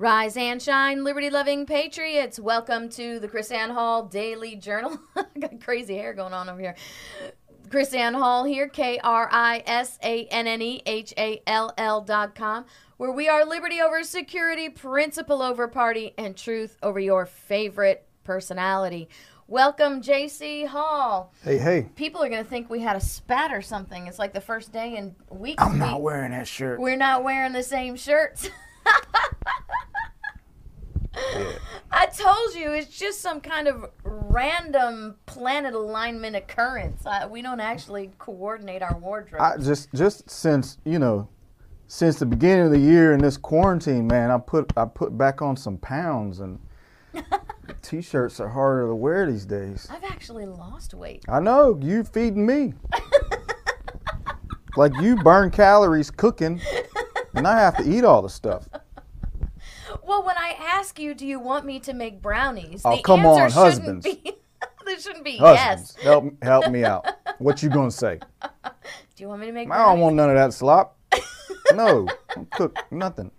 [0.00, 2.38] Rise and shine, liberty loving patriots.
[2.38, 4.96] Welcome to the KrisAnne Hall Daily Journal.
[5.40, 6.76] Got crazy hair going on over here.
[7.68, 12.00] KrisAnne Hall here, K R I S A N N E H A L L
[12.00, 12.64] dot com,
[12.98, 19.08] where we are liberty over security, principle over party, and truth over your favorite personality.
[19.48, 21.32] Welcome, JC Hall.
[21.42, 21.88] Hey, hey.
[21.96, 24.06] People are going to think we had a spat or something.
[24.06, 25.60] It's like the first day in weeks.
[25.60, 26.78] I'm not wearing that shirt.
[26.78, 28.48] we're not wearing the same shirts.
[31.90, 37.04] I told you it's just some kind of random planet alignment occurrence.
[37.06, 39.42] I, we don't actually coordinate our wardrobe.
[39.42, 41.28] I just just since, you know,
[41.88, 45.42] since the beginning of the year in this quarantine, man, I put I put back
[45.42, 46.60] on some pounds and
[47.82, 49.88] t-shirts are harder to wear these days.
[49.90, 51.24] I've actually lost weight.
[51.28, 52.74] I know, you feeding me.
[54.76, 56.60] like you burn calories cooking
[57.38, 58.68] and I have to eat all the stuff.
[60.02, 62.82] Well, when I ask you, do you want me to make brownies?
[62.84, 64.04] Oh, the come answer on, shouldn't.
[64.04, 64.20] Be,
[64.86, 66.04] there shouldn't be Husbands, yes.
[66.04, 67.06] help help me out.
[67.38, 68.20] What you gonna say?
[69.16, 69.86] Do you want me to make brownies?
[69.86, 70.96] I don't want none of that slop.
[71.74, 73.30] No, don't cook nothing.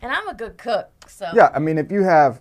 [0.00, 2.40] and I'm a good cook, so Yeah, I mean, if you have,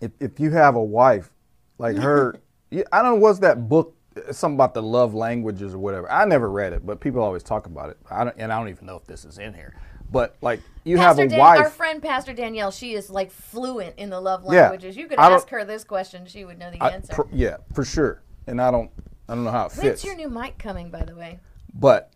[0.00, 1.30] if if you have a wife
[1.78, 2.34] like her,
[2.72, 3.94] I don't know what's that book,
[4.32, 6.10] something about the love languages or whatever.
[6.10, 7.98] I never read it, but people always talk about it.
[8.10, 9.76] I don't, and I don't even know if this is in here.
[10.12, 11.60] But like, you Pastor have a Dan- wife.
[11.60, 14.62] Our friend Pastor Danielle, she is like fluent in the love Yeah.
[14.62, 14.96] languages.
[14.96, 17.14] You could I don't- ask her this question; she would know the I- answer.
[17.14, 18.22] pr- yeah, for sure.
[18.46, 18.90] And I don't,
[19.28, 20.04] I don't know how it When's fits.
[20.04, 21.40] your new mic coming, by the way?
[21.74, 22.12] but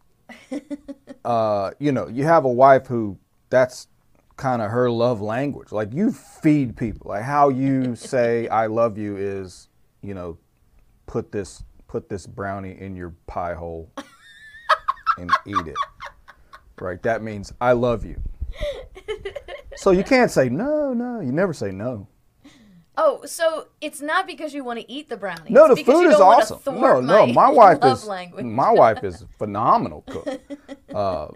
[1.25, 3.17] uh, you know, you have a wife who
[3.49, 3.87] that's
[4.37, 5.73] kind of her love language.
[5.73, 7.09] Like you feed people.
[7.11, 9.69] Like how you say I love you is,
[10.03, 10.37] you know,
[11.07, 13.91] put this put this brownie in your pie hole
[15.17, 15.77] and eat it.
[16.81, 17.03] Right?
[17.03, 18.21] That means I love you.
[19.77, 21.21] So you can't say no, no.
[21.21, 22.09] You never say no.
[22.99, 25.51] Oh, so it's not because you want to eat the brownies.
[25.51, 26.61] No, the food is awesome.
[26.81, 28.47] No, no, my wife is language.
[28.47, 30.41] my wife is a phenomenal cook.
[30.95, 31.29] Uh,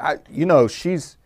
[0.00, 1.18] I, you know, she's.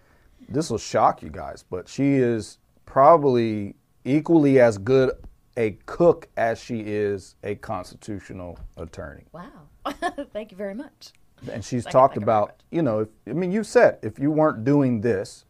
[0.48, 5.12] This will shock you guys, but she is probably equally as good
[5.56, 9.26] a cook as she is a constitutional attorney.
[9.30, 9.68] Wow,
[10.32, 11.12] thank you very much.
[11.50, 14.30] And she's you, talked very about, you know, if, I mean, you said if you
[14.30, 15.44] weren't doing this,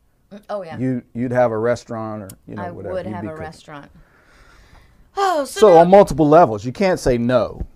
[0.48, 2.94] Oh yeah, you you'd have a restaurant or you know I whatever.
[2.94, 3.40] would You'd have a cooking.
[3.42, 3.90] restaurant.
[5.16, 7.66] Oh, so, So now- on multiple levels, you can't say no.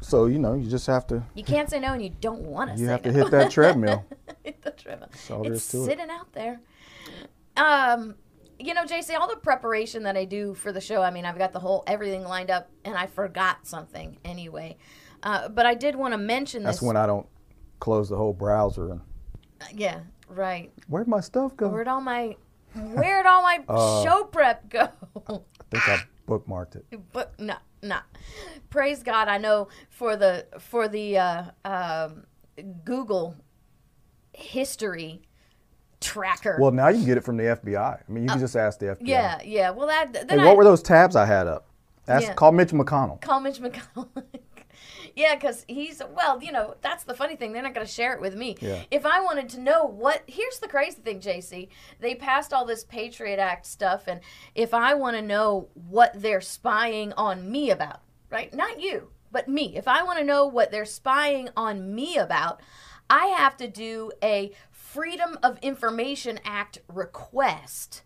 [0.00, 2.74] So you know, you just have to you can't say no, and you don't want
[2.74, 4.04] to you have to hit that treadmill.
[4.44, 5.08] hit the treadmill.
[5.44, 5.86] It's to it.
[5.86, 6.60] sitting out there.
[7.56, 8.14] Um,
[8.60, 11.38] you know, JC, all the preparation that I do for the show, I mean, I've
[11.38, 14.76] got the whole everything lined up, and I forgot something anyway.
[15.22, 16.86] Uh, but I did want to mention That's this.
[16.86, 17.26] when I don't
[17.80, 19.00] close the whole browser and
[19.74, 20.70] yeah, right.
[20.88, 21.68] where'd my stuff go?
[21.68, 22.36] Where'd all my
[22.74, 24.88] Where'd all my Uh, show prep go?
[25.28, 25.40] I
[25.70, 26.84] think I bookmarked it.
[27.12, 27.98] but no, no.
[28.70, 29.28] Praise God!
[29.28, 32.24] I know for the for the uh, um,
[32.84, 33.34] Google
[34.32, 35.22] history
[36.00, 36.58] tracker.
[36.60, 37.76] Well, now you can get it from the FBI.
[37.78, 39.00] I mean, you can just ask the FBI.
[39.00, 39.70] Uh, yeah, yeah.
[39.70, 41.66] Well, that then Hey, I what were those tabs I had up?
[42.06, 42.34] Ask, Yeah.
[42.34, 43.20] Call Mitch McConnell.
[43.20, 44.08] call Mitch McConnell.
[45.18, 47.52] yeah, because he's well, you know, that's the funny thing.
[47.52, 48.56] They're not going to share it with me.
[48.60, 48.84] Yeah.
[48.88, 51.68] If I wanted to know what, here's the crazy thing, JC.
[51.98, 54.20] They passed all this Patriot Act stuff, and
[54.54, 58.54] if I want to know what they're spying on me about, right?
[58.54, 59.76] Not you, but me.
[59.76, 62.60] If I want to know what they're spying on me about,
[63.10, 68.02] I have to do a Freedom of Information Act request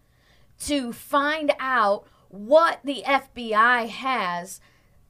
[0.60, 4.62] to find out what the FBI has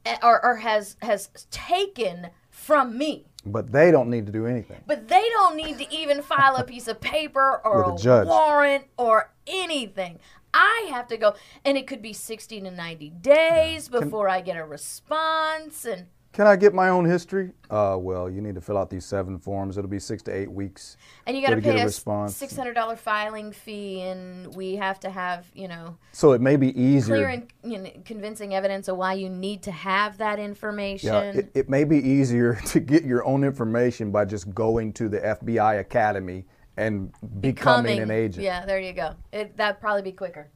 [0.05, 3.25] Eh, or, or has has taken from me.
[3.45, 4.81] But they don't need to do anything.
[4.85, 8.27] But they don't need to even file a piece of paper or With a judge.
[8.27, 10.19] warrant or anything.
[10.53, 11.33] I have to go,
[11.65, 15.83] and it could be 60 to 90 days before I get a response.
[15.85, 17.51] And Can I get my own history?
[17.69, 19.77] Uh, well, you need to fill out these seven forms.
[19.77, 20.97] It'll be six to eight weeks.
[21.27, 22.35] and you got to pay a response.
[22.35, 26.55] six hundred dollar filing fee, and we have to have you know So it may
[26.55, 27.15] be easier.
[27.17, 31.13] clear and you know, convincing evidence of why you need to have that information.
[31.13, 35.09] Yeah, it, it may be easier to get your own information by just going to
[35.09, 36.45] the FBI Academy
[36.77, 38.43] and becoming, an agent.
[38.43, 39.13] Yeah, there you go.
[39.31, 40.49] It, that'd probably be quicker.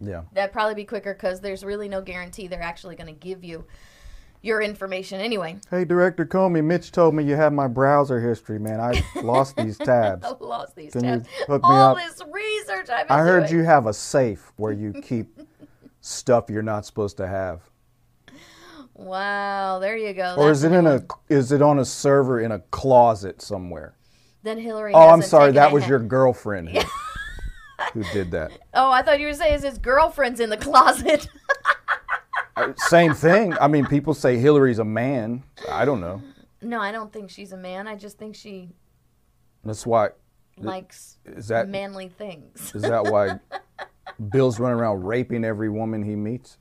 [0.00, 0.22] Yeah.
[0.32, 3.64] That'd probably be quicker because there's really no guarantee they're actually going to give you
[4.44, 5.58] your information anyway.
[5.70, 8.78] Hey, Director Comey, Mitch told me you have my browser history, man.
[8.80, 10.24] I lost these tabs.
[10.26, 11.28] I lost these Can you tabs.
[11.46, 11.96] hook me All up?
[11.96, 13.60] this research I've been I heard doing.
[13.60, 15.40] you have a safe where you keep
[16.00, 17.62] stuff you're not supposed to have.
[18.92, 20.34] Wow, there you go.
[20.36, 23.96] Or That's is it in a is it on a server in a closet somewhere?
[24.44, 24.92] Then Hillary.
[24.94, 26.68] Oh, I'm sorry, that was your girlfriend.
[27.92, 28.52] who did that.
[28.74, 31.28] Oh, I thought you were saying his girlfriend's in the closet.
[32.56, 33.54] Uh, Same thing.
[33.60, 35.42] I mean, people say Hillary's a man.
[35.70, 36.22] I don't know.
[36.62, 37.86] no, I don't think she's a man.
[37.88, 38.70] I just think she
[39.64, 40.10] That's why.
[40.58, 42.72] likes Is that manly things.
[42.74, 43.40] is that why
[44.30, 46.56] Bill's running around raping every woman he meets?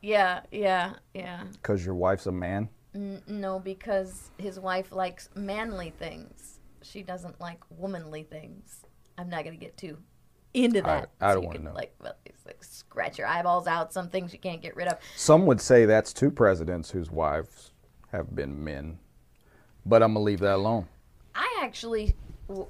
[0.00, 1.44] yeah, yeah, yeah.
[1.52, 2.68] Because your wife's a man.
[2.94, 6.58] N- no, because his wife likes manly things.
[6.82, 8.82] She doesn't like womanly things.
[9.18, 9.98] I'm not gonna get too
[10.54, 11.10] into that.
[11.20, 11.72] I so don't wanna know.
[11.72, 12.14] Like, well,
[12.46, 13.92] like scratch your eyeballs out.
[13.92, 14.98] Some things you can't get rid of.
[15.16, 17.72] Some would say that's two presidents whose wives
[18.10, 18.98] have been men,
[19.86, 20.86] but I'm gonna leave that alone.
[21.34, 22.14] I actually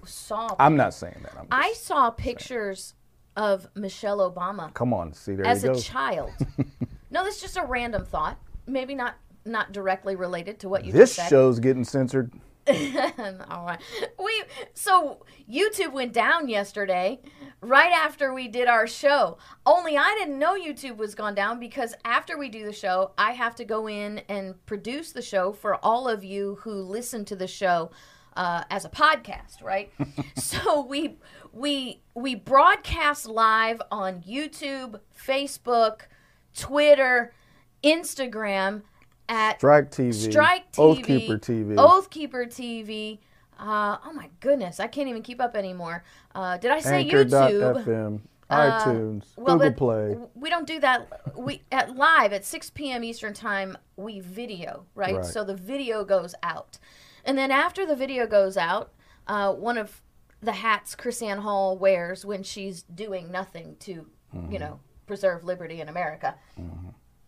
[0.04, 0.54] saw.
[0.58, 1.46] I'm not saying that.
[1.50, 2.94] I saw pictures
[3.36, 6.30] of Michelle Obama come on, see there as a child.
[7.10, 8.38] no, that's just a random thought.
[8.66, 12.32] Maybe not not directly related to what you This show's getting censored.
[13.50, 13.80] All right.
[14.22, 14.44] We
[14.74, 17.20] so YouTube went down yesterday
[17.60, 19.38] right after we did our show.
[19.66, 23.32] Only I didn't know YouTube was gone down because after we do the show, I
[23.32, 27.36] have to go in and produce the show for all of you who listen to
[27.36, 27.90] the show
[28.36, 29.92] uh, as a podcast, right?
[30.36, 31.16] so we
[31.52, 36.02] we we broadcast live on YouTube, Facebook,
[36.54, 37.34] Twitter,
[37.82, 38.82] Instagram
[39.28, 40.30] at Strike TV.
[40.30, 41.74] Strike TV, Oathkeeper TV.
[41.76, 43.18] Oathkeeper TV.
[43.58, 46.04] Uh, oh my goodness, I can't even keep up anymore.
[46.34, 47.32] Uh, did I say YouTube?
[47.32, 48.20] Anchor.fm.
[48.50, 49.24] Uh, iTunes.
[49.36, 50.16] well, Google Play.
[50.34, 51.36] We don't do that.
[51.38, 53.02] We at live at 6 p.m.
[53.04, 53.78] Eastern time.
[53.96, 55.14] We video right?
[55.16, 55.24] Right.
[55.24, 56.78] so the video goes out,
[57.24, 58.92] and then after the video goes out,
[59.26, 60.02] uh, one of
[60.42, 64.50] the hats KrisAnne Hall wears when she's doing nothing to, Mm-hmm.
[64.52, 66.34] you know, preserve liberty in America.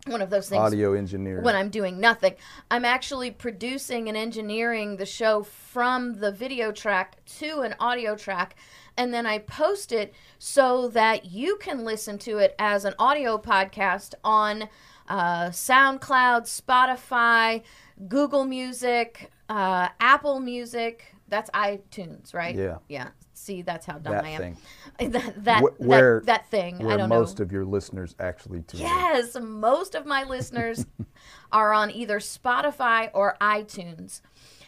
[0.06, 1.40] One of those things Audio engineer.
[1.40, 2.34] when I'm doing nothing.
[2.70, 8.54] I'm actually producing and engineering the show from the video track to an audio track,
[8.98, 13.38] and then I post it so that you can listen to it as an audio
[13.38, 14.68] podcast on
[15.08, 17.62] uh, SoundCloud, Spotify,
[18.08, 21.14] Google Music, uh, Apple Music.
[21.28, 22.54] That's iTunes, right?
[22.54, 22.78] Yeah.
[22.88, 23.08] Yeah.
[23.44, 24.40] See, that's how dumb that I am.
[24.40, 24.56] thing.
[25.10, 26.86] That that, Wh- where- that that thing.
[26.86, 27.42] I don't most know.
[27.44, 28.80] of your listeners actually tune.
[28.80, 30.86] Yes, most of my listeners
[31.52, 34.22] are on either Spotify or iTunes.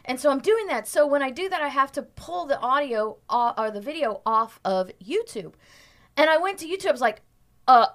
[0.04, 0.86] And so I'm doing that.
[0.86, 4.60] So when I do that, I have to pull the audio or the video off
[4.64, 5.54] of YouTube.
[6.16, 6.88] And I went to YouTube.
[6.88, 7.22] I was like,
[7.66, 7.86] uh,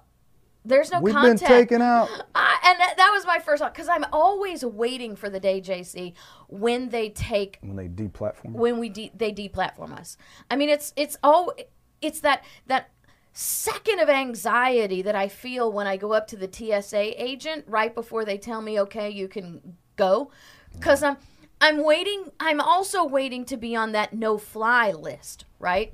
[0.63, 1.40] there's no We've content.
[1.40, 2.08] been taken out.
[2.36, 5.60] I, and that, that was my first thought because I'm always waiting for the day,
[5.62, 6.13] JC,
[6.48, 8.52] when they take When they deplatform.
[8.52, 10.18] when we de- they deplatform us.
[10.50, 11.54] I mean, it's it's all
[12.02, 12.92] it's that that
[13.34, 17.94] second of anxiety that I feel when I go up to the TSA agent right
[17.94, 20.31] before they tell me, okay, you can go,
[20.74, 21.18] because I'm
[21.60, 22.31] I'm waiting.
[22.40, 25.94] I'm also waiting to be on that no fly list, right?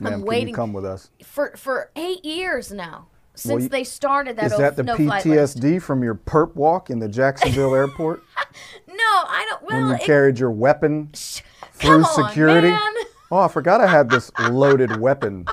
[0.00, 1.10] Ma'am, I'm waiting come with us?
[1.24, 4.46] for for eight years now since you- they started that.
[4.46, 4.96] Is that the no.
[4.96, 8.22] PTSD from your perp walk in the Jacksonville airport
[8.88, 9.62] No, I don't.
[9.62, 12.70] when Well, you it- carried your weapon come through on, security?
[12.70, 12.92] man.
[13.30, 15.46] Oh, I forgot I had this loaded weapon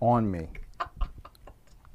[0.00, 0.48] on me.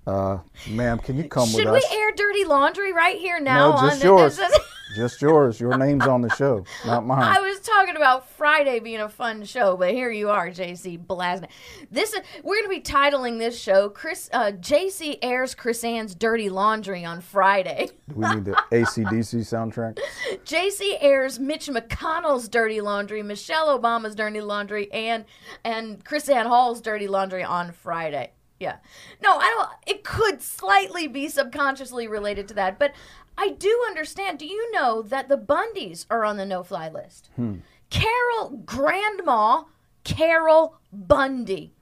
[0.05, 1.83] Uh, ma'am, can you come Should with us?
[1.83, 3.71] Should we air dirty laundry right here now?
[3.71, 4.39] no, on just the- yours.
[4.93, 5.59] just yours.
[5.59, 7.23] Your name's on the show, not mine.
[7.23, 11.49] I was talking about Friday being a fun show, but here you are, JC blasting.
[11.91, 16.49] This is we're going to be titling this show Chris uh, JC airs KrisAnne's dirty
[16.49, 17.89] laundry on Friday.
[18.09, 19.99] Do we need the ACDC soundtrack?
[20.45, 25.25] JC airs Mitch McConnell's dirty laundry, Michelle Obama's dirty laundry, and
[25.63, 28.31] and KrisAnne Hall's dirty laundry on Friday.
[28.59, 28.77] Yeah.
[29.21, 32.93] No, I don't it could slightly be subconsciously related to that, but
[33.37, 34.39] I do understand.
[34.39, 37.29] Do you know that the Bundys are on the no fly list?
[37.35, 37.57] Hmm.
[37.89, 39.63] Carol Grandma
[40.03, 41.73] Carol Bundy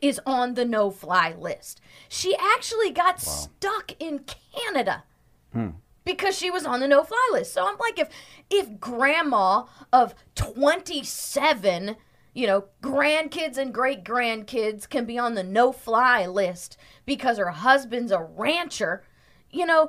[0.00, 1.80] is on the no fly list.
[2.08, 5.04] She actually got stuck in Canada
[5.52, 5.70] hmm.
[6.04, 7.54] because she was on the no fly list.
[7.54, 8.08] So I'm like if
[8.50, 11.96] if grandma of 27,
[12.34, 17.50] you know, grandkids and great grandkids can be on the no fly list because her
[17.50, 19.04] husband's a rancher,
[19.50, 19.88] you know,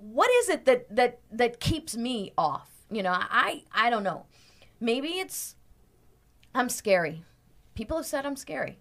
[0.00, 2.70] what is it that that that keeps me off?
[2.90, 4.26] You know, I I don't know.
[4.80, 5.56] Maybe it's
[6.54, 7.24] I'm scary.
[7.74, 8.78] People have said I'm scary.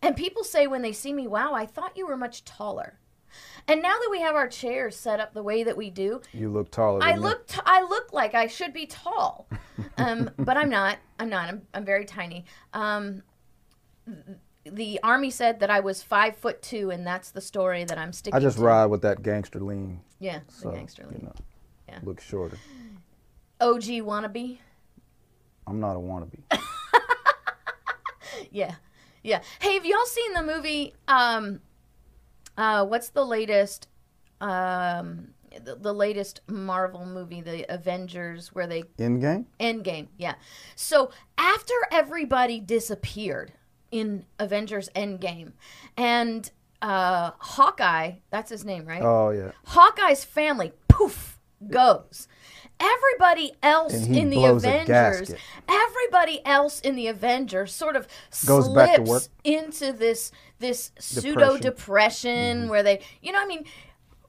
[0.00, 2.98] And people say when they see me, "Wow, I thought you were much taller."
[3.66, 6.50] And now that we have our chairs set up the way that we do, You
[6.50, 9.48] look taller than I look t- I look like I should be tall,
[9.96, 10.98] um, but I'm not.
[11.18, 11.48] I'm not.
[11.48, 12.44] I'm, I'm very tiny.
[12.74, 13.22] Um,
[14.06, 17.98] th- the army said that I was five foot two, and that's the story that
[17.98, 18.36] I'm sticking.
[18.36, 18.64] I just to.
[18.64, 20.00] ride with that gangster lean.
[20.22, 21.18] Yeah, the gangster lean.
[21.20, 21.34] you know,
[21.88, 21.98] Yeah.
[22.04, 22.56] look shorter.
[23.60, 24.58] OG wannabe.
[25.66, 26.40] I'm not a wannabe.
[28.50, 28.74] Yeah,
[29.22, 29.40] Yeah.
[29.60, 30.94] Hey, have y'all seen the movie?
[31.08, 31.60] Um,
[32.56, 33.88] uh, what's the latest?
[34.40, 35.28] Um,
[35.64, 39.46] the, the latest Marvel movie, the Avengers, where they Endgame.
[39.60, 40.08] Endgame.
[40.18, 40.34] Yeah.
[40.76, 43.52] So after everybody disappeared
[43.90, 45.52] in Avengers Endgame,
[45.96, 46.50] and
[46.82, 49.02] uh, Hawkeye, that's his name, right?
[49.02, 49.52] Oh yeah.
[49.66, 51.38] Hawkeye's family, poof,
[51.70, 52.28] goes.
[52.80, 55.38] Everybody else And he in the blows a Avengers, gasket.
[55.68, 58.08] everybody else in the Avengers sort of
[58.44, 59.22] Goes slips back to work.
[59.44, 62.68] into this this pseudo depression Mm-hmm.
[62.70, 63.64] where they, you know, I mean,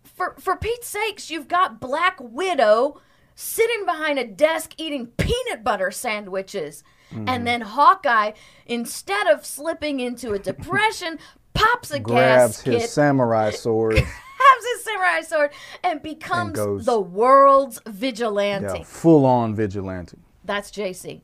[0.03, 3.01] for for Pete's sakes, you've got Black Widow
[3.33, 7.29] sitting behind a desk eating peanut butter sandwiches, Mm-hmm.
[7.29, 8.31] and then Hawkeye,
[8.67, 11.17] instead of slipping into a depression,
[11.53, 13.97] pops a Grabs gasket his samurai sword.
[13.97, 15.51] has his samurai sword
[15.83, 18.79] and becomes goes- the world's vigilante.
[18.79, 20.17] yeah, full on vigilante.
[20.43, 21.21] That's JC.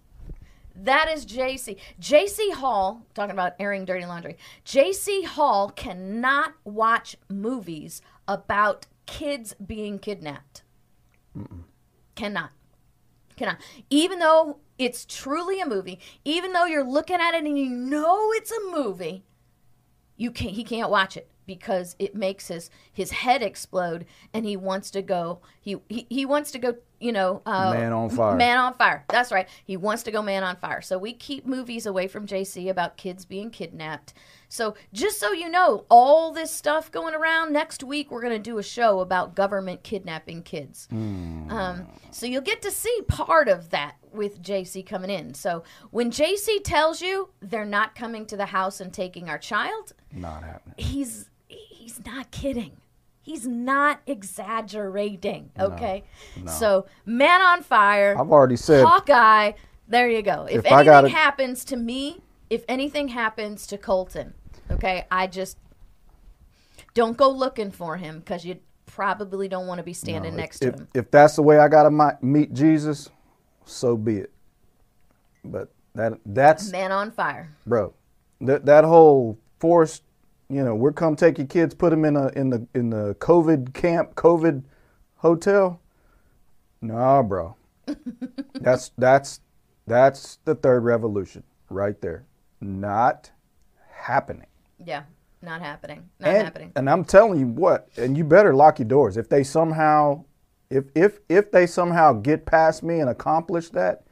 [0.75, 1.77] That is JC.
[1.99, 4.37] JC Hall, talking about airing dirty laundry.
[4.65, 10.63] JC Hall cannot watch movies about kids being kidnapped.
[12.15, 12.51] Cannot.
[13.35, 13.57] Cannot.
[13.89, 18.31] Even though it's truly a movie, even though you're looking at it and you know
[18.33, 19.25] it's a movie,
[20.19, 24.55] you can't he can't watch it because it makes his his head explode and he
[24.55, 28.35] wants to go he he, he wants to go you know uh, Man on fire.
[28.35, 29.05] man on fire.
[29.09, 29.47] That's right.
[29.65, 30.81] He wants to go man on fire.
[30.81, 34.13] So we keep movies away from jc about kids being kidnapped.
[34.49, 38.39] So just so you know all this stuff going around next week we're going to
[38.51, 40.87] do a show about government kidnapping kids.
[40.91, 45.33] Um, so you'll get to see part of that with JC coming in.
[45.33, 49.93] So when JC tells you they're not coming to the house and taking our child,
[50.11, 50.75] Not happening.
[50.77, 52.73] he's he's not kidding.
[53.21, 55.51] He's not exaggerating.
[55.59, 56.03] Okay.
[56.47, 59.51] So man on fire, I've already said Hawkeye.
[59.87, 60.45] There you go.
[60.45, 64.33] If, If anything happens to me, if anything happens to Colton,
[64.71, 65.57] okay, I just
[66.93, 70.63] don't go looking for him because you probably don't want to be standing No, next
[70.63, 70.87] if, to him.
[70.93, 73.09] If that's the way I gotta mi- meet Jesus,
[73.65, 74.31] so be it.
[75.43, 77.55] But that that's Man on fire.
[77.65, 77.93] bro.
[78.41, 80.03] That that whole forced,
[80.49, 83.15] you know, we're come take your kids, put them in a in the in the
[83.19, 84.63] COVID camp, COVID
[85.17, 85.79] hotel.
[86.81, 87.55] Nah, bro.
[88.55, 89.41] that's that's
[89.85, 92.25] that's the third revolution right there.
[92.61, 93.31] Not
[93.91, 94.47] happening.
[94.83, 95.03] Yeah,
[95.41, 96.09] not happening.
[96.19, 96.71] Not and, happening.
[96.75, 99.17] and I'm telling you what, and you better lock your doors.
[99.17, 100.23] If they somehow,
[100.69, 104.03] if if if they somehow get past me and accomplish that,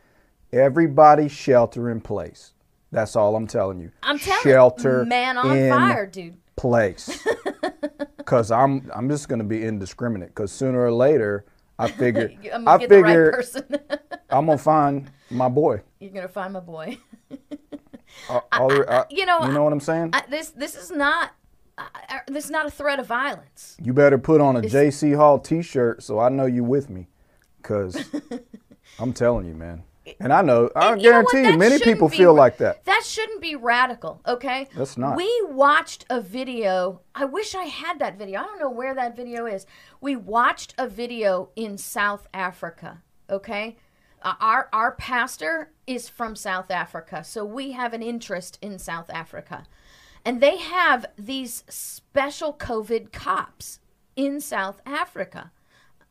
[0.51, 2.53] everybody shelter in place.
[2.91, 3.91] That's all I'm telling you.
[4.03, 6.37] I'm telling shelter man on in fire, dude.
[6.55, 7.25] place.
[8.17, 10.29] Because I'm I'm just gonna be indiscriminate.
[10.29, 11.45] Because sooner or later,
[11.79, 13.63] I figure I'm gonna I get the right figure person.
[14.29, 15.81] I'm gonna find my boy.
[16.01, 16.97] You're gonna find my boy.
[17.29, 20.09] The- uh, you know, you know what I'm saying.
[20.11, 21.31] I, this this is not
[21.77, 21.83] uh,
[22.27, 23.77] this is not a threat of violence.
[23.81, 27.07] You better put on a JC Hall T-shirt so I know you with me,
[27.61, 27.97] cause
[28.99, 29.83] I'm telling you, man.
[30.19, 32.57] And I know, I And you know guarantee you, That many people be feel like
[32.57, 32.85] that.
[32.85, 34.67] That shouldn't be radical, okay?
[34.75, 35.15] That's not.
[35.17, 37.01] We watched a video.
[37.15, 38.39] I wish I had that video.
[38.39, 39.65] I don't know where that video is.
[40.01, 43.77] We watched a video in South Africa, okay?
[44.21, 49.09] Uh, our our pastor is from South Africa, so we have an interest in South
[49.11, 49.65] Africa.
[50.25, 53.79] And they have these special COVID cops
[54.15, 55.51] in South Africa.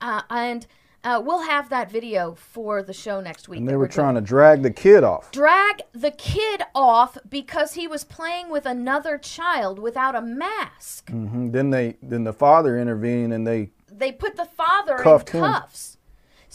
[0.00, 0.66] Uh, and
[1.06, 3.60] uh, we'll have that video for the show next week.
[3.60, 5.30] And they we're were doing trying to drag the kid off.
[5.30, 11.08] drag the kid off because he was playing with another child without a mask.
[11.10, 15.36] hmm Then they, then the father intervened and they, They put the father Cuffed in
[15.44, 15.50] him.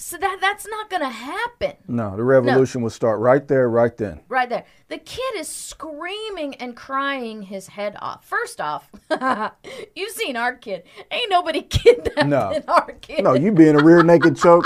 [0.04, 1.74] So that that's not going to happen.
[1.88, 4.22] no, the revolution will start right there, right then.
[4.28, 4.66] Right there.
[4.88, 8.26] The kid is screaming and crying his head off.
[8.26, 8.90] First off,
[9.96, 10.84] you've seen our kid.
[11.12, 12.62] Ain't nobody kidnapped No.
[12.68, 13.24] our kid.
[13.24, 14.66] No, you being a rear naked choke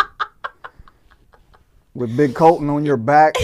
[1.94, 3.36] with Big Colton on your back.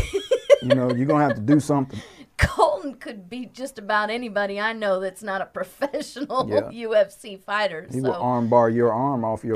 [0.62, 2.00] You know, you're gonna have to do something.
[2.38, 6.88] Colton could beat just about anybody I know that's not a professional Yeah.
[6.88, 7.86] UFC fighter.
[7.92, 8.08] He so.
[8.08, 9.56] will arm bar your arm off your,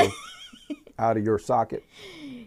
[1.00, 1.84] out of your socket.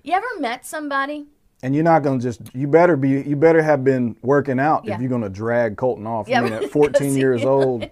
[0.02, 1.26] You ever met somebody
[1.62, 2.40] And you're not gonna just.
[2.54, 3.20] You better be.
[3.22, 4.94] You better have been working out Yeah.
[4.94, 6.28] if you're gonna drag Colton off.
[6.28, 7.82] Yeah, I mean, at because 14 he- years old,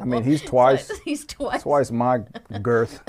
[0.00, 1.62] I mean, he's twice- He's twice.
[1.62, 2.22] twice my
[2.62, 3.02] girth.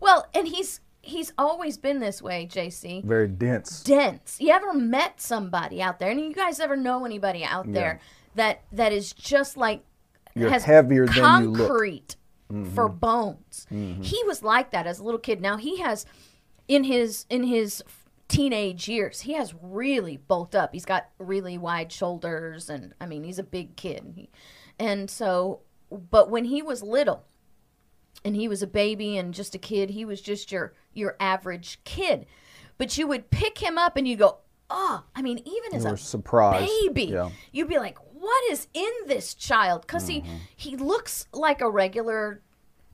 [0.00, 3.04] Well, and he's he's always been this way, JC.
[3.04, 3.82] Very dense.
[3.82, 4.36] Dense.
[4.40, 6.10] You ever met somebody out there?
[6.10, 8.00] And you guys ever know anybody out there
[8.36, 9.82] that that is just like
[10.34, 11.52] You're has heavier than
[12.62, 13.66] concrete for bones.
[13.70, 15.40] He was like that as a little kid.
[15.40, 16.06] Now he has
[16.68, 17.82] in his in his
[18.28, 20.72] teenage years, he has really bulked up.
[20.72, 24.28] He's got really wide shoulders, and I mean, he's a big kid.
[24.78, 25.60] And so,
[26.10, 27.24] but when he was little,
[28.24, 31.80] and he was a baby and just a kid, he was just your your average
[31.84, 32.26] kid.
[32.78, 34.38] But you would pick him up and you go,
[34.70, 36.66] oh, I mean, even as a surprised.
[36.84, 37.30] baby, Yeah.
[37.52, 39.82] you'd be like, what is in this child?
[39.82, 40.36] Because Mm-hmm.
[40.56, 42.40] he he looks like a regular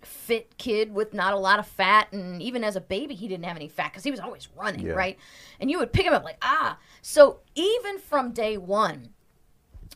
[0.02, 3.44] fit kid with not a lot of fat and even as a baby he didn't
[3.44, 4.92] have any fat because he was always running Yeah.
[4.92, 5.18] right
[5.60, 9.10] and you would pick him up like ah so even from day one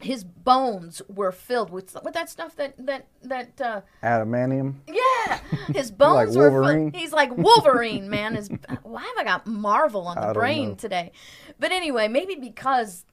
[0.03, 4.75] his bones were filled with with that stuff that that that uh Adamantium.
[4.89, 5.39] yeah
[5.73, 8.51] his bones Like were filled he's like wolverine man Is
[8.83, 10.75] why have i got marvel on the brain know.
[10.75, 11.13] today
[11.59, 13.05] but anyway maybe because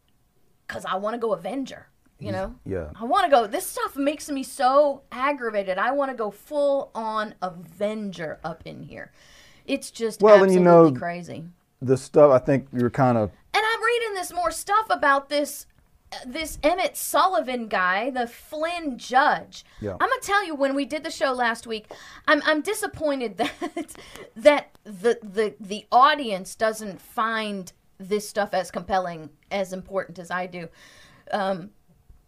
[0.67, 1.88] because i want to go avenger
[2.21, 2.89] you know Yeah.
[2.99, 3.47] I want to go.
[3.47, 5.77] This stuff makes me so aggravated.
[5.77, 9.11] I want to go full on Avenger up in here.
[9.65, 11.45] It's just Well, and you know- crazy.
[11.81, 15.65] The stuff I think you're kind of And I'm reading this more stuff about this
[16.13, 19.65] uh, this Emmett Sullivan guy, the Flynn judge.
[19.79, 19.93] Yeah.
[19.93, 21.87] I'm gonna tell you when we did the show last week,
[22.27, 23.95] I'm I'm disappointed that
[24.35, 30.47] that the the the audience doesn't find this stuff as compelling, as important as I
[30.47, 30.67] do.
[31.31, 31.69] Um,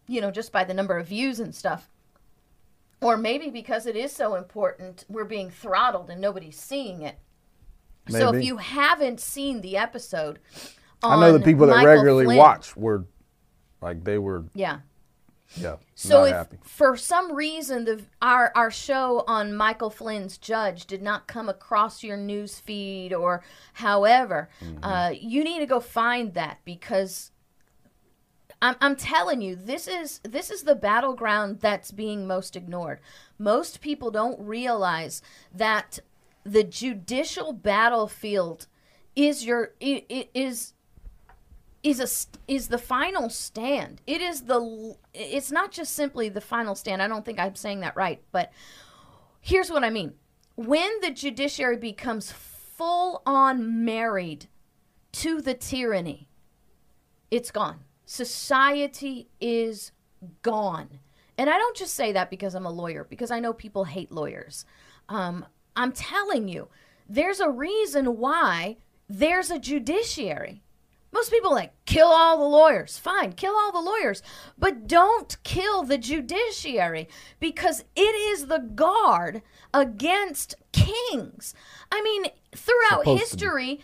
[0.06, 1.88] you know, just by the number of views and stuff.
[3.00, 7.18] Or maybe because it is so important, we're being throttled and nobody's seeing it.
[8.08, 10.38] So if you haven't seen the episode,
[11.02, 13.04] I know the people that Michael regularly Flynn- watch were
[13.80, 14.78] like they were Yeah.
[15.56, 16.58] yeah So if happy.
[16.62, 22.02] for some reason the our our show on Michael Flynn's Judge did not come across
[22.02, 23.42] your news feed or
[23.74, 24.84] however, Mm-hmm.
[24.84, 27.30] uh, you need to go find that because
[28.64, 32.98] I'm I'm telling you this is this is the battleground that's being most ignored.
[33.38, 35.20] Most people don't realize
[35.54, 35.98] that
[36.44, 38.66] the judicial battlefield
[39.14, 40.72] is your is
[41.82, 44.00] is a is the final stand.
[44.06, 47.02] It is the it's not just simply the final stand.
[47.02, 48.50] I don't think I'm saying that right, but
[49.42, 50.14] here's what I mean.
[50.54, 54.46] When the judiciary becomes full on married
[55.12, 56.28] to the tyranny,
[57.30, 57.80] it's gone.
[58.14, 59.90] Society is
[60.42, 61.00] gone.
[61.36, 64.12] And I don't just say that because I'm a lawyer, because I know people hate
[64.12, 64.64] lawyers.
[65.08, 66.68] Um, I'm telling you,
[67.08, 68.76] there's a reason why
[69.08, 70.62] there's a judiciary.
[71.10, 72.98] Most people like kill all the lawyers.
[72.98, 74.22] Fine, kill all the lawyers,
[74.56, 77.08] but don't kill the judiciary
[77.40, 81.52] because it is the guard against kings.
[81.90, 83.80] I mean, throughout Supposed to history,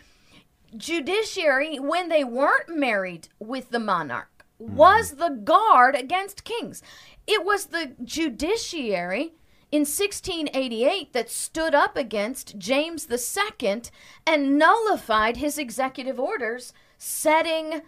[0.77, 6.83] judiciary when they weren't married with the monarch was the guard against kings.
[7.27, 9.35] It was the judiciary
[9.73, 13.83] in 1688 that stood up against James II
[14.27, 17.83] and nullified his executive orders setting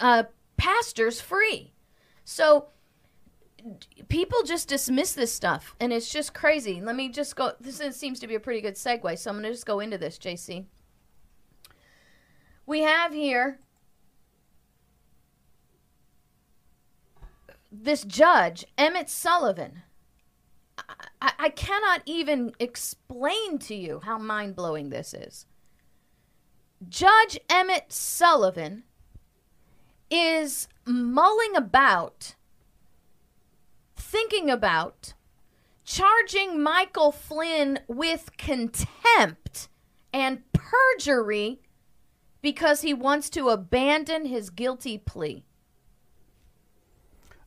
[0.00, 0.24] uh,
[0.56, 1.72] pastors free.
[2.24, 2.66] So
[4.08, 6.80] people just dismiss this stuff and it's just crazy.
[6.80, 9.44] Let me just go this seems to be a pretty good segue, so I'm going
[9.44, 10.66] to just go into this, JC.
[12.72, 13.58] We have here
[17.70, 19.82] this judge, Emmett Sullivan.
[21.20, 25.44] I, I, cannot even explain to you how mind blowing this is.
[26.88, 28.84] Judge Emmett Sullivan
[30.10, 32.36] is mulling about,
[33.96, 35.12] thinking about,
[35.84, 39.68] charging Michael Flynn with contempt
[40.14, 41.60] and perjury
[42.42, 45.44] because he wants to abandon his guilty plea.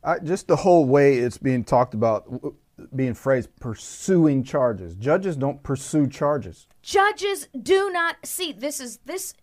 [0.02, 2.56] I, just the whole way it's being talked about,
[2.94, 4.94] being phrased, pursuing charges.
[4.94, 6.66] Judges don't pursue charges.
[6.82, 9.34] Judges do not see this is this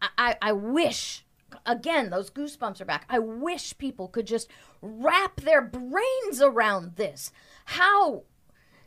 [0.00, 1.24] I, I, I wish
[1.64, 3.06] again those goosebumps are back.
[3.08, 4.48] I wish people could just
[4.82, 7.32] wrap their brains around this.
[7.64, 8.24] How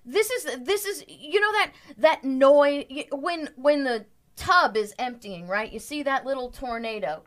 [0.06, 4.06] this is this is you know that that noise when when the
[4.41, 5.71] tub is emptying, right?
[5.71, 7.23] You see that little tornado.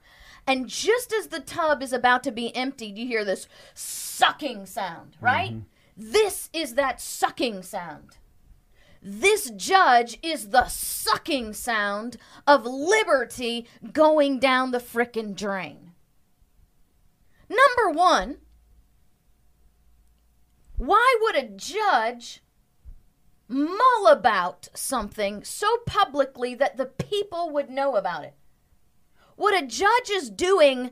[0.47, 5.17] And just as the tub is about to be emptied, you hear this sucking sound,
[5.21, 5.53] right?
[5.53, 5.61] Mm-hmm.
[5.97, 8.19] This is that sucking sound.
[9.01, 15.93] This judge is the sucking sound of liberty going down the frickin' drain.
[17.49, 18.39] Number one,
[20.77, 22.43] why would a judge
[23.49, 28.35] mull about something so publicly that the people would know about it?
[29.37, 30.91] What a judge is doing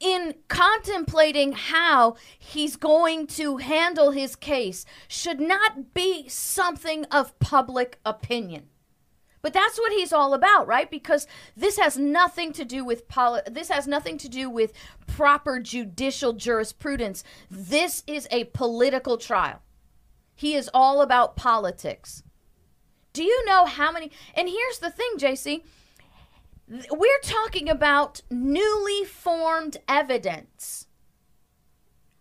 [0.00, 7.98] in contemplating how he's going to handle his case should not be something of public
[8.04, 8.68] opinion.
[9.40, 10.90] But that's what he's all about, right?
[10.90, 14.72] Because this has nothing to do with poli- this has nothing to do with
[15.06, 17.22] proper judicial jurisprudence.
[17.50, 19.60] This is a political trial.
[20.34, 22.22] He is all about politics.
[23.12, 25.62] Do you know how many And here's the thing, JC.
[26.90, 30.86] We're talking about newly formed evidence.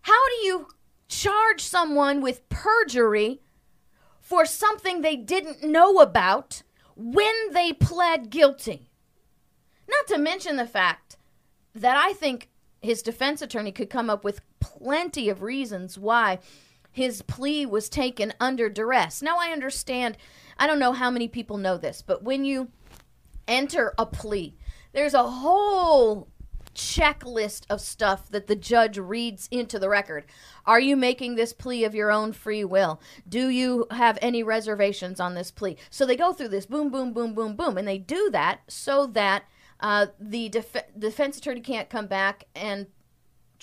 [0.02, 0.68] How do you
[1.08, 3.42] charge someone with perjury
[4.20, 6.64] for something they didn't know about
[6.96, 8.90] when they pled guilty.
[9.88, 11.18] Not to mention the fact
[11.76, 12.50] that I think
[12.82, 16.40] his defense attorney could come up with plenty of reasons why
[16.94, 19.22] his plea was taken under duress.
[19.22, 20.16] Now, I understand,
[20.58, 22.70] I don't know how many people know this, but when you
[23.48, 24.56] enter a plea,
[24.94, 26.30] there's a whole
[26.76, 30.26] checklist of stuff that the judge reads into the record.
[30.66, 33.02] Are you making this plea of your own free will?
[33.28, 35.78] Do you have any reservations on this plea?
[35.90, 39.08] So they go through this boom, boom, boom, boom, boom, and they do that so
[39.08, 39.44] that
[39.80, 42.88] uh, the def- defense attorney can't come back and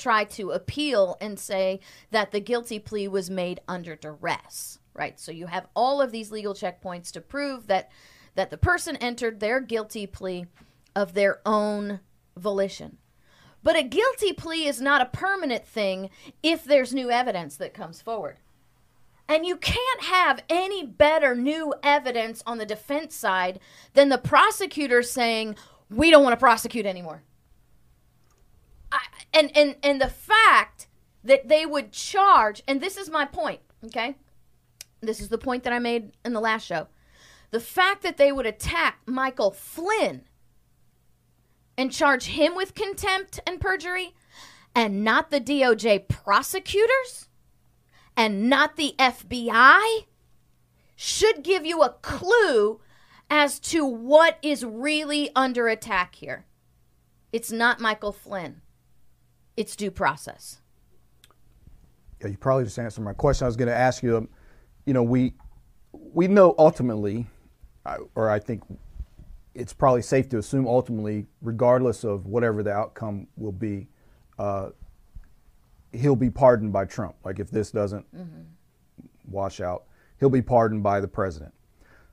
[0.00, 5.18] try to appeal and say that the guilty plea was made under duress, right?
[5.20, 7.90] So you have all of these legal checkpoints to prove that
[8.36, 10.46] that the person entered their guilty plea
[10.94, 12.00] of their own
[12.36, 12.98] volition.
[13.62, 16.10] But a guilty plea is not a permanent thing
[16.42, 18.38] if there's new evidence that comes forward.
[19.28, 23.60] And you can't have any better new evidence on the defense side
[23.94, 25.56] than the prosecutor saying,
[25.88, 27.22] we don't want to prosecute anymore.
[28.92, 29.00] I,
[29.32, 30.88] and, and, and the fact
[31.22, 34.16] that they would charge, and this is my point, okay?
[35.00, 36.88] This is the point that I made in the last show.
[37.50, 40.22] The fact that they would attack Michael Flynn
[41.76, 44.14] and charge him with contempt and perjury
[44.74, 47.28] and not the DOJ prosecutors
[48.16, 50.04] and not the FBI
[50.94, 52.80] should give you a clue
[53.30, 56.44] as to what is really under attack here.
[57.32, 58.60] It's not Michael Flynn.
[59.60, 60.62] It's due process.
[62.22, 63.44] Yeah, you probably just answered my question.
[63.44, 64.26] I was going to ask you.
[64.86, 65.34] You know, we
[65.92, 67.26] we know ultimately,
[68.14, 68.62] or I think
[69.54, 73.88] it's probably safe to assume ultimately, regardless of whatever the outcome will be,
[74.38, 74.70] uh,
[75.92, 77.16] he'll be pardoned by Trump.
[77.22, 78.40] Like if this doesn't mm-hmm.
[79.28, 79.84] wash out,
[80.20, 81.52] he'll be pardoned by the president.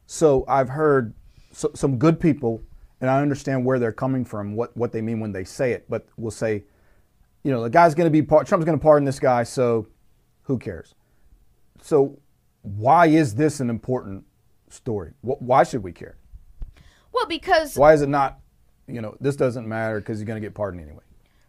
[0.05, 1.13] So I've heard
[1.53, 2.61] so, some good people,
[2.99, 5.85] and I understand where they're coming from, what, what they mean when they say it,
[5.87, 6.65] but we'll say,
[7.47, 9.87] you know, the guy's going to be, part, Trump's going to pardon this guy, so
[10.43, 10.95] who cares?
[11.81, 12.19] So
[12.61, 14.25] why is this an important
[14.67, 15.13] story?
[15.21, 16.17] Why should we care?
[17.13, 18.41] Well, because why is it not?
[18.85, 21.03] You know, this doesn't matter because he's going to get pardoned anyway.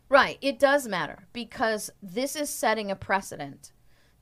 [0.08, 0.38] Right.
[0.40, 3.72] It does matter because this is setting a precedent.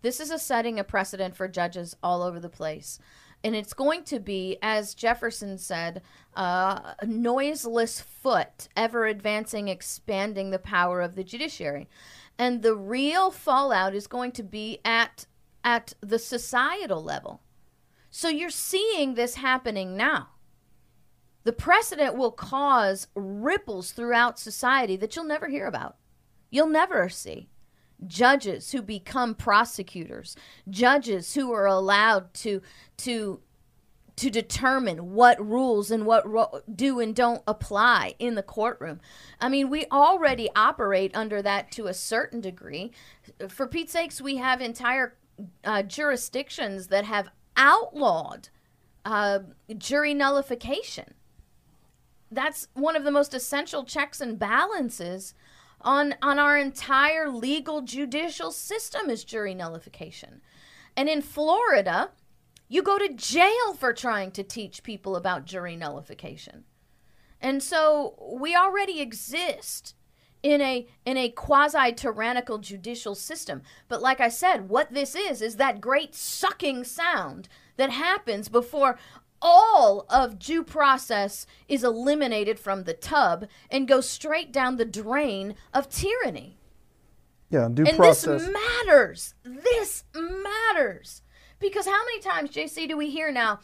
[0.00, 2.98] This is a setting a precedent for judges all over the place.
[3.46, 6.02] And it's going to be, as Jefferson said,
[6.37, 11.88] uh, a noiseless foot, ever advancing, expanding the power of the judiciary.
[12.37, 15.26] And the real fallout is going to be at
[15.62, 17.40] at the societal level.
[18.11, 20.30] So you're seeing this happening now
[21.44, 25.94] the precedent will cause ripples throughout society that you'll never hear about.
[26.50, 27.48] You'll never see.
[28.06, 30.37] Judges who become prosecutors,
[30.68, 32.61] judges who are allowed to
[32.98, 33.40] to
[34.16, 38.98] to determine what rules and what ro- do and don't apply in the courtroom.
[39.40, 42.92] I mean, we already operate under that to a certain degree.
[43.48, 45.16] For Pete's sakes, we have entire
[45.64, 47.28] uh, jurisdictions that have
[47.59, 48.48] outlawed
[49.04, 49.40] uh,
[49.76, 51.12] jury nullification
[52.30, 55.35] that's one of the most essential checks and balances
[55.87, 60.42] on on our entire legal judicial system is jury nullification.
[60.96, 62.11] And in Florida,
[62.68, 66.64] you go to jail for trying to teach people about jury nullification.
[67.40, 69.94] And so we already exist
[70.42, 73.62] in a in a quasi tyrannical judicial system.
[73.88, 78.99] But like I said, what this is is that great sucking sound that happens before
[79.40, 85.55] all of due process is eliminated from the tub and goes straight down the drain
[85.72, 86.59] of tyranny.
[87.51, 88.42] Yeah, due and process.
[88.42, 89.35] this matters.
[89.44, 91.22] This matters.
[91.59, 93.61] Because how many times, JC, do we hear now?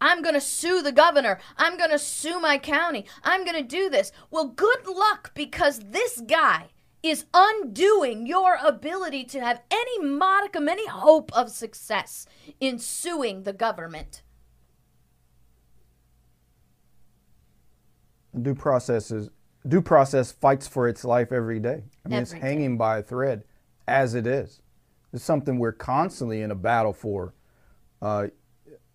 [0.00, 1.38] I'm going to sue the governor.
[1.56, 3.06] I'm going to sue my county.
[3.22, 4.12] I'm going to do this.
[4.30, 6.66] Well, good luck because this guy
[7.02, 12.26] is undoing your ability to have any modicum, any hope of success
[12.60, 14.22] in suing the government.
[18.42, 19.30] Due process is
[19.66, 21.82] due process fights for its life every day.
[22.04, 22.38] I mean, every it's day.
[22.38, 23.44] hanging by a thread,
[23.88, 24.60] as it is.
[25.12, 27.34] It's something we're constantly in a battle for.
[28.02, 28.28] Uh,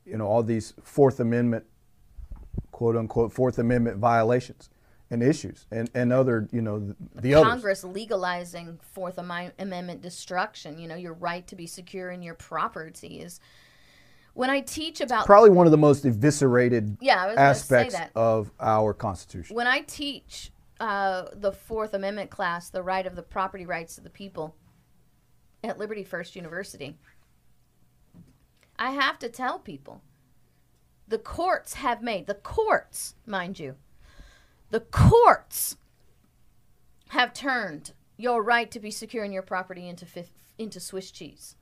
[0.06, 1.66] you know, all these Fourth Amendment
[2.72, 4.70] quote unquote Fourth Amendment violations
[5.10, 7.50] and issues and, and other, you know, the, the others.
[7.50, 13.20] Congress legalizing Fourth Amendment destruction, you know, your right to be secure in your property
[13.20, 13.40] is.
[14.34, 17.76] When I teach about Probably one of the most eviscerated Yeah, I was gonna say
[17.88, 19.56] aspects of our Constitution.
[19.56, 24.04] when I teach uh, the Fourth Amendment class, the right of the property rights of
[24.04, 24.56] the people
[25.64, 26.98] at Liberty First University,
[28.80, 30.02] I have to tell people
[31.08, 33.76] the courts have made, the courts, mind you,
[34.70, 35.78] the courts
[37.10, 40.06] have turned your right to be secure in your property into,
[40.58, 41.58] into Swiss cheese.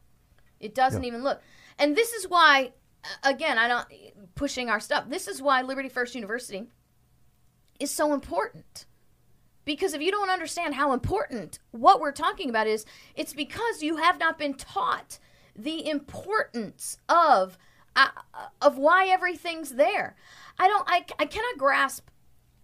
[0.59, 1.41] It doesn't even look.
[1.79, 3.87] And this is why, uh, again, I don't
[4.35, 5.05] pushing our stuff.
[5.09, 6.67] This is why Liberty First University
[7.79, 8.85] is so important.
[9.65, 13.97] Because if you don't understand how important what we're talking about is, it's because you
[13.97, 15.19] have not been taught
[15.55, 17.57] the importance of
[17.95, 18.07] uh,
[18.61, 20.15] of why everything's there.
[20.57, 22.09] I don't I, I cannot grasp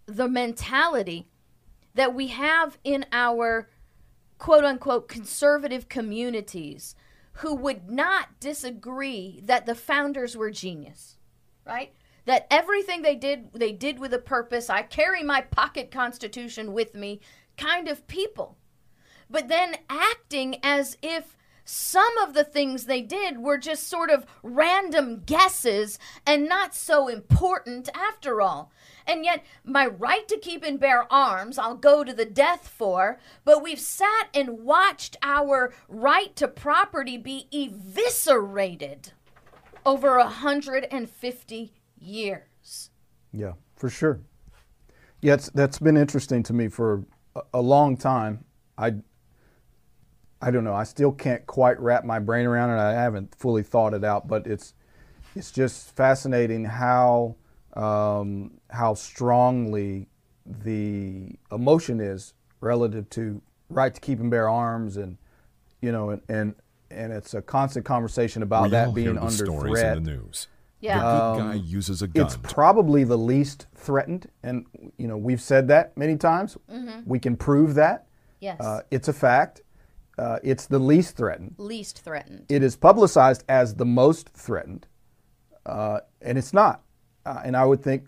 [0.05, 1.27] the mentality
[1.93, 3.69] that we have in our
[4.37, 6.95] quote unquote conservative communities
[7.39, 11.17] who would not disagree that the founders were genius,
[11.65, 11.93] right?
[12.25, 14.69] That everything they did, they did with a purpose.
[14.69, 17.19] I carry my pocket constitution with me,
[17.57, 18.57] kind of people.
[19.29, 24.25] But then acting as if some of the things they did were just sort of
[24.43, 28.71] random guesses and not so important after all.
[29.07, 33.19] And yet, my right to keep and bear arms, I'll go to the death for,
[33.43, 39.11] but we've sat and watched our right to property be eviscerated
[39.85, 42.89] over 150 years.
[43.31, 44.21] Yeah, for sure.
[45.21, 47.03] Yeah, that's been interesting to me for
[47.53, 48.45] a, long time.
[48.77, 48.95] I,
[50.41, 50.73] I don't know.
[50.73, 52.79] I still can't quite wrap my brain around it.
[52.81, 54.73] I haven't fully thought it out, but it's,
[55.35, 57.35] it's just fascinating how,
[57.73, 60.07] um, how strongly
[60.45, 65.17] the emotion is relative to right to keep and bear arms, and
[65.81, 66.55] you know, and and,
[66.91, 69.97] and it's a constant conversation about We that all being hear the under stories threat.
[69.97, 70.47] in the news.
[70.81, 70.99] Yeah.
[70.99, 72.21] The good guy uses a gun.
[72.21, 74.65] Um, It's probably the least threatened, and
[74.97, 76.57] you know we've said that many times.
[77.05, 78.05] We can prove that.
[78.39, 78.59] yes.
[78.61, 79.61] Uh, it's a fact.
[80.17, 81.55] Uh, it's the least threatened.
[81.57, 82.45] Least threatened.
[82.49, 84.87] It is publicized as the most threatened,
[85.65, 86.83] uh, and it's not.
[87.25, 88.07] Uh, and I would think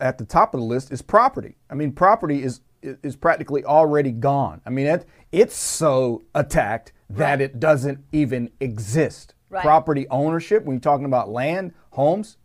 [0.00, 1.56] at the top of the list is property.
[1.68, 4.60] I mean, property is is practically already gone.
[4.64, 9.34] I mean, it, it's so attacked that it doesn't even exist.
[9.50, 9.62] Right.
[9.62, 12.36] Property ownership, when you're talking about land, homes,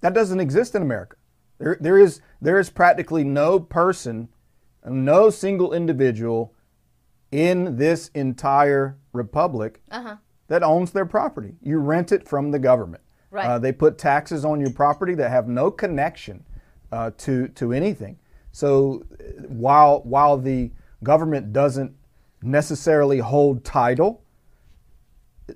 [0.00, 1.16] that doesn't exist in America.
[1.58, 4.28] There, there is there is practically no person,
[4.86, 6.54] no single individual
[7.30, 10.16] in this entire republic Uh-huh.
[10.48, 11.56] that owns their property.
[11.62, 13.02] You rent it from the government.
[13.30, 13.46] Right.
[13.46, 16.44] Uh, they put taxes on your property that have no connection
[16.90, 18.18] uh, to to anything.
[18.52, 19.04] So
[19.46, 20.70] while while the
[21.04, 21.92] government doesn't
[22.42, 24.22] necessarily hold title,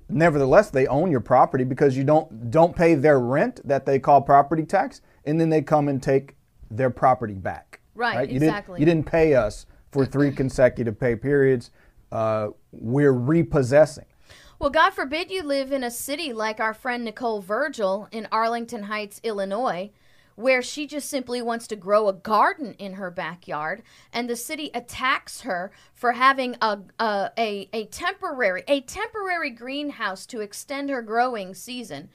[0.09, 4.21] nevertheless they own your property because you don't don't pay their rent that they call
[4.21, 6.37] property tax, and then they come and take
[6.71, 7.81] their property back.
[7.95, 8.79] Right, You exactly.
[8.79, 11.71] Didn't, you didn't pay us for three consecutive pay periods.
[12.11, 14.07] Uh, we're repossessing.
[14.59, 18.85] Well, God forbid you live in a city like our friend Nicole Virgil in Arlington
[18.85, 19.91] Heights, Illinois,
[20.35, 24.71] where she just simply wants to grow a garden in her backyard, and the city
[24.73, 31.03] attacks her for having a a, a, a temporary a temporary greenhouse to extend her
[31.03, 32.09] growing season,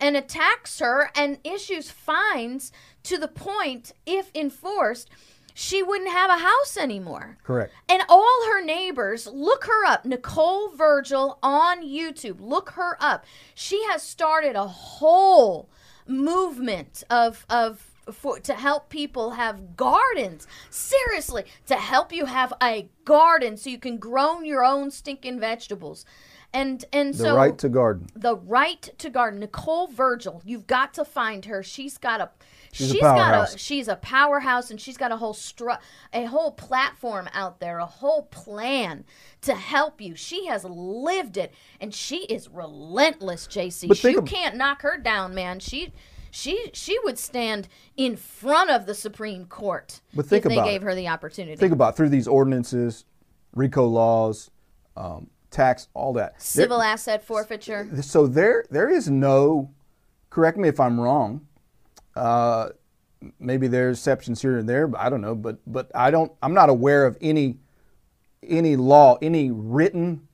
[0.00, 2.72] and attacks her and issues fines
[3.04, 5.10] to the point, if enforced,
[5.54, 7.38] she wouldn't have a house anymore.
[7.42, 7.72] Correct.
[7.88, 12.40] And all her neighbors, look her up, Nicole Virgil on YouTube.
[12.40, 13.24] Look her up.
[13.54, 15.68] She has started a whole
[16.06, 20.46] movement of of for to help people have gardens.
[20.70, 26.04] Seriously, to help you have a garden so you can grow your own stinking vegetables.
[26.52, 28.08] And and The so the right to garden.
[28.16, 29.38] the right to garden.
[29.40, 31.62] Nicole Virgil, you've got to find her.
[31.62, 32.30] She's got a
[32.72, 35.78] She's a got a she's a powerhouse and she's got a whole stru-
[36.12, 39.04] a whole platform out there, a whole plan
[39.42, 40.14] to help you.
[40.14, 43.88] She has lived it and she is relentless, JC.
[43.88, 45.58] But you ab- can't knock her down, man.
[45.60, 45.92] She
[46.30, 50.66] she she would stand in front of the Supreme Court But think if they about
[50.68, 50.84] gave it.
[50.84, 51.56] her the opportunity.
[51.56, 53.04] Think about through these ordinances,
[53.56, 54.48] RICO laws,
[54.96, 56.34] um, tax, all that.
[56.34, 57.88] There- Civil asset forfeiture.
[58.02, 59.72] so there there is no
[60.30, 61.44] correct me if i'm wrong
[62.16, 62.68] uh,
[63.38, 66.54] maybe there's exceptions here and there but i don't know but but i don't i'm
[66.54, 67.56] not aware of any
[68.42, 70.26] any law any written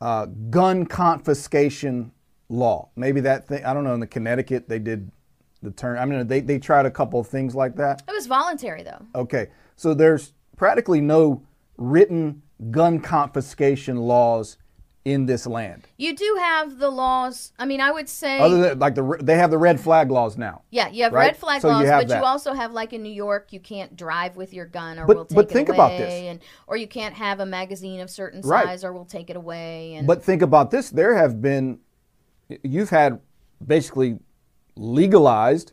[0.00, 2.12] uh, gun confiscation
[2.48, 5.10] law maybe that thing i don't know in the connecticut they did
[5.64, 5.98] the term.
[5.98, 8.02] I mean, they they tried a couple of things like that.
[8.06, 9.04] It was voluntary though.
[9.14, 11.42] Okay, so there's practically no
[11.76, 14.58] written gun confiscation laws
[15.04, 15.86] in this land.
[15.98, 17.52] You do have the laws.
[17.58, 20.38] I mean, I would say Other than like the they have the red flag laws
[20.38, 20.62] now.
[20.70, 21.26] Yeah, you have Right?
[21.26, 22.18] red flag So laws, have but that.
[22.20, 25.16] you also have like in New York, you can't drive with your gun or But-
[25.16, 26.12] we'll take but it think away, about this.
[26.12, 28.64] and or you can't have a magazine of certain Right.
[28.64, 29.94] size or we'll take it away.
[29.94, 31.80] And But think about this: there have been,
[32.62, 33.20] you've had
[33.64, 34.18] basically
[34.76, 35.72] legalized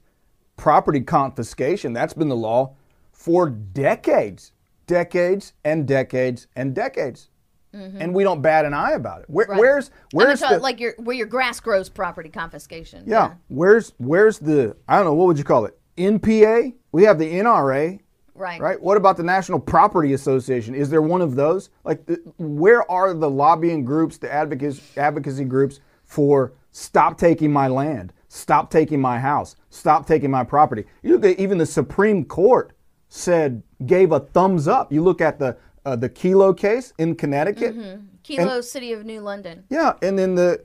[0.57, 1.93] property confiscation.
[1.93, 2.75] That's been the law
[3.11, 4.51] for decades,
[4.87, 7.29] decades and decades and decades,
[7.73, 9.29] and we don't bat an eye about it.
[9.29, 9.51] Where, Mm-hmm.
[9.53, 9.59] Right.
[9.59, 13.03] Where's where's the like your where your grass grows property confiscation.
[13.07, 13.35] yeah?
[13.47, 15.77] Where's where's the I don't know what would you call it?
[15.97, 16.73] NPA.
[16.91, 17.99] We have the NRA.
[18.33, 18.59] Right.
[18.61, 18.81] Right.
[18.81, 20.73] What about the National Property Association?
[20.73, 21.69] Is there one of those?
[21.83, 28.13] Like, where are the lobbying groups, the advocacy advocacy groups for stop taking my land,
[28.29, 30.85] stop taking my house, stop taking my property?
[31.03, 32.71] You look at even the Supreme Court
[33.09, 34.91] said gave a thumbs up.
[34.91, 37.75] You look at the uh, the Kelo case in Connecticut.
[38.23, 39.63] Kelo City of New London.
[39.69, 40.63] Yeah, and then the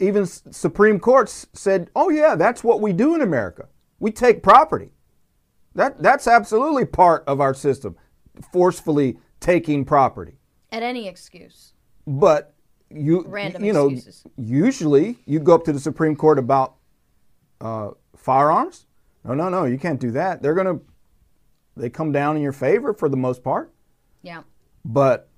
[0.00, 3.68] even S- Supreme Court s- said, "Oh yeah, that's what we do in America.
[4.00, 4.90] We take property.
[5.74, 7.96] That that's absolutely part of our system,
[8.52, 10.38] forcefully taking property.
[10.72, 11.72] At any excuse.
[12.06, 12.54] But
[12.90, 14.24] you Random you know excuses.
[14.36, 16.74] usually you go up to the Supreme Court about
[17.60, 18.86] uh, firearms.
[19.24, 20.42] No, no, no, you can't do that.
[20.42, 20.80] They're gonna
[21.76, 23.72] they come down in your favor for the most part.
[24.28, 24.42] Yeah.
[24.84, 25.28] But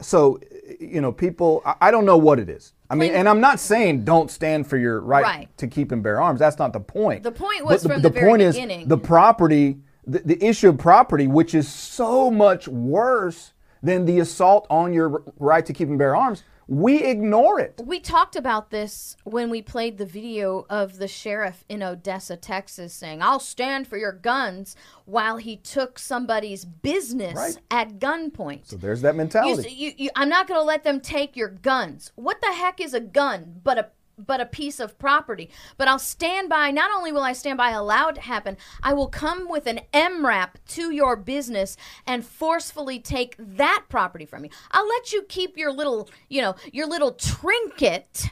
[0.00, 0.40] so
[0.80, 1.62] you know, people.
[1.80, 2.72] I, don't know what it is.
[2.88, 5.58] I mean, and I'm not saying don't stand for your right, Right.
[5.58, 6.40] to keep and bear arms.
[6.40, 7.22] That's not the point.
[7.22, 8.82] The point But was from the very point beginning.
[8.82, 14.20] is the property, the, the issue of property, which is so much worse than the
[14.20, 16.42] assault on your right to keep and bear arms.
[16.72, 17.80] We ignore it.
[17.84, 22.94] We talked about this when we played the video of the sheriff in Odessa, Texas,
[22.94, 27.56] saying, I'll stand for your guns while he took somebody's business Right.
[27.72, 28.68] at gunpoint.
[28.68, 29.66] So there's that mentality.
[29.68, 32.12] s- you, you, I'm not going to let them take your guns.
[32.14, 33.88] What the heck is a gun but a
[34.26, 35.50] but a piece of property?
[35.76, 36.70] But I'll stand by.
[36.70, 38.56] Not only will I stand by, allow it to happen.
[38.82, 44.44] I will come with an MRAP to your business and forcefully take that property from
[44.44, 44.50] you.
[44.70, 48.30] I'll let you keep your little, you know, your little trinket.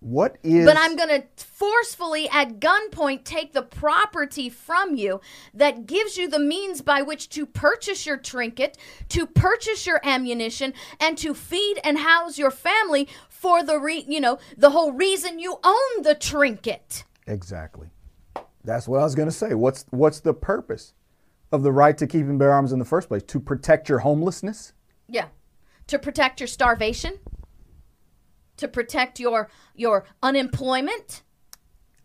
[0.00, 0.64] what is?
[0.64, 5.20] But I'm going to forcefully, at gunpoint, take the property from you
[5.52, 10.72] that gives you the means by which to purchase your trinket, to purchase your ammunition,
[11.00, 13.08] and to feed and house your family
[13.38, 17.04] for the re- you know the whole reason you own the trinket.
[17.26, 17.88] Exactly.
[18.64, 19.54] That's what I was going to say.
[19.54, 20.94] What's what's the purpose
[21.52, 23.22] of the right to keep and bear arms in the first place?
[23.24, 24.72] To protect your homelessness?
[25.06, 25.28] Yeah,
[25.86, 27.18] to protect your starvation,
[28.56, 31.22] to protect your your unemployment.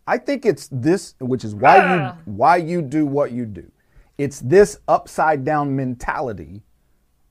[0.06, 3.70] I think it's this, which is why you why you do what you do.
[4.16, 6.62] It's this upside down mentality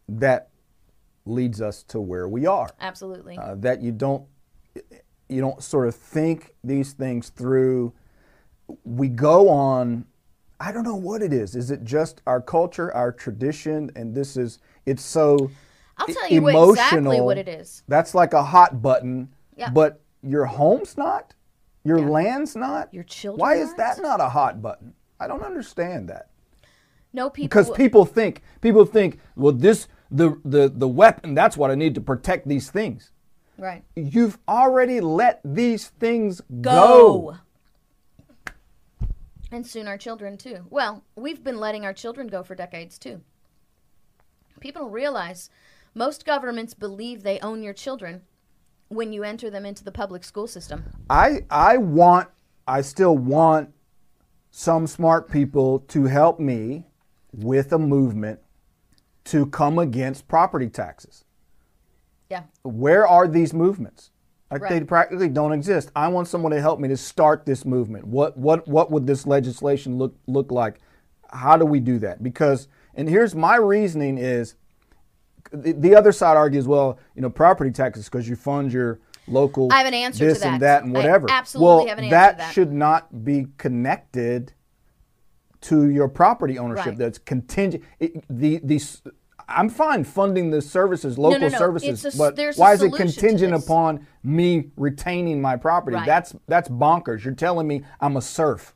[0.10, 0.50] that
[1.26, 2.70] leads us to where we are.
[2.80, 3.38] Absolutely.
[3.38, 4.26] Uh, that you don't
[5.30, 7.94] you don't sort of think these things through.
[8.84, 10.06] We go on.
[10.60, 11.56] I don't know what it is.
[11.56, 15.52] Is it just our culture, our tradition, and this is it's so
[15.98, 17.26] I'll tell you what- exactly emotional.
[17.26, 17.84] what it is.
[17.88, 19.70] That's like a hot button, Yeah.
[19.70, 21.34] but your home's not,
[21.84, 22.94] your land's not.
[22.94, 23.78] Your children Why is aren't?
[23.78, 24.94] that not a hot button?
[25.20, 26.30] I don't understand that
[27.14, 27.46] no people.
[27.48, 31.96] because people think people think well this the the the weapon that's what I need
[31.96, 33.12] to protect these things.
[33.58, 33.84] right.
[33.96, 37.38] You've already let these things go.
[39.52, 40.66] And soon our children too.
[40.70, 43.22] Well, we've been letting our children go for decades too.
[44.60, 45.50] People realize
[45.94, 48.22] most governments believe they own your children
[48.90, 50.84] when you enter them into the public school system.
[51.10, 52.30] I I want
[52.68, 53.74] I still want
[54.52, 56.86] some smart people to help me
[57.34, 58.40] with a movement
[59.26, 61.24] to come against property taxes.
[62.30, 62.44] Yeah.
[62.64, 64.12] Where are these movements?
[64.52, 65.92] Like they practically don't exist.
[65.96, 68.06] I want someone to help me to start this movement.
[68.06, 70.80] What what what would this legislation look look like?
[71.32, 72.22] How do we do that?
[72.22, 74.54] Because and here's my reasoning is
[75.52, 79.70] the, the other side argues well, you know, property taxes because you fund your local
[79.72, 80.54] I have an answer to this that.
[80.54, 81.32] and that and I whatever.
[81.32, 82.54] absolutely well, have an answer that to that.
[82.54, 84.54] should not be connected
[85.64, 86.86] to your property ownership.
[86.86, 86.98] Right.
[86.98, 87.84] That's contingent.
[88.00, 88.82] It, the the
[89.48, 91.58] I'm fine funding the services, local no, no.
[91.58, 95.96] services, It's a but why is it contingent upon me retaining my property?
[95.96, 96.06] Right.
[96.06, 97.24] That's that's bonkers.
[97.24, 98.76] You're telling me I'm a serf.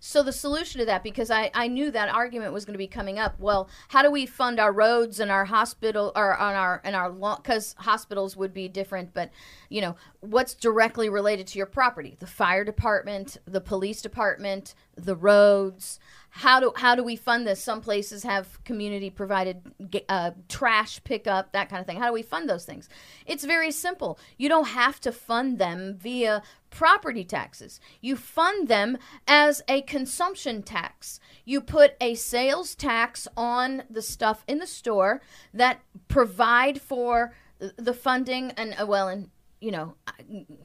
[0.00, 2.86] So the solution to that, because I, I knew that argument was going to be
[2.86, 3.38] coming up.
[3.38, 7.10] Well, how do we fund our roads and our hospital or on our and our
[7.10, 9.30] because hospitals would be different, but
[9.68, 15.14] you know what's directly related to your property the fire department the police department the
[15.14, 16.00] roads
[16.38, 17.60] how do how do we fund this?
[17.60, 19.60] Some places have community provided
[20.08, 21.98] uh, trash pickup that kind of thing.
[21.98, 22.88] How do we fund those things?
[23.26, 24.20] It's very simple.
[24.36, 27.80] You don't have to fund them via property taxes.
[28.00, 31.18] You fund them as a consumption tax.
[31.44, 35.20] You put a sales tax on the stuff in the store
[35.52, 39.30] that provide for the funding and uh, well and
[39.60, 39.94] you know,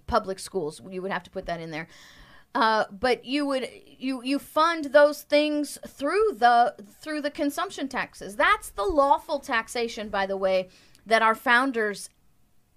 [0.06, 0.80] public schools.
[0.88, 1.88] You would have to put that in there.
[2.56, 8.36] Uh, but you would you you fund those things through the through the consumption taxes.
[8.36, 10.70] That's the lawful taxation, by the way,
[11.06, 12.10] that our founders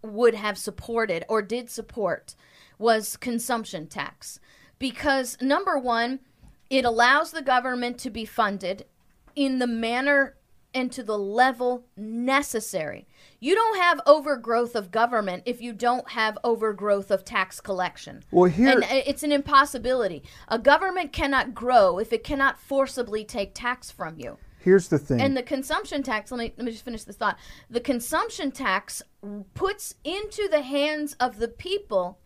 [0.03, 2.35] would have supported or did support
[2.79, 4.39] was consumption tax
[4.79, 6.21] because number one,
[6.71, 8.87] it allows the government to be funded
[9.35, 10.36] in the manner
[10.77, 13.09] and to the level necessary.
[13.41, 18.23] You don't have overgrowth of government if you don't have overgrowth of tax collection.
[18.31, 20.23] Well, here and uh, it's an impossibility.
[20.49, 24.37] A government cannot grow if it cannot forcibly take tax from you.
[24.61, 25.21] Here's the thing.
[25.21, 27.39] And the consumption tax, let me let me just finish this thought.
[27.71, 29.03] The consumption tax
[29.55, 32.19] puts into the hands of the people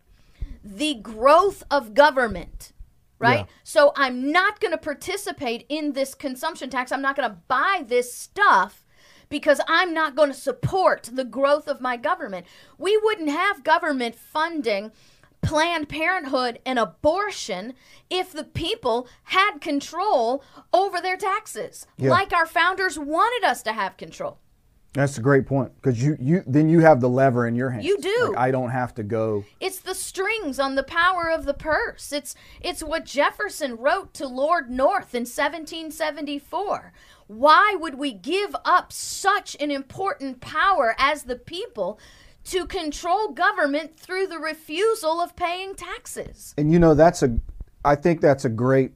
[0.63, 2.73] the growth of government
[3.21, 3.39] right?
[3.39, 3.53] Yeah.
[3.63, 6.91] So I'm not going to participate in this consumption tax.
[6.91, 8.83] I'm not going to buy this stuff
[9.29, 12.45] because I'm not going to support the growth of my government.
[12.77, 14.91] We wouldn't have government funding
[15.41, 17.73] Planned Parenthood and abortion
[18.09, 22.11] if the people had control over their taxes, yeah.
[22.11, 24.37] like our founders wanted us to have control.
[24.93, 27.85] That's a great point because you, you then you have the lever in your hand.
[27.85, 28.27] You do.
[28.29, 29.45] Like, I don't have to go.
[29.61, 32.11] It's the strings on the power of the purse.
[32.11, 36.91] It's it's what Jefferson wrote to Lord North in 1774.
[37.27, 41.97] Why would we give up such an important power as the people
[42.45, 46.53] to control government through the refusal of paying taxes?
[46.57, 47.37] And you know that's a
[47.85, 48.91] I think that's a great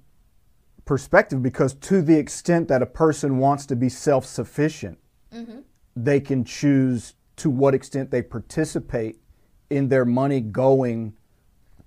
[0.84, 5.00] perspective because to the extent that a person wants to be self-sufficient.
[5.34, 5.60] Mm-hmm
[5.96, 9.20] they can choose to what extent they participate
[9.70, 11.14] in their money going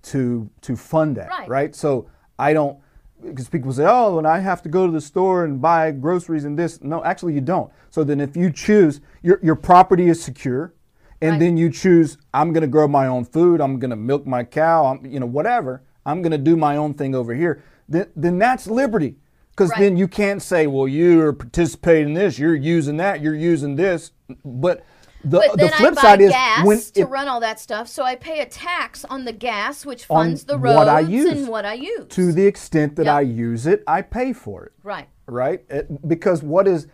[0.01, 1.75] to to fund that right, right?
[1.75, 2.77] so i don't
[3.21, 6.45] because people say oh and i have to go to the store and buy groceries
[6.45, 10.23] and this no actually you don't so then if you choose your, your property is
[10.23, 10.73] secure
[11.21, 11.39] and right.
[11.39, 14.43] then you choose i'm going to grow my own food i'm going to milk my
[14.43, 18.07] cow I'm, you know whatever i'm going to do my own thing over here then,
[18.15, 19.17] then that's liberty
[19.59, 19.81] because right.
[19.81, 24.11] then you can't say, well, you're participating in this, you're using that, you're using this.
[24.45, 24.85] But
[25.21, 26.33] the, but the flip side is
[26.63, 29.85] when to it, run all that stuff, so I pay a tax on the gas,
[29.85, 31.29] which funds the roads what I use.
[31.29, 32.05] and what I use.
[32.11, 33.15] To the extent that yep.
[33.15, 34.71] I use it, I pay for it.
[34.81, 35.09] Right.
[35.27, 35.65] Right.
[35.69, 36.87] It, because what is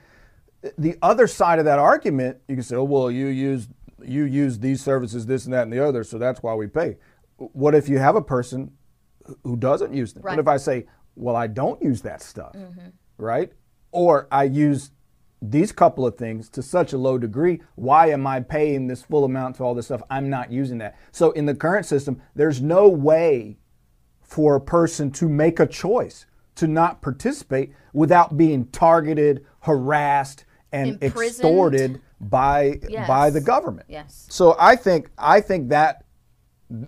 [0.79, 2.37] the other side of that argument?
[2.47, 3.67] You can say, oh, well, you use
[4.03, 6.97] you use these services, this and that and the other, so that's why we pay.
[7.37, 8.71] What if you have a person
[9.43, 10.23] who doesn't use them?
[10.23, 10.31] Right.
[10.31, 12.89] What if I say, well, I don't use that stuff, mm-hmm.
[13.17, 13.51] right?
[13.91, 14.91] Or I use
[15.41, 17.61] these couple of things to such a low degree.
[17.75, 20.01] Why am I paying this full amount to all this stuff?
[20.09, 20.97] I'm not using that.
[21.11, 23.57] So in the current system, there's no way
[24.21, 31.01] for a person to make a choice to not participate without being targeted, harassed, and
[31.03, 31.25] Imprisoned.
[31.29, 33.07] extorted by yes.
[33.07, 33.87] by the government.
[33.89, 34.25] Yes.
[34.29, 36.05] So I think I think that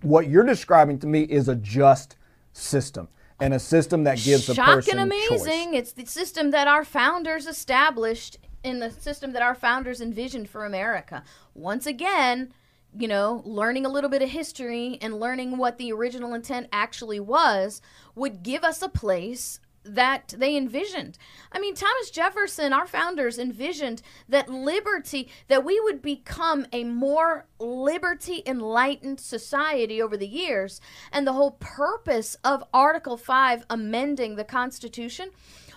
[0.01, 2.15] what you're describing to me is a just
[2.53, 3.07] system
[3.39, 5.71] and a system that gives a person shocking amazing.
[5.71, 5.79] Choice.
[5.79, 10.65] It's the system that our founders established in the system that our founders envisioned for
[10.65, 11.23] America.
[11.53, 12.51] Once again,
[12.97, 17.19] you know, learning a little bit of history and learning what the original intent actually
[17.19, 17.81] was
[18.15, 19.59] would give us a place
[19.95, 21.17] that they envisioned.
[21.51, 27.45] I mean, Thomas Jefferson, our founders, envisioned that liberty, that we would become a more
[27.59, 30.81] liberty enlightened society over the years.
[31.11, 35.29] And the whole purpose of Article 5 amending the Constitution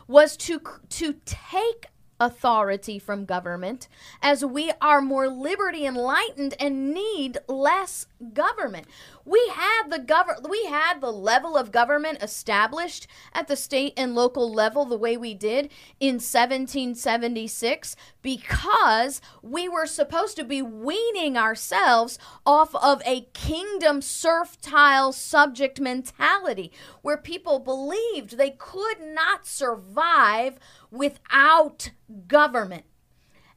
[0.06, 1.86] was to to take
[2.20, 3.88] authority from government
[4.22, 8.86] as we are more liberty enlightened and need less government.
[9.24, 14.14] We had the govern we had the level of government established at the state and
[14.14, 21.36] local level the way we did in 1776 because we were supposed to be weaning
[21.36, 30.58] ourselves off of a kingdom serf-tile subject mentality where people believed they could not survive
[30.90, 31.90] without
[32.26, 32.84] government.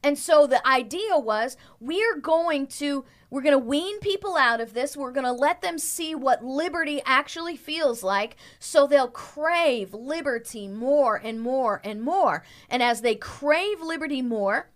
[0.02, 4.74] And so the idea was we're going to we're going to wean people out of
[4.74, 4.96] this.
[4.96, 10.68] We're going to let them see what liberty actually feels like so they'll crave liberty
[10.68, 12.44] more and more and more.
[12.68, 14.70] And as they crave liberty more,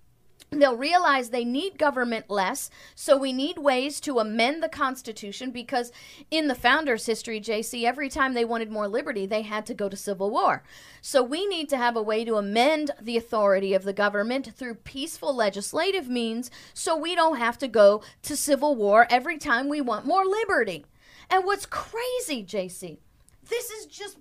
[0.51, 5.93] They'll realize they need government less, so we need ways to amend the Constitution because
[6.31, 9.91] in the founders' history, JC, every time they wanted more liberty, they had to go
[9.91, 10.63] to civil war.
[11.03, 14.77] So we need to have a way to amend the authority of the government through
[14.77, 19.83] peaceful legislative means so we don't have to go to civil war every time we
[19.83, 20.87] want more liberty.
[21.29, 22.99] And what's crazy, JC,
[23.47, 24.17] this is just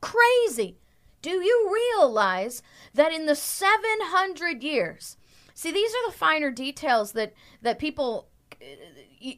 [0.00, 0.76] crazy.
[1.22, 2.62] Do you realize
[2.94, 5.16] that in the 700 years,
[5.60, 8.30] See, these are the finer details that that people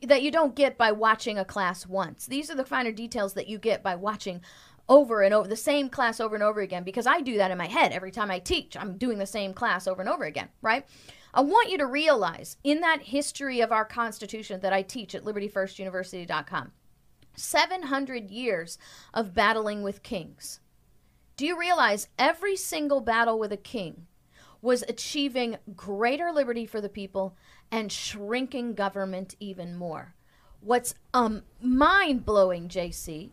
[0.05, 2.27] that you don't get by watching a class once.
[2.27, 4.41] These are the finer details that you get by watching
[4.89, 7.59] over and over the same class over and over again because I do that in
[7.59, 8.77] my head every time I teach.
[8.77, 10.87] I'm doing the same class over and over again, right?
[11.35, 15.25] I want you to realize in that history of our Constitution that I teach at
[15.25, 16.71] libertyfirstuniversity.com
[17.35, 18.79] 700 years
[19.13, 20.61] of battling with kings.
[21.37, 24.07] Do you realize every single battle with a king
[24.63, 27.37] was achieving greater liberty for the people
[27.71, 30.15] and shrinking government even more.
[30.61, 33.31] What's um, mind blowing, JC,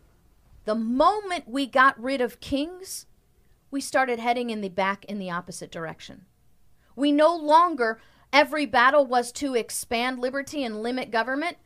[0.64, 3.06] the moment we got rid of kings,
[3.70, 6.26] we started heading in the back in the opposite direction.
[6.96, 8.00] We no longer,
[8.32, 11.56] every battle was to expand liberty and limit government.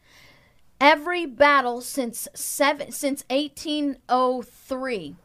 [0.79, 5.17] Every battle since seven, since 1803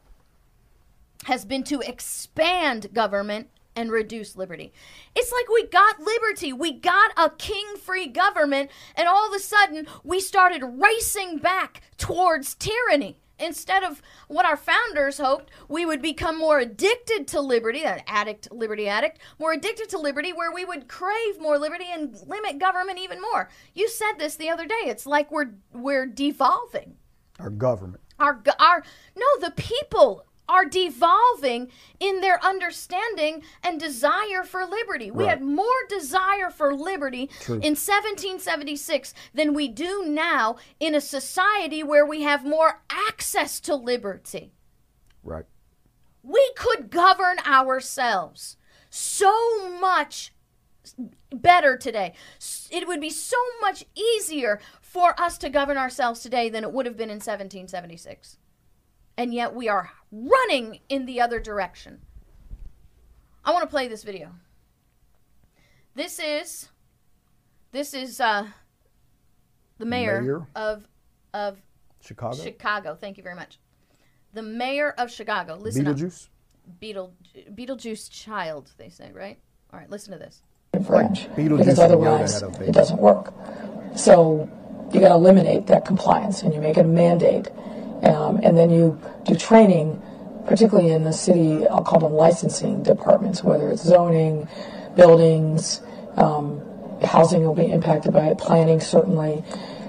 [1.25, 3.49] has been to expand government
[3.79, 4.73] and reduce liberty.
[5.15, 9.39] It's like we got liberty, we got a king free government, and all of a
[9.39, 13.19] sudden we started racing back towards tyranny.
[13.41, 18.51] Instead of what our founders hoped, we would become more addicted to liberty, that addict,
[18.51, 22.99] liberty addict, more addicted to liberty, where we would crave more liberty and limit government
[22.99, 23.49] even more.
[23.73, 24.83] You said this the other day.
[24.87, 26.97] It's like we're we're devolving.
[27.39, 28.03] Our government.
[28.19, 28.83] Our our
[29.15, 31.69] no, the people are devolving
[31.99, 35.11] in their understanding and desire for liberty.
[35.11, 37.55] We had more desire for liberty True.
[37.55, 43.75] in 1776 than we do now in a society where we have more access to
[43.75, 44.51] liberty.
[45.23, 45.45] Right.
[46.23, 48.57] We could govern ourselves
[48.89, 50.33] so much
[51.31, 52.13] better today.
[52.71, 56.87] It would be so much easier for us to govern ourselves today than it would
[56.87, 58.39] have been in 1776
[59.19, 62.01] and yet we are running in the other direction.
[63.43, 64.31] I want to play this video.
[65.95, 66.69] This is
[67.71, 68.47] this is uh,
[69.77, 70.87] the mayor, mayor, of
[71.33, 71.61] of
[72.01, 72.41] Chicago.
[72.41, 72.95] Chicago.
[72.95, 73.59] Thank you very much.
[74.33, 75.55] The mayor of Chicago.
[75.55, 76.25] Listen Beetlejuice.
[76.25, 76.79] Up.
[76.79, 77.13] Beetle
[77.53, 78.71] Beetlejuice child.
[78.77, 79.39] They say right.
[79.73, 79.89] All right.
[79.89, 80.43] Listen to this.
[80.85, 83.33] French, because otherwise it doesn't work.
[83.95, 84.47] So
[84.93, 87.47] you got to eliminate that compliance, and you make it a mandate
[88.03, 90.01] um, and then you do training,
[90.47, 94.47] particularly in the city, I'll call them licensing departments, whether it's zoning,
[94.95, 95.81] buildings,
[96.15, 96.61] um,
[97.03, 99.43] housing will be impacted by it, planning certainly.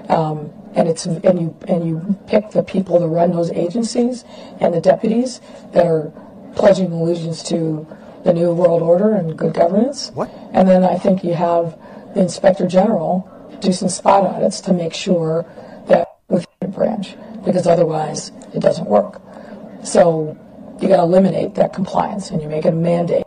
[0.09, 4.23] Um, and it's and you and you pick the people to run those agencies
[4.59, 5.41] and the deputies
[5.73, 6.13] that are
[6.55, 7.85] pledging allegiance to
[8.23, 10.11] the new world order and good governance.
[10.13, 10.29] What?
[10.53, 11.77] And then I think you have
[12.13, 13.27] the inspector general
[13.59, 15.45] do some spot audits to make sure
[15.87, 17.15] that with the branch
[17.45, 19.21] because otherwise it doesn't work.
[19.83, 20.37] So
[20.81, 23.23] you got to eliminate that compliance and you make it a mandate.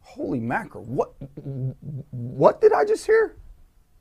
[0.00, 0.84] Holy mackerel!
[0.84, 1.12] What?
[2.10, 3.36] What did I just hear?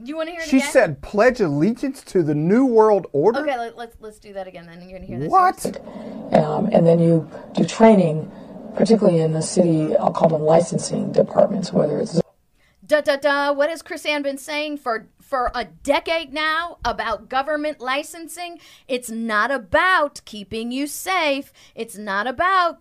[0.04, 0.72] You want to hear it she again?
[0.72, 4.48] said, "Pledge allegiance to the new world order." Okay, let, us let's, let's do that
[4.48, 4.66] again.
[4.66, 5.30] Then you're gonna hear this.
[5.30, 5.82] What?
[6.34, 8.32] Um, and then you do training,
[8.76, 9.96] particularly in the city.
[9.98, 12.22] I'll call them licensing departments, whether it's
[12.86, 13.52] Da da da.
[13.52, 18.60] What has KrisAnne been saying for for a decade now about government licensing?
[18.88, 21.52] It's not about keeping you safe.
[21.74, 22.80] It's not about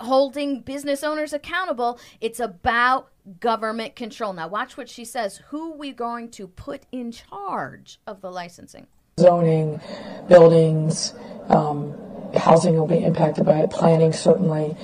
[0.00, 1.98] holding business owners accountable.
[2.20, 3.10] It's about
[3.40, 4.32] government control.
[4.32, 5.42] Now watch what she says.
[5.48, 8.86] Who are we going to put in charge of the licensing?
[9.18, 9.80] Zoning,
[10.28, 11.14] buildings,
[11.48, 11.94] um,
[12.34, 13.70] housing will be impacted by it.
[13.70, 14.76] Planning certainly,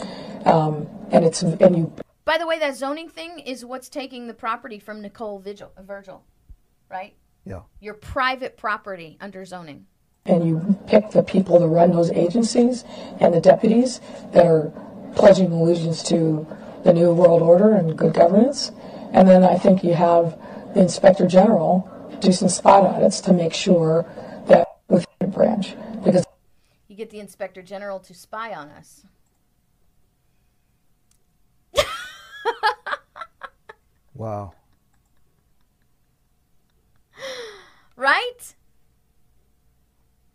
[0.46, 1.92] um, and it's and you
[2.24, 6.22] by the way, that zoning thing is what's taking the property from Nicole Vigil, Virgil,
[6.92, 7.14] right?
[7.44, 7.62] Yeah.
[7.80, 9.86] Your private property under zoning.
[10.24, 12.84] And you pick the people to run those agencies
[13.18, 14.00] and the deputies
[14.32, 14.72] that are
[15.16, 16.46] pledging allegiance to
[16.84, 18.70] the new world order and good governance.
[19.12, 20.38] And then I think you have
[20.74, 21.88] the inspector general
[22.20, 24.06] do some spot audits to make sure
[24.46, 25.74] that with the branch
[26.04, 26.24] because
[26.88, 29.04] you get the inspector general to spy on us.
[34.14, 34.52] Wow.
[37.96, 38.54] Right?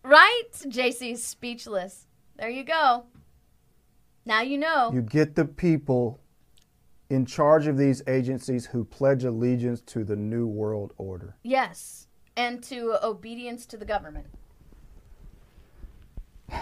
[0.03, 0.49] Right?
[0.53, 2.07] JC's speechless.
[2.37, 3.05] There you go.
[4.25, 4.91] Now you know.
[4.93, 6.19] You get the people
[7.09, 11.37] in charge of these agencies who pledge allegiance to the New World Order.
[11.43, 14.27] Yes, and to obedience to the government.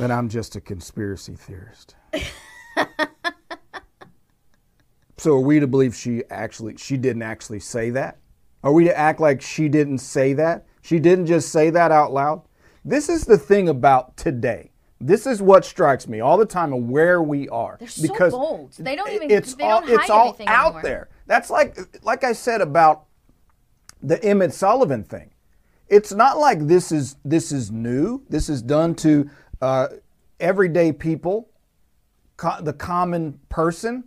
[0.00, 1.94] And I'm just a conspiracy theorist.
[5.16, 8.18] so are we to believe she actually she didn't actually say that?
[8.64, 10.64] Are we to act like she didn't say that?
[10.80, 12.42] She didn't just say that out loud?
[12.84, 14.70] This is the thing about today.
[15.00, 17.76] This is what strikes me all the time of where we are.
[17.78, 18.72] They're so because bold.
[18.78, 19.82] They don't even- It's all.
[19.86, 20.82] it's all out anymore.
[20.82, 21.08] there.
[21.26, 23.04] That's like like I said about
[24.02, 25.30] the Emmett Sullivan thing.
[25.88, 28.22] It's not like this is this is new.
[28.30, 29.28] This is done to
[29.60, 29.88] uh,
[30.40, 31.50] everyday people,
[32.38, 34.04] co- the common person.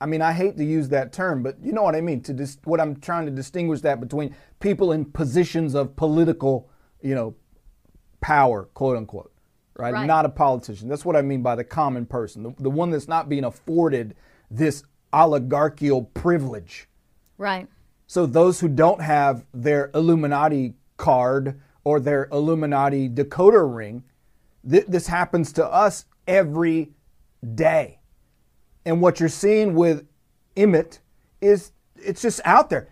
[0.00, 2.22] I mean, I hate to use that term, but you know what I mean.
[2.22, 6.70] To dis- what I'm trying to distinguish that between people in positions of political,
[7.02, 7.34] you know,
[8.20, 9.32] power, quote unquote,
[9.76, 9.92] right?
[9.92, 10.06] Right.
[10.06, 10.88] Not a politician.
[10.88, 14.14] That's what I mean by the common person, the, the one that's not being afforded
[14.50, 14.82] this
[15.12, 16.88] oligarchical privilege.
[17.36, 17.68] Right.
[18.06, 24.04] So those who don't have their Illuminati card or their Illuminati decoder ring,
[24.68, 26.92] th- this happens to us every
[27.54, 27.99] day.
[28.84, 30.06] And what you're seeing with
[30.56, 31.00] Emmett
[31.40, 32.88] is it's just out there.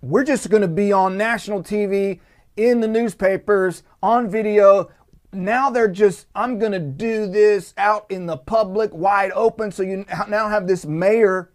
[0.00, 2.20] We're just going to be on national TV,
[2.56, 4.90] in the newspapers, on video.
[5.32, 9.70] Now they're just, I'm going to do this out in the public, wide open.
[9.70, 11.52] So you now have this mayor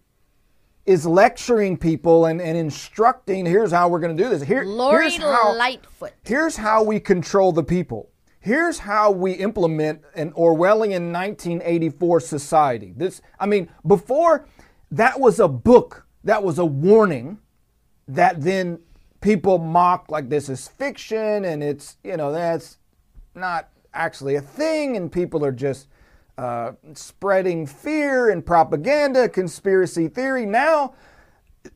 [0.86, 4.42] is lecturing people and, and instructing here's how we're going to do this.
[4.42, 6.12] Here, Lori here's how, Lightfoot.
[6.24, 8.10] Here's how we control the people.
[8.42, 12.92] Here's how we implement an Orwellian 1984 society.
[12.96, 14.48] This, I mean, before
[14.90, 17.38] that was a book, that was a warning
[18.08, 18.80] that then
[19.20, 22.78] people mock like this is fiction and it's, you know, that's
[23.36, 25.86] not actually a thing and people are just
[26.36, 30.46] uh, spreading fear and propaganda, conspiracy theory.
[30.46, 30.94] Now,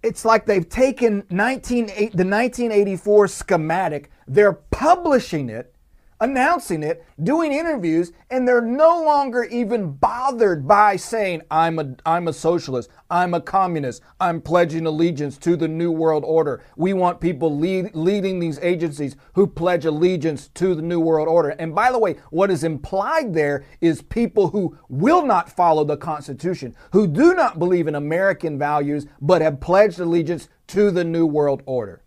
[0.03, 5.73] it's like they've taken 19, the 1984 schematic, they're publishing it,
[6.21, 12.29] announcing it, doing interviews, and they're no longer even bothered by saying, I'm a, I'm
[12.29, 16.62] a socialist, I'm a communist, I'm pledging allegiance to the New World Order.
[16.77, 21.51] We want people lead, leading these agencies who pledge allegiance to the New World Order.
[21.51, 25.97] And by the way, what is implied there is people who will not follow the
[25.97, 31.27] Constitution, who do not believe in American values, but have pledged allegiance to the New
[31.27, 32.03] World Order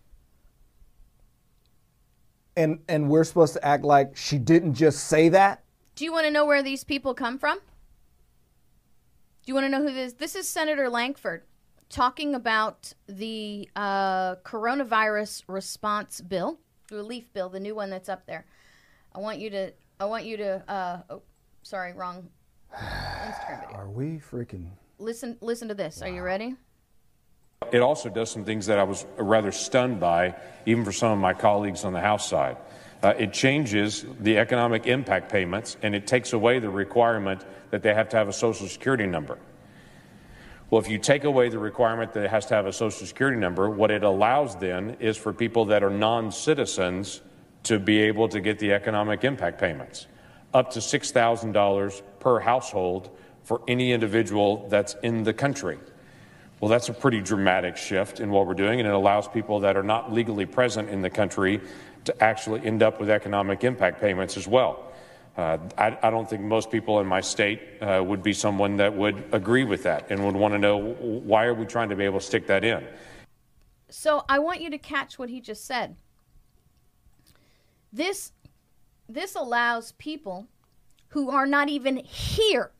[2.60, 5.64] and and we're supposed to act like she didn't just say that
[5.96, 7.58] Do you want to know where these people come from?
[7.58, 10.12] Do you want to know who this?
[10.12, 11.42] This is Senator Lankford
[11.88, 18.46] talking about the uh, coronavirus response bill, relief bill, the new one that's up there.
[19.14, 19.72] I want you to.
[19.98, 20.70] I want you to.
[20.70, 21.22] Uh, oh,
[21.62, 22.28] sorry, wrong
[22.74, 23.74] Instagram video.
[23.78, 25.38] are we freaking Listen.
[25.40, 26.02] Listen to this.
[26.02, 26.56] Are you ready?
[27.72, 30.34] It also does some things that I was rather stunned by,
[30.66, 32.56] even for some of my colleagues on the House side.
[33.02, 37.94] Uh, it changes the economic impact payments and it takes away the requirement that they
[37.94, 39.38] have to have a Social Security number.
[40.70, 43.38] Well, if you take away the requirement that it has to have a Social Security
[43.38, 47.20] number, what it allows then is for people that are non citizens
[47.64, 50.06] to be able to get the economic impact payments,
[50.54, 53.10] up to $6,000 per household
[53.42, 55.78] for any individual that's in the country.
[56.60, 59.78] Well, that's a pretty dramatic shift in what we're doing, and it allows people that
[59.78, 61.60] are not legally present in the country
[62.04, 64.92] to actually end up with economic impact payments as well.
[65.38, 68.94] Uh, I, I don't think most people in my state uh, would be someone that
[68.94, 72.04] would agree with that and would want to know why are we trying to be
[72.04, 72.86] able to stick that in.
[73.88, 75.96] So I want you to catch what he just said.
[77.92, 78.32] This
[79.08, 80.46] this allows people
[81.08, 82.70] who are not even here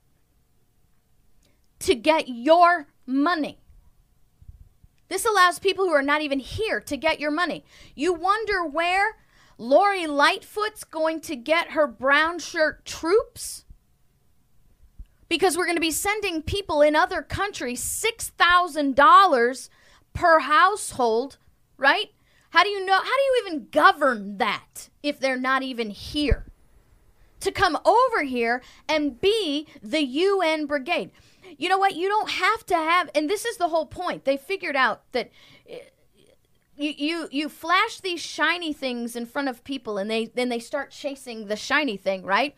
[1.80, 3.59] to get your money.
[5.10, 7.64] This allows people who are not even here to get your money.
[7.96, 9.16] You wonder where
[9.58, 13.64] Lori Lightfoot's going to get her brown shirt troops?
[15.28, 19.68] Because we're going to be sending people in other countries $6,000
[20.14, 21.38] per household,
[21.76, 22.12] right?
[22.50, 22.94] How do you know?
[22.94, 26.46] How do you even govern that if they're not even here?
[27.40, 31.10] To come over here and be the UN brigade.
[31.58, 31.96] You know what?
[31.96, 34.24] You don't have to have, and this is the whole point.
[34.24, 35.30] They figured out that
[35.68, 35.78] eh,
[36.76, 40.58] you you you flash these shiny things in front of people, and they then they
[40.58, 42.54] start chasing the shiny thing, right?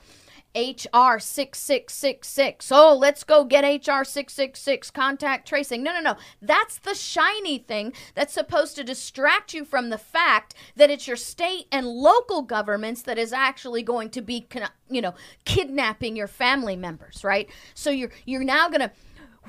[0.55, 2.71] HR 6666.
[2.71, 5.83] Oh, let's go get HR 666 contact tracing.
[5.83, 6.17] No, no, no.
[6.41, 11.17] That's the shiny thing that's supposed to distract you from the fact that it's your
[11.17, 14.47] state and local governments that is actually going to be,
[14.91, 17.49] you know, kidnapping your family members, right?
[17.75, 18.93] So you're you're now going to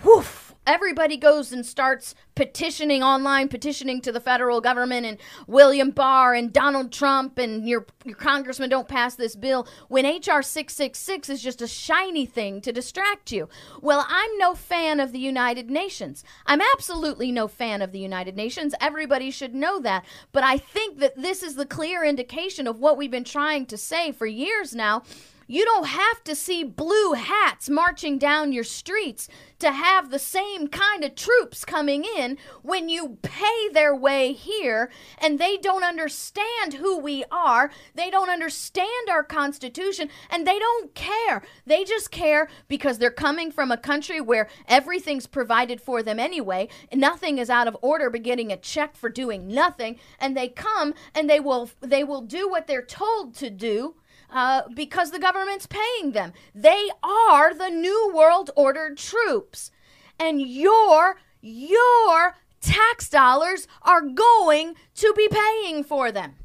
[0.04, 6.34] woof everybody goes and starts petitioning online, petitioning to the federal government and William Barr
[6.34, 11.42] and Donald Trump and your your congressman don't pass this bill when HR 666 is
[11.42, 13.48] just a shiny thing to distract you.
[13.82, 16.24] Well, I'm no fan of the United Nations.
[16.46, 18.74] I'm absolutely no fan of the United Nations.
[18.82, 20.06] Everybody should know that.
[20.32, 23.78] But I think that this is the clear indication of what we've been trying to
[23.78, 25.04] say for years now
[25.48, 29.28] you don't have to see blue hats marching down your streets
[29.60, 34.92] to have the same kind of troops coming in when you pay their way here
[35.20, 37.72] and they don't understand who we are.
[37.96, 41.44] They don't understand our Constitution and they don't care.
[41.66, 46.68] They just care because they're coming from a country where everything's provided for them anyway.
[46.94, 49.98] Nothing is out of order but getting a check for doing nothing.
[50.20, 53.96] And they come and they will they will do what they're told to do
[54.34, 56.34] uh, because the government's paying them.
[56.54, 59.72] They are the New World Order troops.
[60.20, 66.36] And your, your tax dollars are going to be paying for them.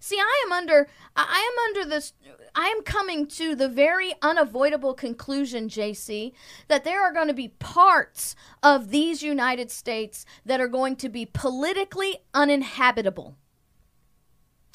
[0.00, 2.12] See, I am under I am under this
[2.54, 6.32] I am coming to the very unavoidable conclusion, JC,
[6.68, 11.08] that there are going to be parts of these United States that are going to
[11.08, 13.36] be politically uninhabitable.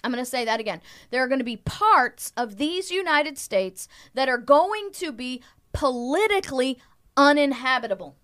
[0.04, 0.82] I'm going to say that again.
[1.10, 5.41] There are going to be parts of these United States that are going to be
[5.74, 6.80] politically
[7.16, 8.16] uninhabitable.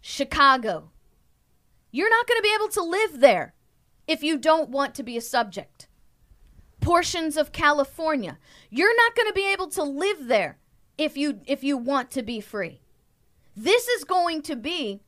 [0.00, 0.90] Chicago.
[1.90, 3.54] You're not going to be able to live there
[4.06, 5.88] if you don't want to be a subject.
[6.80, 8.38] Portions of California.
[8.70, 10.58] You're not going to be able to live there
[10.96, 12.80] if you if you want to be free.
[13.56, 15.00] This is going to be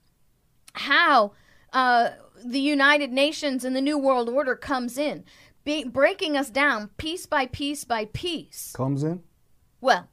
[0.72, 1.32] how
[1.72, 2.10] uh,
[2.44, 5.24] the United Nations and the New World Order comes in,
[5.64, 8.72] be, breaking us down piece by piece by piece.
[8.72, 9.22] Comes in?
[9.80, 10.08] Well,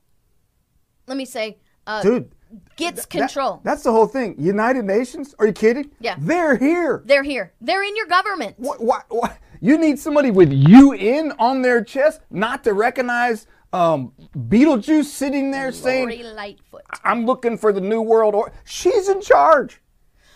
[1.08, 2.32] let me say, uh, dude,
[2.76, 3.58] gets th- control.
[3.58, 4.36] That, that's the whole thing.
[4.40, 5.36] United Nations?
[5.40, 5.92] Are you kidding?
[6.00, 6.16] Yeah.
[6.20, 7.04] They're here.
[7.06, 7.54] They're here.
[7.62, 8.56] They're in your government.
[8.58, 8.82] What?
[8.82, 9.06] What?
[9.10, 9.38] what?
[9.60, 15.72] You need somebody with UN on their chest not to recognize um, Beetlejuice sitting there
[15.72, 16.84] Lori saying, Lightfoot.
[17.04, 19.82] "I'm looking for the new world order." She's in charge.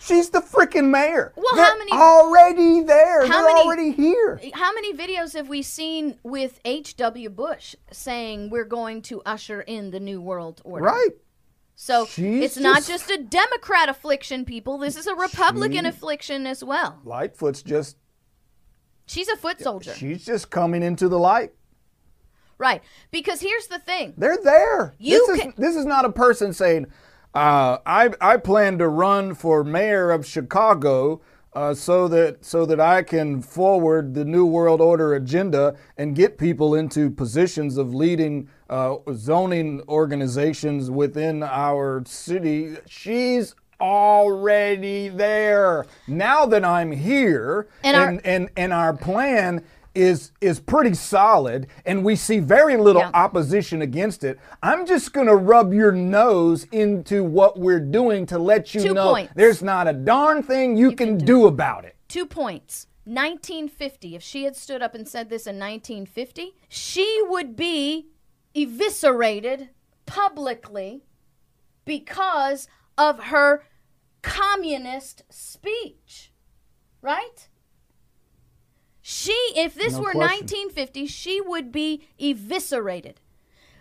[0.01, 1.31] She's the freaking mayor.
[1.35, 3.27] Well, They're how many already there?
[3.27, 4.41] How They're many, already here.
[4.53, 7.29] How many videos have we seen with H.W.
[7.29, 10.85] Bush saying we're going to usher in the new world order?
[10.85, 11.09] Right.
[11.75, 14.77] So She's it's not just- just a Democrat affliction, people.
[14.79, 16.99] This is a Republican She- affliction as well.
[17.05, 17.97] Lightfoot's just
[19.05, 19.93] She's a foot soldier.
[19.93, 21.53] she's just coming into the light.
[22.57, 22.81] right.
[23.11, 24.13] Because here's the thing.
[24.17, 24.95] They're there.
[24.99, 26.87] You this can- is this is not a person saying,
[27.33, 31.21] uh, "I I plan to run for mayor of Chicago."
[31.53, 36.37] Uh, so that so that I can forward the New World Order agenda and get
[36.37, 42.77] people into positions of leading uh, zoning organizations within our city.
[42.87, 45.85] She's already there.
[46.07, 49.63] Now that I'm here, And our- and, and, and our plan
[49.93, 53.11] is is pretty solid and we see very little Yeah.
[53.13, 54.39] opposition against it.
[54.63, 58.93] I'm just going to rub your nose into what we're doing to let you Two
[58.93, 59.33] know points.
[59.35, 61.95] there's not a darn thing you, can, do about it.
[62.07, 62.87] Two points.
[63.03, 64.15] 1950.
[64.15, 68.07] If she had stood up and said this in 1950, she would be
[68.55, 69.69] eviscerated
[70.05, 71.03] publicly
[71.85, 72.67] because
[72.97, 73.63] of her
[74.21, 76.31] communist speech.
[77.01, 77.49] Right?
[79.11, 80.45] She, if this No were question.
[80.47, 83.19] 1950, she would be eviscerated.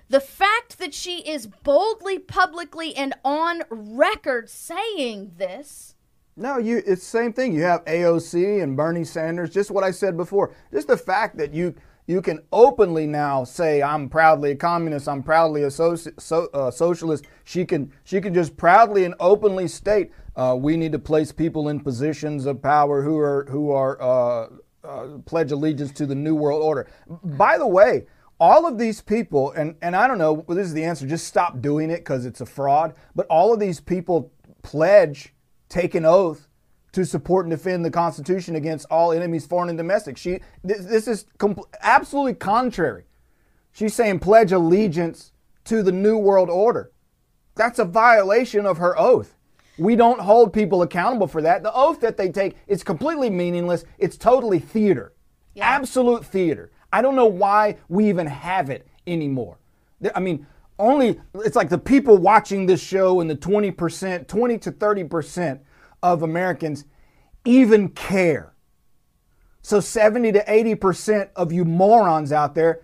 [0.09, 5.95] The fact that she is boldly, publicly, and on record saying this.
[6.37, 7.55] No, you it's the same thing.
[7.55, 10.53] You have AOC and Bernie Sanders, just what I said before.
[10.72, 11.76] Just the fact that you
[12.09, 15.97] you can openly now say I'm proudly a communist, I'm proudly a so,
[16.53, 17.26] uh, socialist.
[17.45, 21.68] She can she can just proudly and openly state uh, we need to place people
[21.68, 24.49] in positions of power who are who are uh,
[24.85, 26.89] uh, pledge allegiance to the new world order.
[27.22, 28.07] By the way,
[28.39, 31.61] all of these people, and, and I don't know, this is the answer, just stop
[31.61, 35.35] doing it because it's a fraud, but all of these people pledge,
[35.68, 36.49] take an oath
[36.93, 40.16] to support and defend the Constitution against all enemies, foreign and domestic.
[40.16, 41.26] She, this, this is
[41.83, 43.05] absolutely contrary.
[43.72, 45.33] She's saying pledge allegiance
[45.64, 46.91] to the New World Order.
[47.55, 49.37] That's a violation of her oath.
[49.81, 51.62] We don't hold people accountable for that.
[51.62, 53.85] The oath that they take is completely meaningless.
[53.99, 55.14] It's totally theater.
[55.59, 56.70] Absolute theater.
[56.93, 59.57] I don't know why we even have it anymore.
[60.14, 60.47] I mean,
[60.78, 65.61] only it's like the people watching this show and the 20%, 20 to 30%
[66.03, 66.85] of Americans
[67.47, 68.53] even care.
[69.62, 72.83] So 70 to 80% of you morons out there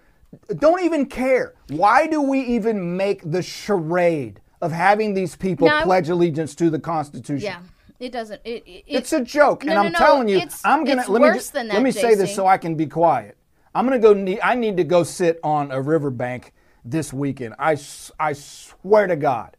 [0.58, 1.54] don't even care.
[1.68, 6.70] Why do we even make the charade of having these people Now, pledge allegiance to
[6.70, 7.44] the Constitution.
[7.44, 7.60] Yeah,
[8.00, 8.40] it doesn't.
[8.44, 11.20] It, it, It's a joke, No, and I'm no, telling you, it's- I'm gonna let
[11.22, 13.36] me worse ju- than let that, me say this so I can be quiet.
[13.74, 14.14] I'm gonna go.
[14.14, 16.52] Ne- I need to go sit on a riverbank
[16.84, 17.54] this weekend.
[17.58, 17.76] I
[18.18, 19.56] I swear to God,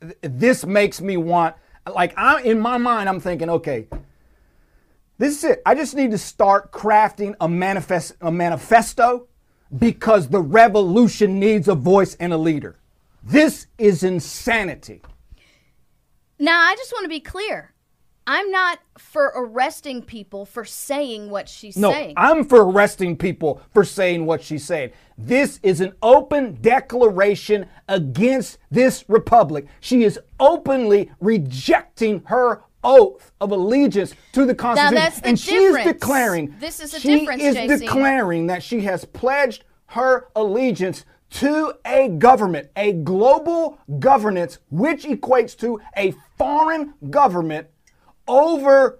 [0.00, 1.54] th- this makes me want.
[1.94, 3.86] Like I in my mind, I'm thinking, okay,
[5.18, 5.62] this is it.
[5.64, 9.28] I just need to start crafting a manifest a manifesto
[9.78, 12.76] because the revolution needs a voice and a leader.
[13.22, 15.02] This is insanity.
[16.38, 17.74] Now, I just want to be clear.
[18.26, 22.14] I'm not for arresting people for saying what she's No, saying.
[22.16, 24.92] I'm for arresting people for saying what she's saying.
[25.18, 29.66] This is an open declaration against this republic.
[29.80, 34.94] She is openly rejecting her oath of allegiance to the Constitution.
[34.94, 37.78] that's the and she is declaring This is the she difference, is JC.
[37.80, 45.56] declaring that she has pledged her allegiance to a government, a global governance, which equates
[45.58, 47.68] to a foreign government
[48.26, 48.98] over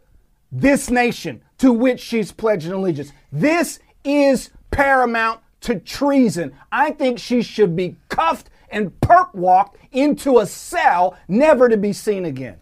[0.53, 3.13] this nation to which she's pledging allegiance.
[3.31, 6.53] This is paramount to treason.
[6.73, 11.93] I think she should be cuffed and perp walked into a cell, never to be
[11.93, 12.57] seen again.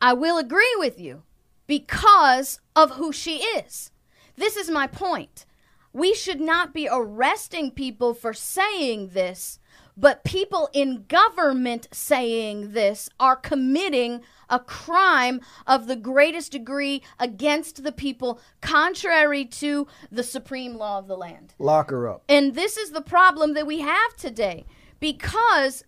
[0.00, 1.22] I will agree with you
[1.66, 3.90] because of who she is.
[4.36, 5.44] This is my point.
[5.92, 9.58] We should not be arresting people for saying this,
[9.96, 17.84] but people in government saying this are committing a crime of the greatest degree against
[17.84, 21.54] the people, contrary to the supreme law of the land.
[21.58, 22.22] Lock her up.
[22.28, 24.64] And this is the problem that we have today.
[24.98, 25.84] Because,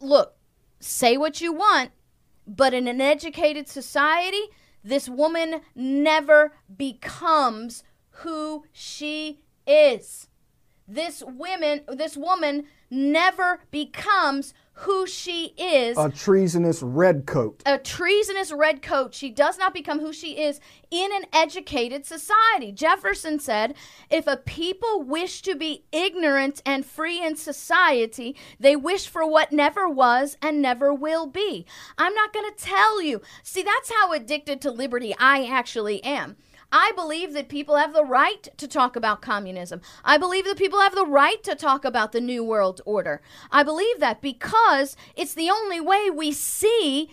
[0.00, 0.34] look,
[0.80, 1.90] say what you want,
[2.46, 4.42] but in an educated society,
[4.82, 7.84] this woman never becomes
[8.18, 10.28] who she is.
[10.90, 17.62] This woman, this woman never becomes who she is A treasonous redcoat.
[17.66, 19.12] a treasonous redcoat.
[19.12, 20.60] She does not become who she is
[20.90, 22.72] in an educated society.
[22.72, 23.74] Jefferson said,
[24.08, 29.52] if a people wish to be ignorant and free in society, they wish for what
[29.52, 31.66] never was and never will be.
[31.98, 33.20] I'm not going to tell you.
[33.42, 36.36] See, that's how addicted to liberty I actually am.
[36.70, 39.80] I believe that people have the right to talk about communism.
[40.04, 43.22] I believe that people have the right to talk about the New World Order.
[43.50, 47.10] I believe that because it's the only way we see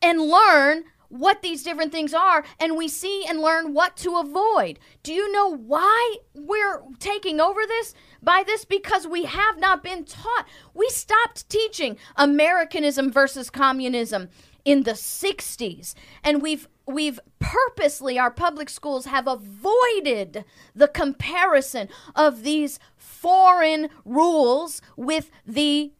[0.00, 4.78] and learn what these different things are and we see and learn what to avoid.
[5.02, 7.94] Do you know why we're taking over this?
[8.22, 10.46] By this because we have not been taught.
[10.72, 14.30] We stopped teaching Americanism versus communism
[14.64, 15.94] in the 60s
[16.24, 24.82] and we've we've purposely our public schools have avoided the comparison of these foreign rules
[24.96, 25.92] with the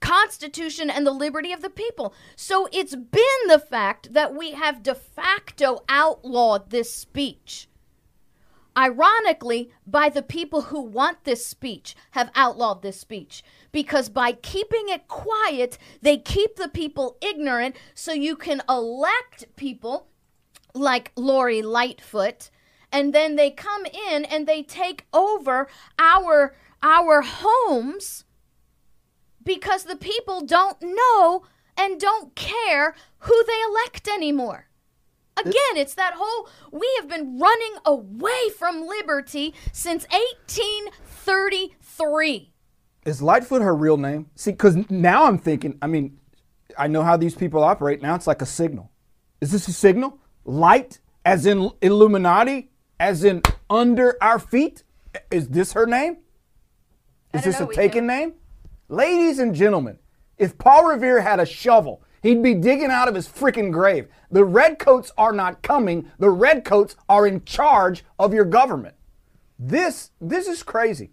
[0.00, 2.14] Constitution and the liberty of the people.
[2.36, 7.68] So it's been the fact that we have de facto outlawed this speech.
[8.76, 13.44] Ironically, by the people who want this speech, have outlawed this speech.
[13.70, 20.08] Because by keeping it quiet, they keep the people ignorant, so you can elect people
[20.74, 22.50] like Lori Lightfoot,
[22.92, 25.68] and then they come in and they take over
[25.98, 28.24] our our homes
[29.42, 31.44] because the people don't know
[31.76, 34.66] and don't care who they elect anymore.
[35.36, 42.52] Again, it's that whole we have been running away from liberty since 1833.
[43.04, 44.30] Is Lightfoot her real name?
[44.36, 46.20] See, because now I'm thinking, I mean,
[46.78, 48.00] I know how these people operate.
[48.00, 48.92] Now it's like a signal.
[49.40, 50.18] Is this a signal?
[50.44, 52.70] Light, as in Illuminati,
[53.00, 54.84] as in under our feet?
[55.30, 56.18] Is this her name?
[57.32, 58.34] Is this know, a taken name?
[58.88, 59.98] Ladies and gentlemen,
[60.38, 64.08] if Paul Revere had a shovel, he'd be digging out of his freaking grave.
[64.30, 66.10] The redcoats are not coming.
[66.18, 68.94] The redcoats are in charge of your government.
[69.58, 71.12] This this is crazy.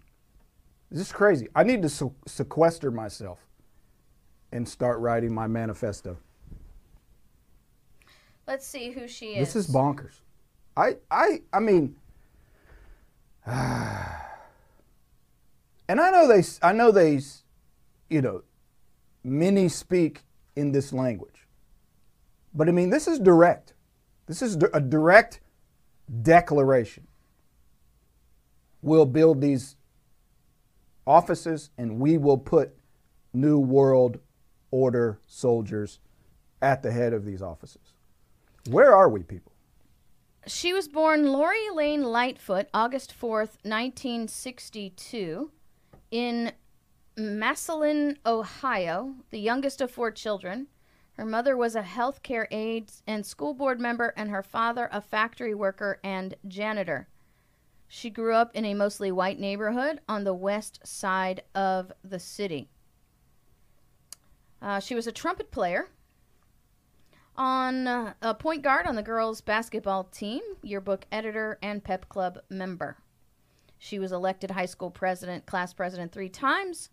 [0.90, 1.48] This is crazy.
[1.56, 3.40] I need to sequester myself
[4.52, 6.18] and start writing my manifesto.
[8.52, 9.54] Let's see who she is.
[9.54, 10.20] This is bonkers.
[10.76, 11.96] I I I mean
[13.46, 13.56] and
[15.88, 17.22] I know they I know they
[18.10, 18.44] you know
[19.24, 20.24] many speak
[20.58, 21.48] in this language.
[22.54, 23.74] But I mean this is direct.
[24.26, 25.40] This is a direct
[26.22, 27.08] declaration.
[28.82, 29.78] We'll build these
[31.08, 32.76] offices and we will put
[33.32, 34.20] new world
[34.72, 36.00] order soldiers
[36.62, 37.91] at the head of these offices.
[38.70, 39.52] Where are we, people?
[40.46, 45.52] She was born Lori Lane Lightfoot, August 4th, 1962,
[46.12, 46.52] in
[47.18, 50.68] Massillon, Ohio, the youngest of four children.
[51.14, 55.56] Her mother was a healthcare aide and school board member, and her father a factory
[55.56, 57.08] worker and janitor.
[57.88, 62.70] She grew up in a mostly white neighborhood on the west side of the city.
[64.62, 65.90] Uh, she was a trumpet player
[67.36, 72.40] on uh, a point guard on the girls' basketball team, yearbook editor, and pep club
[72.50, 72.98] member.
[73.78, 76.90] She was elected high school president, class president three times,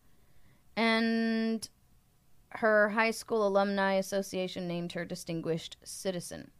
[0.76, 1.68] and
[2.50, 6.50] her high school alumni association named her distinguished citizen.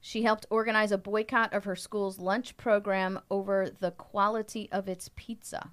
[0.00, 5.10] She helped organize a boycott of her school's lunch program over the quality of its
[5.14, 5.70] pizza.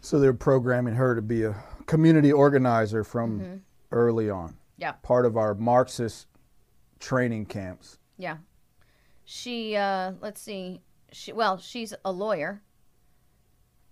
[0.00, 1.54] So they're programming her to be a
[1.86, 3.56] community organizer from mm-hmm.
[3.92, 4.56] early on.
[4.80, 4.92] Yeah.
[5.02, 6.26] Part of our Marxist
[6.98, 7.98] training camps.
[8.16, 8.38] Yeah.
[9.24, 10.80] She uh let's see.
[11.12, 12.62] She well, she's a lawyer.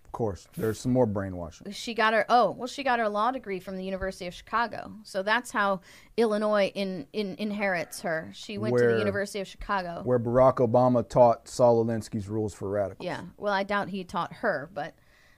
[0.04, 1.70] Of course, there's some more brainwashing.
[1.72, 4.92] She got her oh well, she got her law degree from the University of Chicago.
[5.02, 5.80] So that's how
[6.16, 8.30] Illinois in, in inherits her.
[8.32, 12.54] She went where, to the University of Chicago, where Barack Obama taught Saul Alinsky's rules
[12.54, 13.04] for radicals.
[13.04, 14.94] Yeah, well, I doubt he taught her, but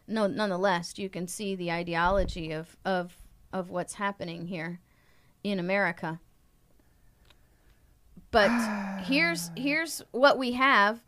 [0.06, 3.16] no, nonetheless, you can see the ideology of of
[3.52, 4.80] of what's happening here
[5.42, 6.20] in America.
[8.30, 8.50] But
[9.04, 11.00] here's here's what we have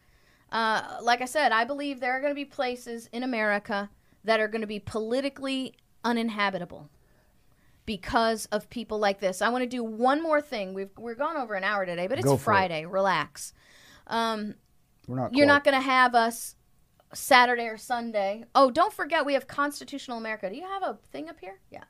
[0.53, 3.89] uh, like I said, I believe there are going to be places in America
[4.23, 5.75] that are going to be politically
[6.05, 6.91] uninhabitable
[7.87, 9.41] because of people like this.
[9.41, 10.75] I want to do one more thing.
[10.75, 12.83] We've we're gone over an hour today, but it's Friday.
[12.83, 12.89] It.
[12.89, 13.55] Relax.
[14.07, 14.55] Um,
[15.09, 15.35] we're not.
[15.35, 15.55] You're quite.
[15.55, 16.55] not going to have us
[17.15, 18.45] Saturday or Sunday.
[18.55, 20.51] Oh, don't forget we have Constitutional America.
[20.51, 21.61] Do you have a thing up here?
[21.71, 21.85] Yeah.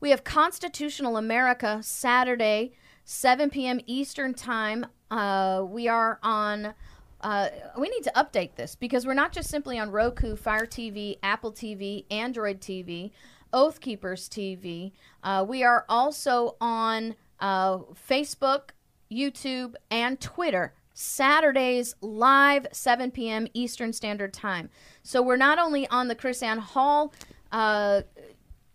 [0.00, 2.72] We have Constitutional America Saturday,
[3.04, 3.80] 7 p.m.
[3.86, 4.86] Eastern Time.
[5.10, 6.74] Uh, we are on
[7.20, 7.48] uh,
[7.78, 11.52] we need to update this because we're not just simply on Roku, Fire TV, Apple
[11.52, 13.10] TV, Android TV,
[13.52, 14.92] Oath Keepers TV.
[15.22, 17.78] Uh, we are also on uh,
[18.08, 18.70] Facebook,
[19.12, 20.72] YouTube, and Twitter.
[20.94, 23.46] Saturdays live 7 p.m.
[23.52, 24.70] Eastern Standard Time.
[25.02, 27.12] So we're not only on the KrisAnne Hall
[27.52, 28.02] uh,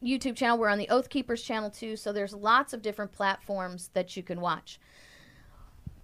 [0.05, 1.95] YouTube channel, we're on the Oath Keepers channel too.
[1.95, 4.79] So there's lots of different platforms that you can watch.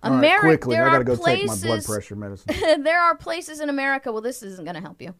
[0.03, 0.47] America.
[0.47, 2.55] Right, quickly, I gotta go places, take my blood pressure medicine.
[2.83, 4.11] there are places in America.
[4.11, 5.13] Well, this isn't going to help you.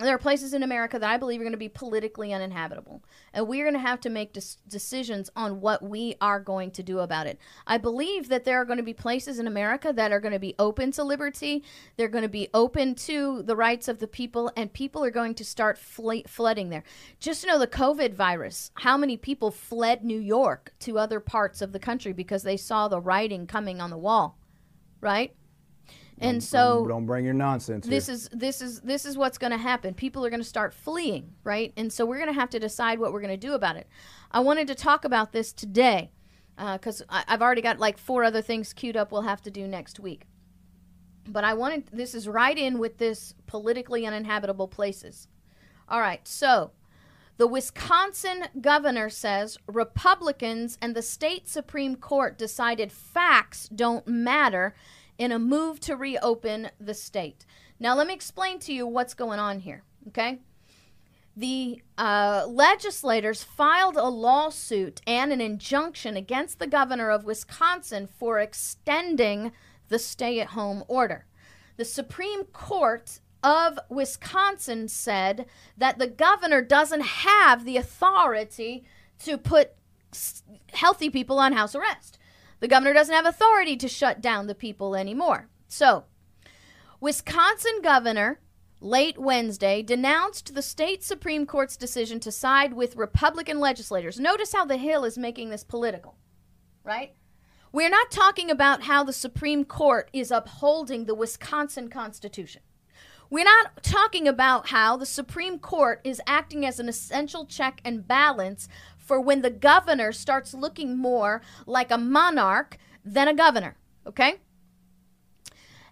[0.00, 3.04] There are places in America that I believe are going to be politically uninhabitable.
[3.32, 6.82] And we're going to have to make des- decisions on what we are going to
[6.82, 7.38] do about it.
[7.64, 10.40] I believe that there are going to be places in America that are going to
[10.40, 11.62] be open to liberty.
[11.96, 15.34] They're going to be open to the rights of the people, and people are going
[15.36, 16.82] to start fl- flooding there.
[17.20, 21.70] Just know the COVID virus, how many people fled New York to other parts of
[21.70, 24.38] the country because they saw the writing coming on the wall,
[25.00, 25.36] right?
[26.18, 27.86] And so don't, don't bring your nonsense.
[27.86, 28.14] This here.
[28.14, 29.94] is this is this is what's going to happen.
[29.94, 31.72] People are going to start fleeing, right?
[31.76, 33.88] And so we're going to have to decide what we're going to do about it.
[34.30, 36.12] I wanted to talk about this today
[36.56, 39.10] because uh, I've already got like four other things queued up.
[39.10, 40.26] We'll have to do next week.
[41.26, 45.28] But I wanted this is right in with this politically uninhabitable places.
[45.88, 46.70] All right, so
[47.36, 54.74] the Wisconsin governor says Republicans and the state Supreme Court decided facts don't matter
[55.18, 57.46] in a move to reopen the state.
[57.78, 60.40] Now, let me explain to you what's going on here, okay?
[61.36, 68.38] The uh, legislators filed a lawsuit and an injunction against the governor of Wisconsin for
[68.38, 69.52] extending
[69.88, 71.26] the stay at home order.
[71.76, 75.46] The Supreme Court of Wisconsin said
[75.76, 78.84] that the governor doesn't have the authority
[79.24, 79.72] to put
[80.72, 82.18] healthy people on house arrest.
[82.64, 85.50] The governor doesn't have authority to shut down the people anymore.
[85.68, 86.04] So,
[86.98, 88.40] Wisconsin governor
[88.80, 94.18] late Wednesday denounced the state Supreme Court's decision to side with Republican legislators.
[94.18, 96.16] Notice how the Hill is making this political,
[96.84, 97.12] right?
[97.70, 102.62] We're not talking about how the Supreme Court is upholding the Wisconsin Constitution.
[103.28, 108.06] We're not talking about how the Supreme Court is acting as an essential check and
[108.06, 108.68] balance
[109.04, 113.76] for when the governor starts looking more like a monarch than a governor,
[114.06, 114.40] okay?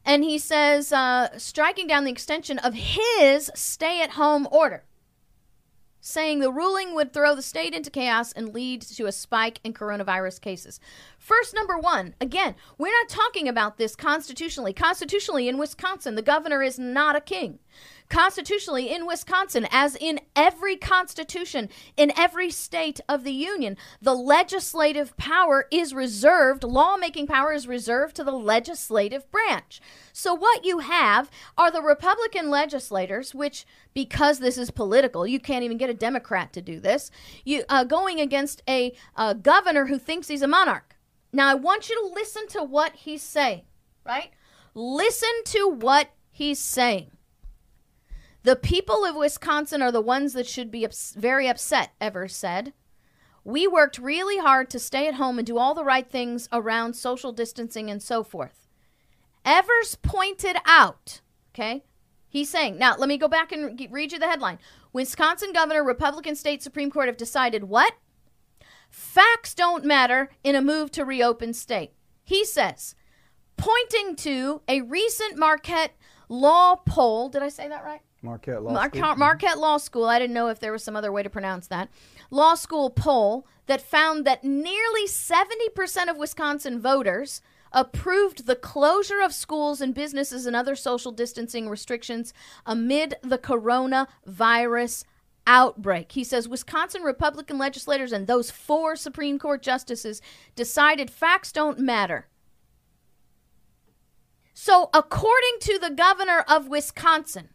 [0.05, 4.85] And he says, uh, striking down the extension of his stay at home order,
[6.01, 9.73] saying the ruling would throw the state into chaos and lead to a spike in
[9.73, 10.81] coronavirus cases.
[11.19, 14.73] First, number one, again, we're not talking about this constitutionally.
[14.73, 17.61] Constitutionally, in Wisconsin, the governor is not a king.
[18.13, 25.17] Constitutionally in Wisconsin, as in every constitution in every state of the union, the legislative
[25.17, 29.81] power is reserved, lawmaking power is reserved to the legislative branch.
[30.13, 35.65] So, what you have are the Republican legislators, which, because this is political, you can't
[35.65, 37.11] even get a Democrat to do this,
[37.47, 40.97] you uh, going against a, a governor who thinks he's a monarch.
[41.33, 43.63] Now, I want you to listen to what he's saying,
[44.05, 44.33] right?
[44.75, 47.12] Listen to what he's saying.
[48.45, 52.73] The people of Wisconsin are the ones that should be ups- very upset, Evers said.
[53.45, 56.95] We worked really hard to stay at home and do all the right things around
[56.95, 58.69] social distancing and so forth.
[59.45, 61.21] Evers pointed out,
[61.53, 61.85] okay,
[62.29, 64.59] he's saying, now let me go back and read you the headline.
[64.93, 67.95] Wisconsin Governor, Republican State Supreme Court have decided what?
[68.91, 71.93] Facts don't matter in a move to reopen state.
[72.23, 72.95] He says,
[73.57, 75.97] pointing to a recent Marquette
[76.29, 77.29] law poll.
[77.29, 78.03] Did I say that right?
[78.23, 79.17] Marquette Law Mar- School.
[79.17, 80.05] Marquette Law School.
[80.05, 81.89] I didn't know if there was some other way to pronounce that.
[82.31, 87.43] Law school poll that found that nearly 70% of Wisconsin voters
[87.73, 92.33] approved the closure of schools and businesses and other social distancing restrictions
[92.67, 95.05] amid the coronavirus
[95.47, 96.13] outbreak.
[96.13, 100.23] He says Wisconsin Republican legislators and those four Supreme Court justices
[100.55, 102.29] decided facts don't matter.
[104.55, 107.49] So, according to the governor of Wisconsin,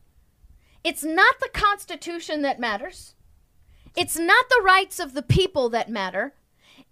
[0.88, 3.14] it's not the Constitution that matters.
[3.94, 6.34] It's not the rights of the people that matter.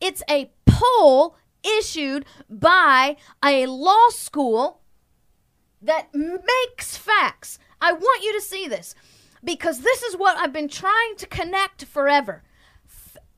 [0.02, 4.82] It's a poll issued by a law school
[5.82, 7.58] that makes facts.
[7.80, 8.96] I want you to see this
[9.42, 12.44] because this is what I've been trying to connect forever.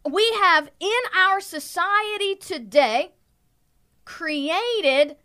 [0.09, 3.11] We have in our society today
[4.05, 5.17] created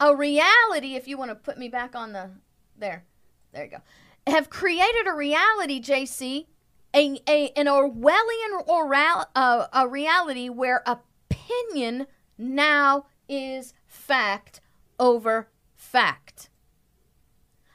[0.00, 2.30] a reality, if you want to put me back on the
[2.76, 3.04] there,
[3.52, 3.82] there you go
[4.30, 6.46] have created a reality, JC,
[6.94, 12.06] a, a an Orwellian oral, uh, a reality where opinion
[12.36, 14.60] now is fact
[14.98, 16.48] over fact.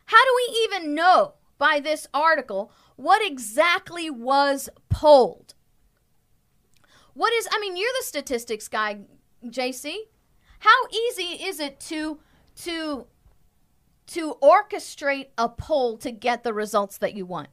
[0.05, 5.53] How do we even know by this article what exactly was polled?
[7.13, 8.99] What is, I mean, you're the statistics guy,
[9.45, 9.95] JC.
[10.59, 12.19] How easy is it to
[12.63, 13.07] to
[14.07, 17.49] to orchestrate a poll to get the results that you want?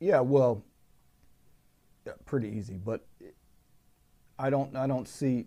[0.00, 0.62] Yeah, well,
[2.06, 3.04] yeah, pretty easy, but
[4.38, 5.46] I don't I don't see.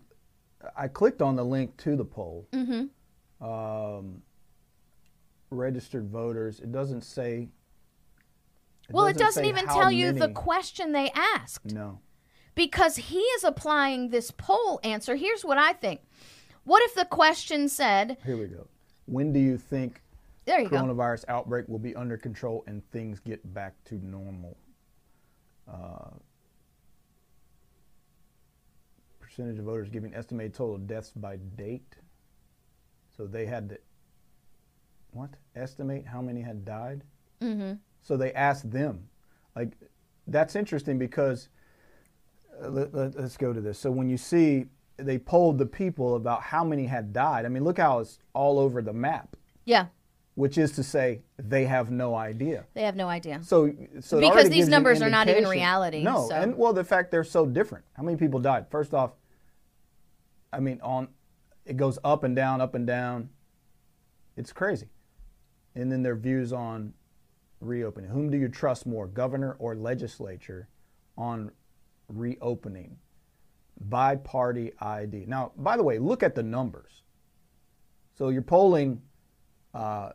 [0.76, 2.48] I clicked on the link to the poll.
[2.52, 3.44] Mm-hmm.
[3.44, 4.22] Um,
[5.50, 6.60] registered voters.
[6.60, 7.48] It doesn't say.
[8.88, 11.72] It well, doesn't it doesn't even tell you the question they asked.
[11.72, 12.00] No.
[12.56, 15.14] Because he is applying this poll answer.
[15.14, 16.00] Here's what I think.
[16.64, 18.18] What if the question said?
[18.24, 18.66] Here we go.
[19.10, 20.02] When do you think
[20.44, 21.34] there you coronavirus go.
[21.34, 24.56] outbreak will be under control and things get back to normal?
[25.68, 26.10] Uh,
[29.18, 31.96] percentage of voters giving estimated total deaths by date.
[33.16, 33.78] So they had to
[35.10, 37.02] what estimate how many had died.
[37.40, 37.74] Mm-hmm.
[38.02, 39.08] So they asked them,
[39.56, 39.72] like
[40.28, 41.48] that's interesting because
[42.62, 43.76] uh, let, let, let's go to this.
[43.76, 44.66] So when you see
[45.02, 47.44] they polled the people about how many had died.
[47.44, 49.36] I mean, look how it's all over the map.
[49.64, 49.86] Yeah.
[50.34, 52.64] Which is to say, they have no idea.
[52.74, 53.40] They have no idea.
[53.42, 56.02] So, so because these numbers are not even reality.
[56.02, 56.34] No, so.
[56.34, 57.84] and well, the fact they're so different.
[57.94, 58.66] How many people died?
[58.70, 59.12] First off,
[60.52, 61.08] I mean, on
[61.66, 63.28] it goes up and down, up and down.
[64.36, 64.88] It's crazy.
[65.74, 66.94] And then their views on
[67.60, 68.10] reopening.
[68.10, 70.68] Whom do you trust more, governor or legislature,
[71.16, 71.52] on
[72.08, 72.96] reopening?
[73.80, 75.24] By party ID.
[75.26, 77.02] Now, by the way, look at the numbers.
[78.16, 79.00] So you're polling.
[79.72, 80.10] Uh,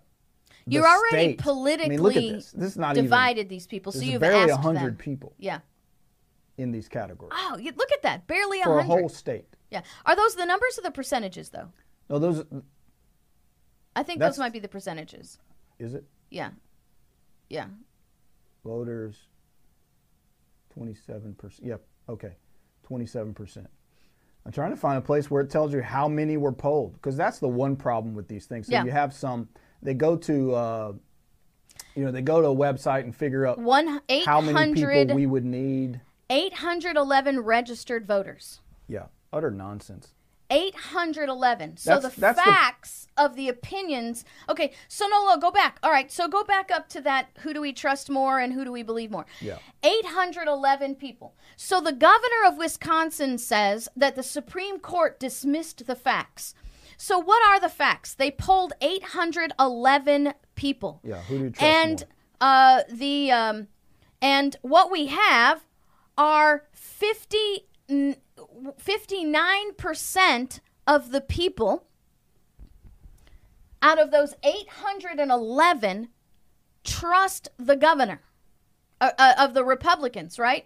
[0.67, 1.37] you're already state.
[1.39, 2.51] politically I mean, this.
[2.51, 3.91] This divided even, these people.
[3.91, 4.97] So you've barely asked hundred them.
[4.97, 5.33] people.
[5.37, 5.59] Yeah.
[6.57, 7.33] In these categories.
[7.35, 8.27] Oh, look at that!
[8.27, 8.93] Barely for 100.
[8.93, 9.57] a whole state.
[9.71, 9.81] Yeah.
[10.05, 11.69] Are those the numbers or the percentages, though?
[12.09, 12.45] No, those.
[13.95, 15.37] I think those might be the percentages.
[15.79, 16.05] Is it?
[16.29, 16.51] Yeah.
[17.49, 17.67] Yeah.
[18.63, 19.15] Voters.
[20.73, 21.67] Twenty-seven percent.
[21.67, 21.81] Yep.
[22.09, 22.35] Okay.
[22.85, 23.65] 27%.
[24.45, 27.17] I'm trying to find a place where it tells you how many were polled because
[27.17, 28.67] that's the one problem with these things.
[28.67, 28.83] So yeah.
[28.83, 29.49] you have some,
[29.81, 30.93] they go to, uh,
[31.95, 35.25] you know, they go to a website and figure out One, how many people we
[35.25, 36.01] would need.
[36.29, 38.59] 811 registered voters.
[38.87, 40.13] Yeah, utter nonsense.
[40.49, 41.77] 811.
[41.77, 43.23] So that's, the that's facts the...
[43.23, 44.25] of the opinions.
[44.49, 45.79] Okay, so Nolo, go back.
[45.83, 48.63] All right, so go back up to that who do we trust more and who
[48.63, 49.25] do we believe more?
[49.41, 49.57] Yeah.
[49.83, 51.35] 811 people.
[51.55, 56.53] So the governor of Wisconsin says that the Supreme Court dismissed the facts.
[56.97, 58.13] So what are the facts?
[58.13, 61.01] They polled 811 people.
[61.03, 62.49] Yeah, who do you trust And more?
[62.49, 63.67] uh, the um,
[64.21, 65.65] and what we have
[66.17, 67.37] are 50
[68.55, 71.85] 59% of the people
[73.81, 76.09] out of those 811
[76.83, 78.21] trust the governor
[79.01, 80.65] uh, uh, of the Republicans, right?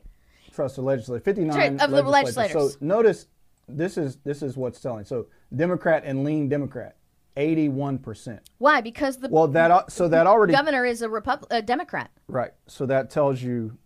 [0.54, 1.24] trust the legislature.
[1.24, 2.74] Fifty True, of the legislators.
[2.74, 3.28] So notice
[3.68, 5.06] this is this is what's telling.
[5.06, 6.98] So Democrat and lean Democrat,
[7.38, 8.42] eighty one percent.
[8.58, 8.82] Why?
[8.82, 12.12] Because the Well, that so that already governor is a Repub- a Democrat.
[12.28, 12.52] right.
[12.68, 13.78] So that tells you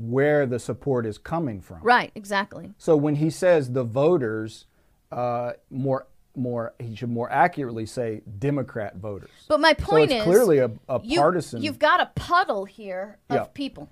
[0.00, 1.80] where the support is coming from.
[1.82, 2.72] Right, exactly.
[2.78, 4.66] So when he says the voters,
[5.12, 6.06] uh, more
[6.36, 9.30] more he should more accurately say Democrat voters.
[9.48, 13.18] But my point it's is clearly a- a you, partisan- You've got a puddle here
[13.28, 13.44] of Yeah.
[13.54, 13.88] people,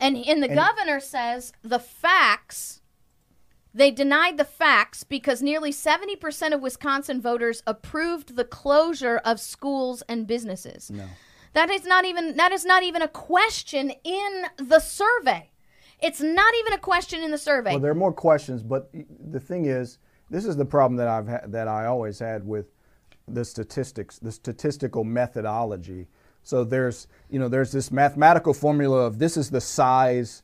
[0.00, 2.78] and and the governor says the facts.
[3.72, 10.02] They denied the facts because nearly 70% of Wisconsin voters approved the closure of schools
[10.08, 10.90] and businesses.
[10.90, 11.04] No.
[11.52, 15.50] That is not even that is not even a question in the survey.
[16.00, 17.72] It's not even a question in the survey.
[17.72, 18.90] Well, there are more questions, but
[19.30, 19.98] the thing is,
[20.30, 22.72] this is the problem that I've ha- that I always had with
[23.28, 26.06] the statistics, the statistical methodology.
[26.42, 30.42] So there's you know there's this mathematical formula of this is the size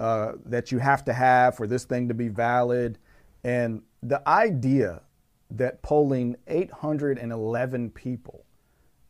[0.00, 2.98] uh, that you have to have for this thing to be valid,
[3.44, 5.02] and the idea
[5.50, 8.44] that polling 811 people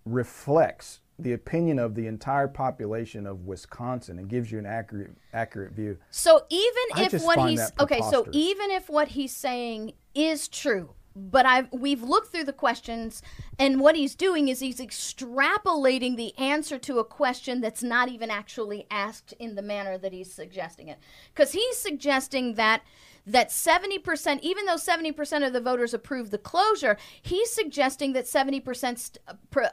[0.05, 5.72] reflects the opinion of the entire population of Wisconsin and gives you an accurate accurate
[5.72, 5.97] view.
[6.10, 10.90] So even I if what he's okay, so even if what he's saying is true,
[11.14, 13.22] but I've we've looked through the questions,
[13.59, 18.30] and what he's doing is he's extrapolating the answer to a question that's not even
[18.30, 20.98] actually asked in the manner that he's suggesting it,
[21.34, 22.82] because he's suggesting that
[23.27, 28.98] that 70%, even though 70% of the voters approve the closure, he's suggesting that 70%
[28.98, 29.19] st-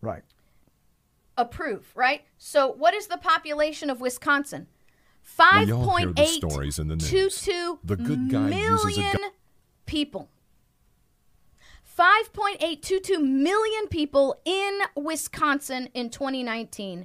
[0.03, 0.23] Right.
[1.37, 2.23] approve, right?
[2.39, 4.67] So what is the population of Wisconsin?
[5.39, 7.11] Well, y'all hear the stories in the news.
[7.11, 9.31] 5.822 The good guy uses a gu-
[9.87, 10.29] people.
[11.99, 17.05] 5.822 million people in Wisconsin in 2019.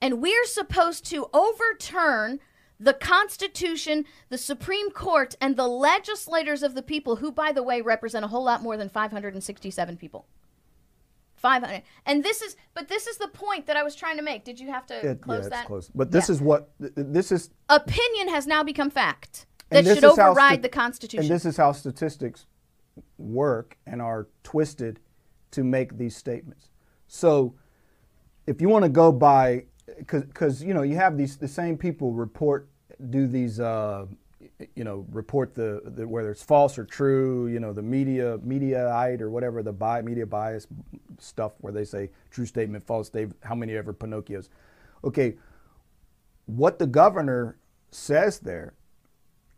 [0.00, 2.38] And we're supposed to overturn
[2.80, 7.82] the Constitution, the Supreme Court, and the legislators of the people, who, by the way,
[7.82, 10.26] represent a whole lot more than 567 people.
[11.36, 11.82] 500.
[12.06, 14.44] And this is, but this is the point that I was trying to make.
[14.44, 15.66] Did you have to It- close yeah, that?
[15.66, 15.90] close.
[15.94, 16.34] But this Yeah.
[16.34, 17.50] is what th- th- this is.
[17.68, 21.20] Opinion has now become fact that should override the Constitution.
[21.24, 22.46] And this is how statistics
[23.18, 25.00] work and are twisted
[25.52, 26.68] to make these statements.
[27.08, 27.54] So,
[28.46, 32.12] if you want to go by, because you know you have these the same people
[32.12, 32.68] report
[33.08, 33.60] do these.
[33.60, 34.06] Uh,
[34.74, 37.46] you know, report the, the whether it's false or true.
[37.46, 40.66] You know, the media mediaite or whatever the bi, media bias
[41.18, 43.38] stuff where they say true statement, false statement.
[43.42, 44.48] How many ever Pinocchios?
[45.04, 45.36] Okay,
[46.46, 47.58] what the governor
[47.90, 48.74] says there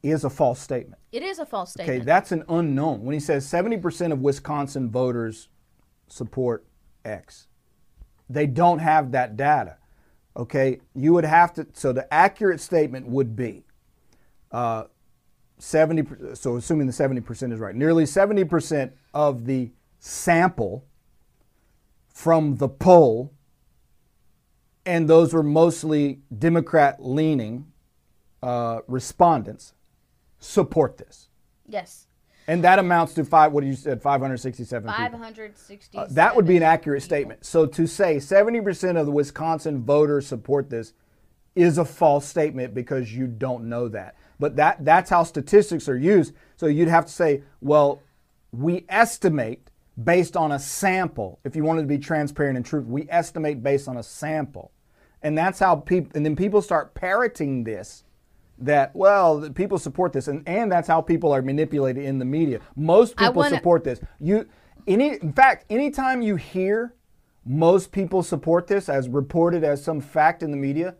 [0.02, 1.00] is a false statement.
[1.12, 1.98] it is a false statement.
[1.98, 3.04] Okay, that's an unknown.
[3.04, 5.48] When he says 70% of Wisconsin voters
[6.08, 6.66] support
[7.04, 7.46] X,
[8.28, 9.76] they don't have that data.
[10.36, 13.64] Okay, you would have to, so the accurate statement would be
[14.50, 14.84] uh,
[15.58, 20.86] 70, so assuming the 70% is right, nearly 70% of the sample
[22.08, 23.32] from the poll,
[24.86, 27.66] and those were mostly Democrat leaning
[28.42, 29.74] uh, respondents,
[30.38, 31.28] support this.
[31.68, 32.06] yes.
[32.48, 33.52] And that amounts to five.
[33.52, 34.02] What did you said?
[34.02, 35.18] Five hundred sixty-seven people.
[35.18, 35.98] 560.
[35.98, 37.44] Uh, that would be an accurate statement.
[37.44, 40.92] So to say seventy percent of the Wisconsin voters support this
[41.54, 44.16] is a false statement because you don't know that.
[44.38, 46.34] But that that's how statistics are used.
[46.56, 48.02] So you'd have to say, well,
[48.50, 49.70] we estimate
[50.02, 51.38] based on a sample.
[51.44, 54.72] If you wanted to be transparent and true, we estimate based on a sample,
[55.22, 56.10] and that's how people.
[56.14, 58.04] And then people start parroting this
[58.58, 62.24] that well the people support this and, and that's how people are manipulated in the
[62.24, 64.46] media most people wanna- support this you
[64.86, 66.94] any in fact anytime you hear
[67.44, 70.94] most people support this as reported as some fact in the media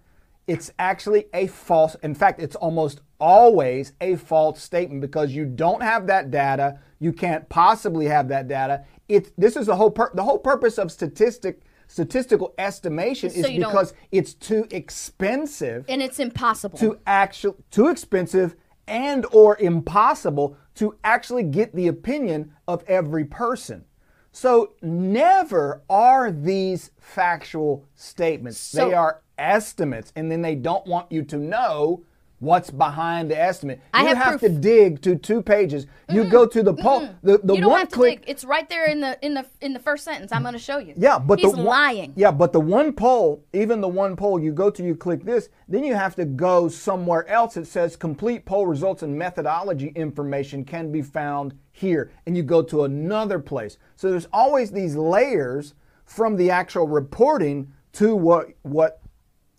[0.46, 1.94] it's actually a false.
[2.02, 6.80] In fact, it's almost always a false statement because you don't have that data.
[6.98, 8.84] You can't possibly have that data.
[9.08, 11.62] It's this is the whole pur- the whole purpose of statistic
[11.96, 16.78] statistical estimation So is don't- because it's too expensive And it's impossible.
[16.78, 18.56] to actual too expensive
[18.88, 23.84] and or impossible to actually get the opinion of every person.
[24.32, 28.56] So never are these factual statements.
[28.58, 32.04] So- they are estimates and then they don't want you to know
[32.42, 33.80] what's behind the estimate.
[33.94, 35.86] I you have have, to dig to two pages.
[36.10, 38.30] You go to the poll the, the you don't one have to click dig.
[38.30, 40.32] It's right there in the in the in the first sentence.
[40.32, 40.94] I'm going to show you.
[40.96, 42.12] yeah, but he's the one, lying.
[42.16, 45.50] Yeah, but the one poll, even the one poll, you go to, you click this,
[45.68, 47.56] then you have to go somewhere else.
[47.56, 52.60] It says complete poll results and methodology information can be found here, and you go
[52.62, 53.78] to another place.
[53.94, 55.74] So there's always these layers
[56.04, 59.01] from the actual reporting to what what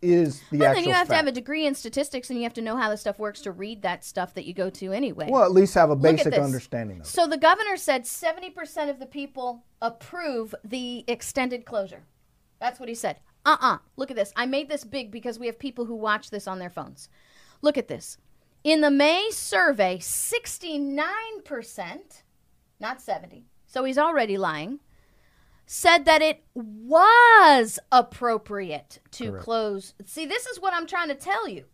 [0.03, 0.81] is the And actual.
[0.81, 2.89] then you have to have a degree in statistics, and you have to know how
[2.89, 5.27] the stuff works to read that stuff that you go to anyway.
[5.29, 7.09] well, at least have a basic understanding of it.
[7.09, 12.03] So the governor said 70% of the people approve the extended closure.
[12.59, 13.17] That's what he said.
[13.45, 14.31] Uh uh Look at this.
[14.35, 17.09] I made this big because we have people who watch this on their phones.
[17.61, 18.17] Look at this.
[18.63, 22.21] In the May survey, 69%,
[22.79, 24.79] not 70, so he's already lying,
[25.65, 29.93] said that it was appropriate to close.
[30.05, 31.65] See, this is what I'm trying to tell you.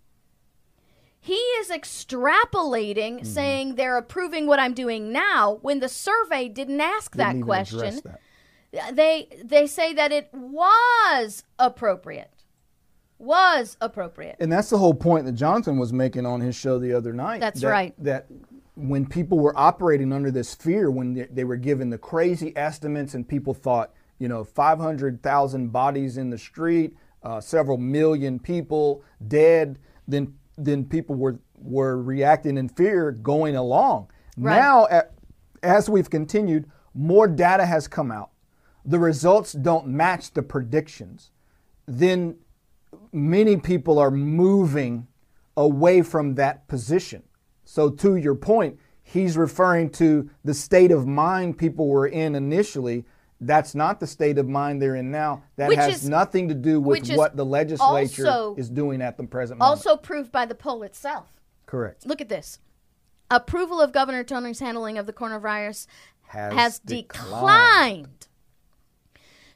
[1.22, 3.26] He is extrapolating, Mm-hmm.
[3.26, 8.02] saying they're approving what I'm doing now when the survey didn't ask Didn't that question.
[8.72, 8.96] that.
[8.96, 12.32] They they say that it was appropriate.
[13.18, 14.38] Was appropriate.
[14.40, 17.42] And that's the whole point that Jonathan was making on his show the other night.
[17.42, 17.94] That's that- right.
[18.02, 18.28] That
[18.80, 23.14] when people were operating under this fear, when they, they were given the crazy estimates,
[23.14, 29.80] and people thought, you know, 500,000 bodies in the street, uh, several million people dead,
[30.08, 34.10] then then people were were reacting in fear, going along.
[34.38, 34.56] Right.
[34.56, 35.14] Now, at,
[35.62, 38.32] as we've continued, more data has come out.
[38.86, 41.32] The results don't match the predictions.
[41.86, 42.38] Then
[43.12, 45.08] many people are moving
[45.58, 47.24] away from that position.
[47.70, 53.06] So, to your point, he's referring to the state of mind people were in initially.
[53.40, 55.44] That's not the state of mind they're in now.
[55.56, 59.18] That Which has is- nothing to do with what the legislature also- is doing at
[59.18, 59.70] the present moment.
[59.78, 61.40] Also proved by the poll itself.
[61.68, 62.08] Correct.
[62.08, 62.58] Look at this.
[63.30, 65.86] Approval of Governor Tony's handling of the coronavirus
[66.30, 68.08] Has has, declined.
[68.08, 68.28] declined.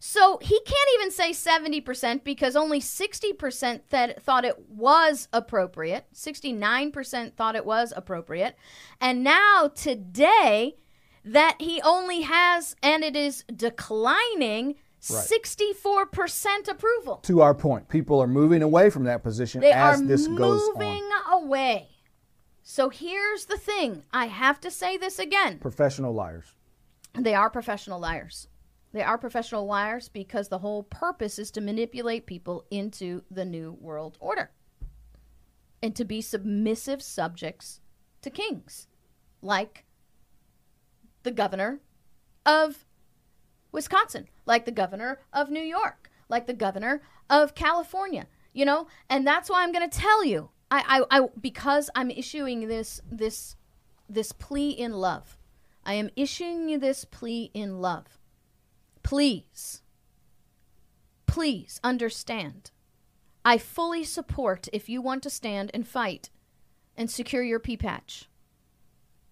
[0.06, 6.08] So he can't even say 70% because only 60% that thought it was appropriate.
[6.14, 8.58] 69% thought it was appropriate.
[9.00, 10.76] And now today
[11.24, 17.16] that he only has and it is declining 64% approval.
[17.24, 21.08] To our point, people are moving away from that position They as this goes moving
[21.32, 21.88] away.
[22.62, 24.04] So here's the thing.
[24.12, 25.60] I have to say this again.
[25.60, 26.56] Professional liars.
[27.18, 28.50] They are professional liars.
[28.94, 33.76] They are professional liars because the whole purpose is to manipulate people into the new
[33.82, 34.52] world order
[35.82, 37.82] and to be submissive subjects
[38.22, 38.88] to kings,
[39.42, 39.84] like
[41.24, 41.82] the governor
[42.46, 42.86] of
[43.72, 48.28] Wisconsin, like the governor of New York, like the governor of California.
[48.54, 50.52] You know, and that's why I'm going to tell you.
[50.70, 53.56] I, I, I, because I'm issuing this, this,
[54.08, 55.38] this plea in love.
[55.84, 58.20] I am issuing you this plea in love.
[59.14, 59.84] Please,
[61.28, 62.72] please understand.
[63.46, 66.32] I fully support if you want to stand and fight
[66.98, 68.28] and secure your pea patch.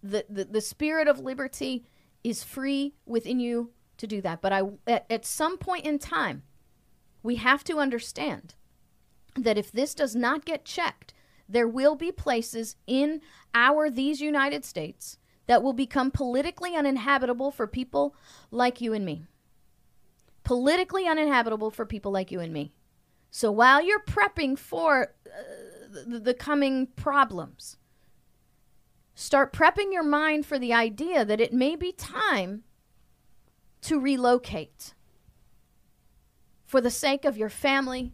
[0.03, 1.83] The, the, the spirit of liberty
[2.23, 4.39] is free within you to do that.
[4.39, 6.43] But I, at, at some point in time,
[7.23, 8.53] we have to understand
[9.35, 11.15] that if this does not get checked,
[11.49, 13.19] there will be places in
[13.55, 15.17] our these United States
[15.47, 18.15] that will become politically uninhabitable for people
[18.51, 19.25] like you and me.
[20.43, 22.73] Politically uninhabitable for people like you and me.
[23.29, 25.31] So while you're prepping for uh,
[26.07, 27.77] the, the coming problems,
[29.15, 32.63] start prepping your mind for the idea that it may be time
[33.81, 34.93] to relocate
[36.65, 38.13] for the sake of your family,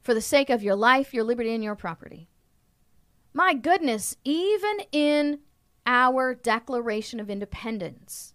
[0.00, 2.28] for the sake of your life, your liberty, and your property.
[3.34, 5.40] My goodness, even in
[5.86, 8.34] our Declaration of Independence,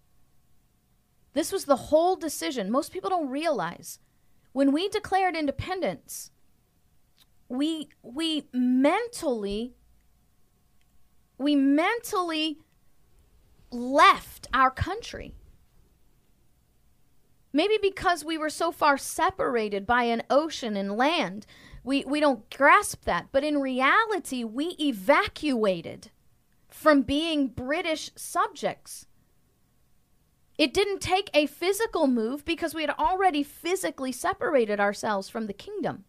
[1.34, 2.72] this was the whole decision.
[2.72, 4.00] Most people don't realize
[4.52, 6.32] when we declared independence,
[7.50, 9.76] we we mentally
[11.38, 12.60] we mentally
[13.72, 15.36] left our country.
[17.52, 21.46] Maybe because we were so far separated by an ocean and land,
[21.84, 23.28] we, we don't grasp that.
[23.32, 26.10] But in reality, we evacuated
[26.68, 29.06] from being British subjects.
[30.58, 35.54] It didn't take a physical move because we had already physically separated ourselves from the
[35.54, 36.06] kingdom.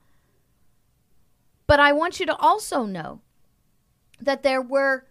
[1.67, 3.21] But I want you to also know
[4.21, 5.07] that there were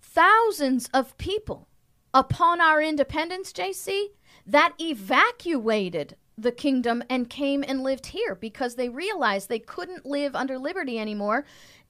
[0.00, 1.68] thousands of people
[2.12, 4.08] upon our independence, JC,
[4.46, 10.34] that evacuated the kingdom and came and lived here because they realized they couldn't live
[10.34, 11.44] under liberty anymore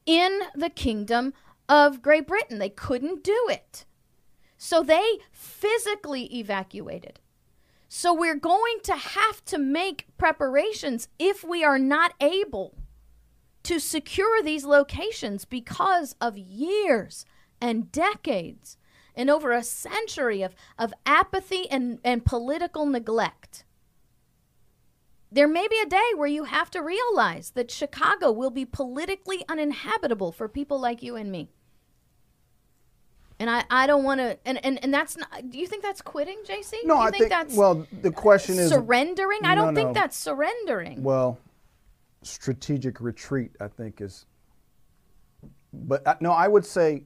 [0.07, 1.33] in the kingdom
[1.69, 2.59] of Great Britain.
[2.59, 3.85] They couldn't do it.
[4.65, 7.21] So they physically evacuated.
[7.87, 12.75] So we're going to have to make preparations if we are not able
[13.65, 17.27] to secure these locations because of years
[17.61, 18.79] and decades
[19.15, 23.67] and over a century of, of apathy and, and political neglect.
[25.31, 29.45] There may be a day where you have to realize that Chicago will be politically
[29.47, 31.51] uninhabitable for people like you and me.
[33.41, 36.01] And I, I don't want to, and, and, and that's not, do you think that's
[36.01, 36.75] quitting, JC?
[36.85, 39.41] No, do you I think, that's well, the question is surrendering?
[39.45, 39.93] I don't No, think no.
[39.95, 41.03] that's surrendering.
[41.03, 41.39] Well,
[42.23, 44.27] strategic retreat, I think, is.
[45.73, 47.03] But uh, no, I would say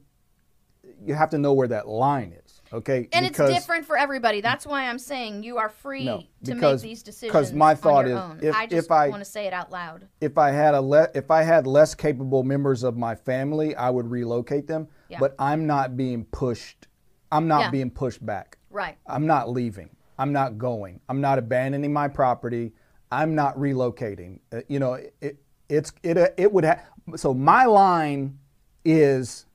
[1.02, 2.60] you have to know where that line is.
[2.74, 4.42] Okay, and Because- it's different for everybody.
[4.42, 7.32] That's why I'm saying you are free No, to make these decisions.
[7.32, 8.40] 'cause my thought is own.
[8.42, 10.06] if- I just if I- want to say it out loud.
[10.20, 13.88] If I had a le- if I had less capable members of my family, I
[13.88, 14.88] would relocate them.
[15.08, 15.18] Yeah.
[15.20, 16.86] But I'm not being pushed.
[17.32, 17.70] I'm not Yeah.
[17.70, 18.58] being pushed back.
[18.70, 18.96] Right.
[19.06, 19.90] I'm not leaving.
[20.18, 21.00] I'm not going.
[21.08, 22.72] I'm not abandoning my property.
[23.10, 24.40] I'm not relocating.
[24.52, 26.82] Uh, you know, it, it's it uh, it would have.
[27.16, 28.38] So my line
[28.84, 29.46] is,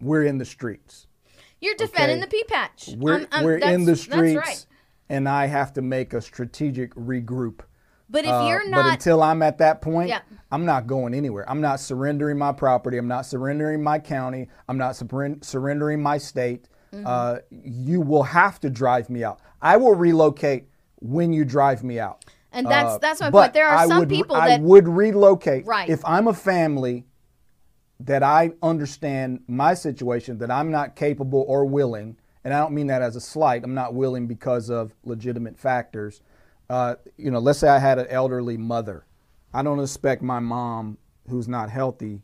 [0.00, 1.06] we're in the streets.
[1.60, 2.24] You're defending Okay.
[2.26, 2.90] the pea patch.
[2.98, 4.66] We're I'm- I'm- we're in the streets, right.
[5.08, 7.60] and I have to make a strategic regroup.
[8.12, 10.20] But if Uh, you're but not, until I'm at that point, Yeah.
[10.52, 11.48] I'm not going anywhere.
[11.50, 12.98] I'm not surrendering my property.
[12.98, 14.48] I'm not surrendering my county.
[14.68, 16.68] I'm not surrendering my state.
[16.94, 17.06] Mm-hmm.
[17.06, 19.40] Uh, you will have to drive me out.
[19.62, 20.68] I will relocate
[21.00, 22.24] when you drive me out.
[22.54, 23.54] and that's Uh, that's my but point.
[23.54, 25.88] There are I some would, people that I would relocate Right.
[25.88, 27.06] if I'm a family
[27.98, 32.88] that I understand my situation, that I'm not capable or willing, and I don't mean
[32.88, 33.64] that as a slight.
[33.64, 36.20] I'm not willing because of legitimate factors.
[36.72, 39.04] Uh, you know, let's say I had an elderly mother.
[39.52, 40.96] I don't expect my mom,
[41.28, 42.22] who's not healthy,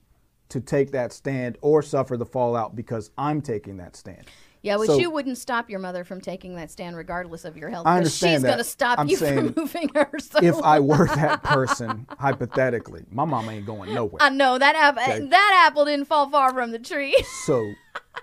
[0.49, 4.25] to take that stand or suffer the fallout because I'm taking that stand.
[4.63, 7.69] Yeah, which so- you wouldn't stop your mother from taking that stand regardless of your
[7.71, 7.87] health.
[7.87, 8.49] I understand She's that.
[8.49, 10.11] going to stop I'm you from moving her.
[10.19, 14.23] So If I were that person, hypothetically, my mom ain't going nowhere.
[14.23, 15.27] I know that apple, Okay.
[15.29, 17.17] that apple didn't fall far from the tree.
[17.47, 17.73] So,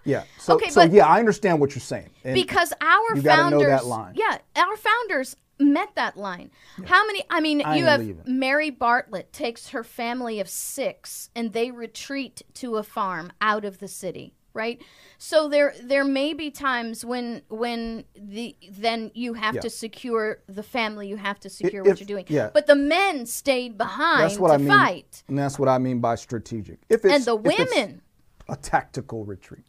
[0.04, 0.24] yeah.
[0.40, 2.10] So, Okay, so yeah, I understand what you're saying.
[2.24, 4.14] And because our you gotta know founders that line.
[4.16, 6.52] yeah our founders met that line
[6.86, 8.24] how many i mean I you have leaving.
[8.28, 13.80] mary bartlett takes her family of six and they retreat to a farm out of
[13.80, 14.82] the city right
[15.20, 19.62] so there there may be times when when the then you have Yeah.
[19.62, 22.50] to secure the family you have to secure if- what you're doing yeah.
[22.54, 24.68] but the men stayed behind that's what to I mean.
[24.70, 26.80] fight And that's what I mean by strategic.
[26.90, 28.02] If it's, and the women
[28.48, 29.66] a tactical retreat.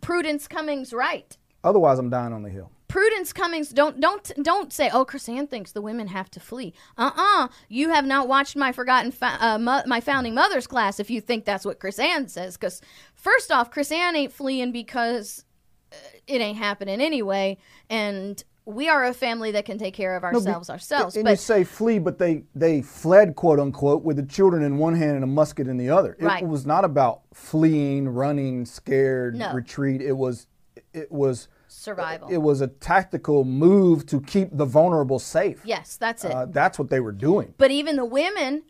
[0.00, 2.71] prudence cummings right Otherwise, I'm dying on the hill.
[2.92, 7.48] Prudence Cummings, don't don't don't say, "Oh, KrisAnne thinks the women have to flee." Uh-uh.
[7.70, 11.22] You have not watched my forgotten fa- uh, mo- my founding mothers class if you
[11.22, 12.58] think that's what KrisAnne says.
[12.58, 12.82] Because
[13.14, 15.46] first off, KrisAnne ain't fleeing because
[15.90, 15.96] uh,
[16.26, 17.56] it ain't happening anyway,
[17.88, 21.16] and we are a family that can take care of No, be- ourselves ourselves.
[21.16, 24.96] And you say flee, but they they fled, quote unquote, with the children in one
[24.96, 26.14] hand and a musket in the other.
[26.20, 26.46] It Right.
[26.46, 29.54] was not about fleeing, running, scared, No.
[29.54, 30.02] retreat.
[30.02, 30.46] It was
[30.92, 31.48] it was
[31.82, 32.28] survival.
[32.30, 35.60] it was a tactical move to keep the vulnerable safe.
[35.64, 36.32] yes, that's it.
[36.32, 37.54] Uh, that's what they were doing.
[37.58, 38.62] But even the women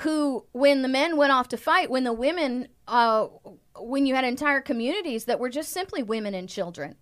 [0.00, 3.28] who, when the men went off to fight, when the women, uh,
[3.78, 6.96] when you had entire communities that were just simply women and children,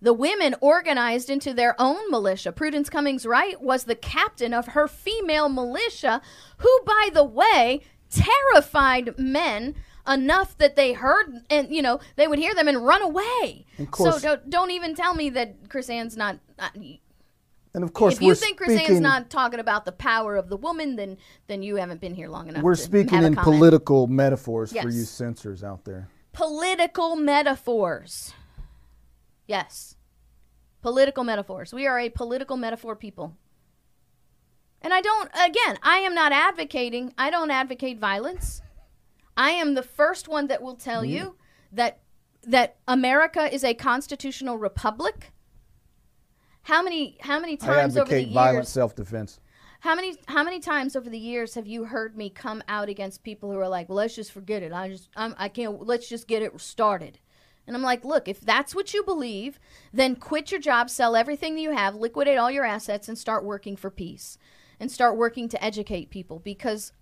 [0.00, 2.52] the women organized into their own militia.
[2.52, 6.22] Prudence Cummings Wright was the captain of her female militia,
[6.58, 9.74] who, by the way, terrified men
[10.10, 13.64] enough that they heard and you know they would hear them and run away.
[13.78, 16.38] Of course- so don't, don't even tell me that KrisAnne's not.
[16.58, 16.68] Uh,
[17.72, 20.48] And of course, if you think Chris speaking, Ann's not talking about the power of
[20.48, 21.16] the woman, then
[21.46, 22.62] then you haven't been here long enough.
[22.64, 26.08] we're to speaking in political metaphors for you censors out there.
[26.32, 28.34] political metaphors.
[29.46, 29.96] Yes,
[30.82, 31.72] political metaphors.
[31.72, 33.36] We are a political metaphor people.
[34.82, 35.30] And I don't.
[35.34, 37.12] Again, I am not advocating.
[37.18, 38.62] I don't advocate violence.
[39.40, 41.16] I am the first one that will tell Mm-hmm.
[41.16, 41.36] you
[41.72, 42.00] that
[42.42, 45.32] that America is a constitutional republic.
[46.62, 49.40] How many how many times over the years violent self-defense.
[49.80, 53.22] How many how many times over the years have you heard me come out against
[53.22, 54.72] people who are like, "Well, let's just forget it.
[54.72, 55.86] I just I'm, I can't.
[55.86, 57.18] Let's just get it started."
[57.66, 59.58] And I'm like, "Look, if that's what you believe,
[59.90, 63.42] then quit your job, sell everything that you have, liquidate all your assets, and start
[63.44, 64.36] working for peace,
[64.78, 66.92] and start working to educate people because."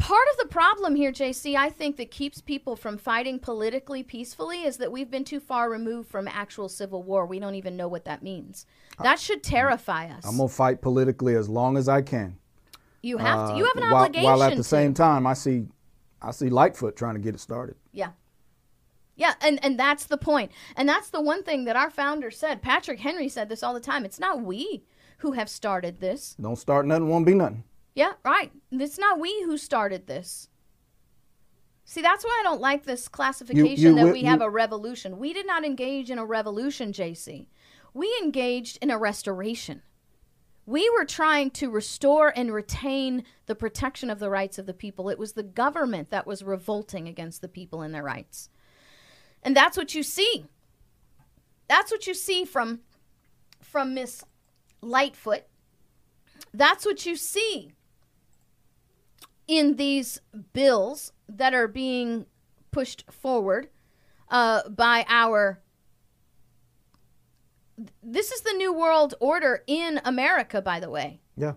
[0.00, 4.62] Part of the problem here, JC, I think that keeps people from fighting politically peacefully
[4.62, 7.26] is that we've been too far removed from actual civil war.
[7.26, 8.66] We don't even know what that means.
[9.02, 10.26] That should terrify us.
[10.26, 12.36] I'm gonna fight politically as long as I can.
[13.02, 13.56] You have to.
[13.56, 14.24] You have an uh, while, obligation.
[14.24, 14.64] While at the to.
[14.64, 15.66] same time, I see,
[16.20, 17.76] I see Lightfoot trying to get it started.
[17.92, 18.10] Yeah.
[19.16, 20.50] Yeah, and, and that's the point.
[20.76, 22.62] And that's the one thing that our founder said.
[22.62, 24.04] Patrick Henry said this all the time.
[24.06, 24.84] It's not we
[25.18, 26.34] who have started this.
[26.40, 27.64] Don't start nothing, won't be nothing.
[27.94, 28.52] Yeah, right.
[28.70, 30.48] It's not we who started this.
[31.84, 34.50] See, that's why I don't like this classification you that wi- we have you- a
[34.50, 35.18] revolution.
[35.18, 37.48] We did not engage in a revolution, JC.
[37.92, 39.82] We engaged in a restoration.
[40.66, 45.08] We were trying to restore and retain the protection of the rights of the people.
[45.08, 48.50] It was the government that was revolting against the people and their rights.
[49.42, 50.44] And that's what you see.
[51.66, 52.80] That's what you see from
[53.60, 54.22] from Miss
[54.80, 55.42] Lightfoot.
[56.54, 57.72] That's what you see
[59.46, 60.20] in these
[60.52, 62.26] bills that are being
[62.70, 63.68] pushed forward
[64.28, 65.60] uh, by our.
[68.02, 71.20] This is the New World Order in America, by the way.
[71.36, 71.54] Yeah,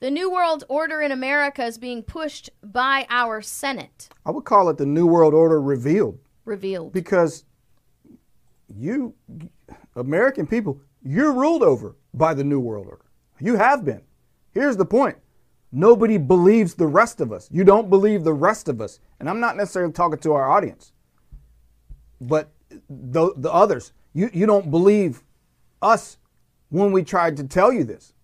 [0.00, 4.70] The New World Order in America is being pushed by our Senate, I would call
[4.70, 6.92] it the New World Order revealed revealed.
[6.94, 7.44] because
[8.74, 9.14] you,
[9.96, 13.04] American people, you're ruled over by the New World Order.
[13.40, 14.02] You have been.
[14.52, 15.18] Here's the point.
[15.70, 17.48] Nobody believes the rest of us.
[17.52, 19.00] You don't believe the rest of us.
[19.20, 20.92] And I'm not necessarily talking to our audience,
[22.20, 22.50] but
[22.88, 23.92] the, the others.
[24.14, 25.22] You, you don't believe
[25.82, 26.16] us
[26.70, 28.14] when we tried to tell you this.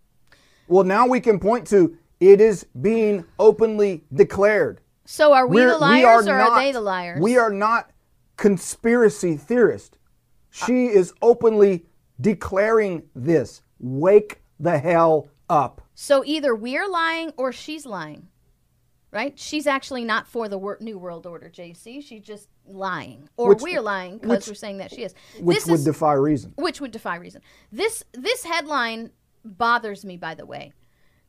[0.68, 4.80] Well, now we can point to it is being openly declared.
[5.04, 7.20] So are we We're- the liars we or not- are they the liars?
[7.20, 7.90] We are not
[8.36, 9.98] conspiracy theorists.
[10.50, 11.84] She is openly
[12.20, 13.62] declaring this.
[13.80, 15.82] Wake the hell up.
[15.94, 18.28] So either we're lying or she's lying,
[19.12, 19.38] right?
[19.38, 22.02] She's actually not for the wor- New World Order, JC.
[22.02, 25.14] She's just lying, or Which- we're lying because we're saying that she is.
[25.40, 26.52] Which this would is, defy reason.
[26.56, 27.42] which would defy reason.
[27.70, 29.10] This this headline
[29.44, 30.72] bothers me, by the way,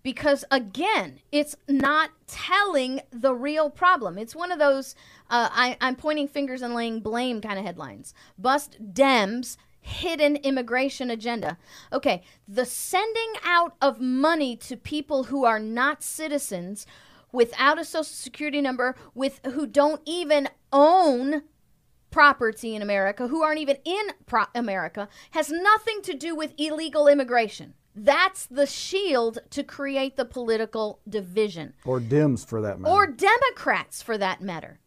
[0.02, 4.18] because again, it's not telling the real problem.
[4.18, 4.96] It's one of those
[5.30, 8.14] uh, I, I'm pointing fingers and laying blame kind of headlines.
[8.38, 11.57] Bust Dems hidden immigration agenda.
[11.94, 16.88] Okay, the sending out of money to people who are not citizens
[17.32, 21.44] without a social security number with who don't even own
[22.10, 27.07] property in America, who aren't even in pro- America, has nothing to do with illegal
[27.07, 27.76] immigration.
[27.94, 31.74] That's the shield to create the political division.
[31.86, 32.94] Or Dems for that matter.
[32.94, 34.80] Or Democrats, for that matter.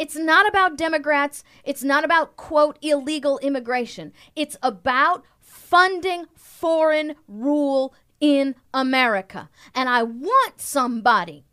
[0.00, 1.44] It's not about Democrats.
[1.62, 4.14] It's not about, quote, illegal immigration.
[4.34, 9.50] It's about funding foreign rule in America.
[9.74, 11.44] And I want somebody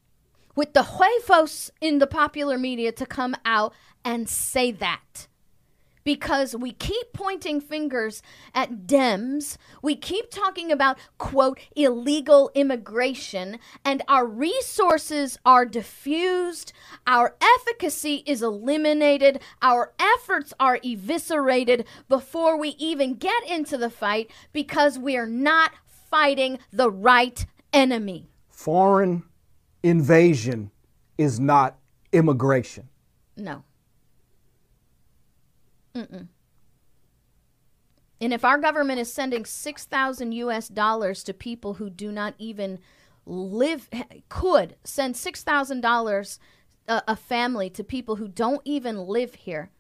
[0.56, 3.74] with the huevos in the popular media to come out
[4.06, 5.28] and say that.
[6.08, 8.22] Because we keep pointing fingers
[8.56, 9.58] at Dems.
[9.82, 16.72] We keep talking about, quote, illegal immigration, and our resources are diffused.
[17.06, 19.42] Our efficacy is eliminated.
[19.62, 25.72] Our efforts are eviscerated before we even get into the fight because we are not
[26.10, 28.30] fighting the right enemy.
[28.48, 29.24] Foreign
[29.84, 30.72] invasion
[31.18, 31.78] is not
[32.14, 32.88] immigration.
[33.36, 33.66] No.
[35.98, 36.28] Mm-mm.
[38.22, 42.80] And if our government is sending 6,000 US dollars to people who do not even
[43.26, 43.90] live,
[44.30, 46.40] could send $6,000
[46.88, 49.72] a, uh, a family to people who don't even live here,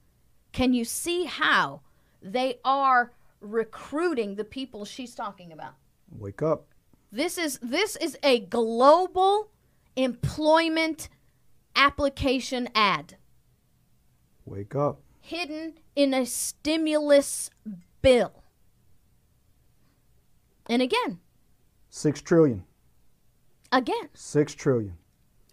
[0.51, 1.81] can you see how
[2.21, 5.73] they are recruiting the people she's talking about?
[6.11, 6.67] Wake up.
[7.11, 9.51] This is this is a global
[9.95, 11.07] employment
[11.75, 13.15] application ad
[14.47, 15.01] Wake up.
[15.31, 17.49] Hidden in a stimulus
[18.01, 18.43] bill.
[20.67, 21.19] And again,
[21.89, 22.63] Six trillion.
[23.71, 24.97] again, Six trillion.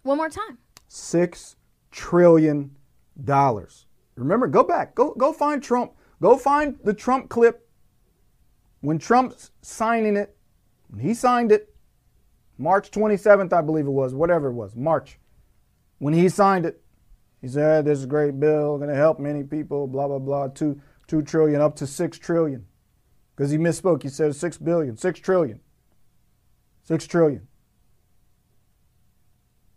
[0.03, 0.57] one more time.
[0.87, 1.55] Six
[1.91, 2.75] trillion
[3.23, 3.85] dollars.
[4.15, 4.95] Remember, go back.
[4.95, 5.91] Go go find Trump.
[6.21, 7.67] Go find the Trump clip
[8.81, 10.35] when Trump's signing it.
[10.89, 11.73] When he signed it,
[12.57, 15.19] March 27th, I believe it was, whatever it was, March.
[15.97, 16.81] When he signed it,
[17.45, 20.47] he said, "This is a great bill, going to help many people." Blah blah blah.
[20.47, 22.65] Two two trillion up to six trillion,
[23.35, 24.01] because he misspoke.
[24.01, 25.59] He said six billion, six trillion.
[26.81, 27.47] Six trillion.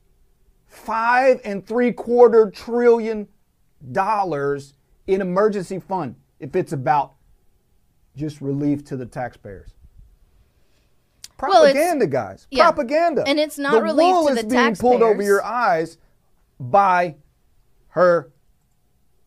[0.68, 3.28] five and three quarter trillion
[3.92, 4.74] dollars
[5.08, 7.14] in emergency fund if it's about
[8.16, 9.74] just relief to the taxpayers?
[11.38, 12.48] Propaganda, well, guys.
[12.50, 12.64] Yeah.
[12.64, 13.24] Propaganda.
[13.28, 14.80] And it's not the wool to is the being taxpayers.
[14.80, 15.98] pulled over your eyes
[16.60, 17.16] by
[17.90, 18.32] her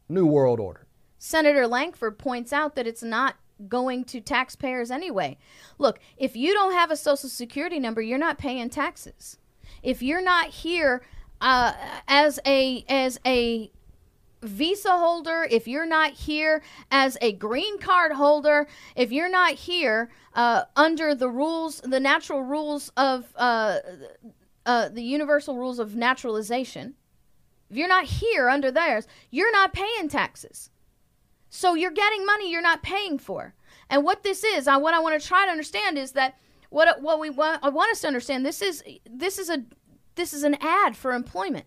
[0.09, 0.87] new world order.
[1.19, 3.37] Senator Lankford points out that it's not
[3.69, 5.37] going to taxpayers anyway.
[5.79, 9.39] Look, if you don't have a social security number, you're not paying taxes.
[9.83, 11.03] If you're not here
[11.41, 11.73] uh,
[12.09, 13.71] as a as a
[14.43, 20.11] visa holder, if you're not here as a green card holder, if you're not here
[20.35, 23.79] uh, under the rules, the natural rules of uh,
[24.67, 26.95] uh, the universal rules of naturalization,
[27.69, 30.71] if you're not here under theirs, you're not paying taxes.
[31.49, 33.55] So you're getting money you're not paying for.
[33.89, 36.37] And what this is, I, what I want to try to understand is that
[36.71, 39.65] what what we want I want us to understand this is this is a
[40.15, 41.67] this is an ad for employment.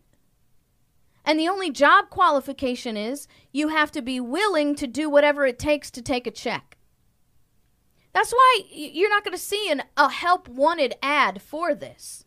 [1.25, 5.57] And the only job qualification is you have to be willing to do whatever it
[5.57, 6.77] takes to take a check.
[8.13, 12.25] That's why you're not going to see an, a help wanted ad for this.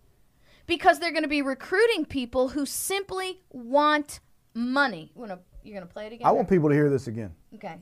[0.66, 4.20] Because they're going to be recruiting people who simply want
[4.52, 5.12] money.
[5.14, 6.27] You wanna, you're going to play it again?
[6.27, 7.32] I want people to hear this again.
[7.55, 7.77] Okay.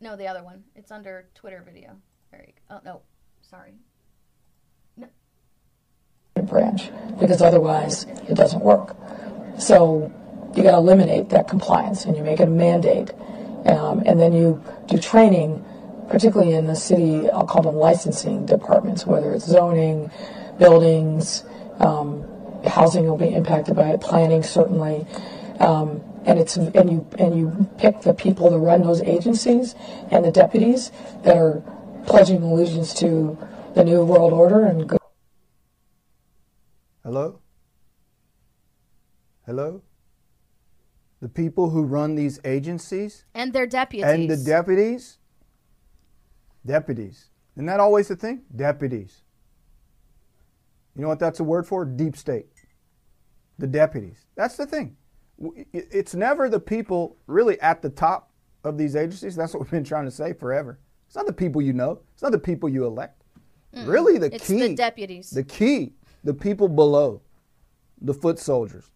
[0.00, 0.62] No, the other one.
[0.76, 1.96] It's under Twitter video.
[2.30, 2.76] There you go.
[2.76, 3.00] Oh, no.
[3.40, 3.72] Sorry.
[4.96, 5.08] No.
[6.42, 8.96] Branch, because otherwise it doesn't work.
[9.58, 10.12] So
[10.58, 13.12] you got to eliminate that compliance and you make it a mandate.
[13.66, 15.64] Um, and then you do training,
[16.08, 20.10] particularly in the city, I'll call them licensing departments, whether it's zoning,
[20.58, 21.44] buildings,
[21.78, 22.24] um,
[22.66, 25.06] housing will be impacted by it, planning certainly.
[25.60, 29.74] Um, and it's and you and you pick the people to run those agencies
[30.10, 30.90] and the deputies
[31.22, 31.62] that are
[32.06, 33.38] pledging allegiance to
[33.74, 34.98] the new world order and good.
[37.02, 37.40] Hello?
[39.46, 39.82] Hello?
[41.20, 44.04] The people who run these agencies And their deputies.
[44.06, 45.18] and the deputies?
[46.64, 47.30] Deputies.
[47.56, 48.42] Isn't that always the thing?
[48.54, 49.22] Deputies.
[50.94, 51.84] You know what that's a word for?
[51.84, 52.46] Deep state.
[53.58, 54.26] The deputies.
[54.36, 54.96] That's the thing.
[55.72, 58.30] It's never the people really at the top
[58.64, 59.34] of these agencies.
[59.36, 60.78] That's what we've been trying to say forever.
[61.06, 62.00] It's not the people you know.
[62.12, 63.22] It's not the people you elect.
[63.84, 64.60] Really, the it's key.
[64.60, 65.30] the deputies.
[65.30, 67.22] The key, the people below,
[68.00, 68.90] the foot soldiers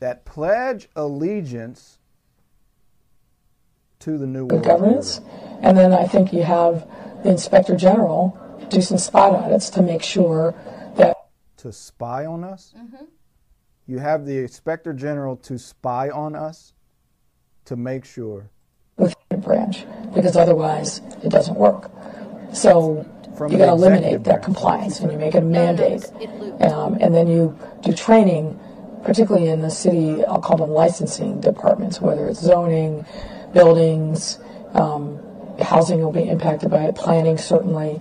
[0.00, 1.98] that pledge allegiance
[4.00, 5.18] to the new good world governance.
[5.20, 5.58] order.
[5.62, 6.88] And then I think you have
[7.24, 8.38] the inspector general
[8.70, 10.54] do some spot audits to make sure
[10.96, 11.16] that
[11.58, 12.74] To spy on us?
[12.78, 13.04] Mm-hmm.
[13.86, 16.74] You have the inspector general to spy on us
[17.64, 18.50] to make sure.
[18.98, 19.84] with the branch,
[20.14, 21.90] because otherwise it doesn't work.
[22.52, 23.04] So
[23.36, 26.04] From you got to eliminate executive that compliance and you make it a mandate.
[26.04, 26.62] it's- it loops.
[26.64, 28.58] Um, and then you do training,
[29.04, 33.04] particularly in the city, I'll call them licensing departments, whether it's zoning,
[33.52, 34.38] buildings,
[34.74, 35.18] um,
[35.60, 38.00] housing will be impacted by it, planning certainly.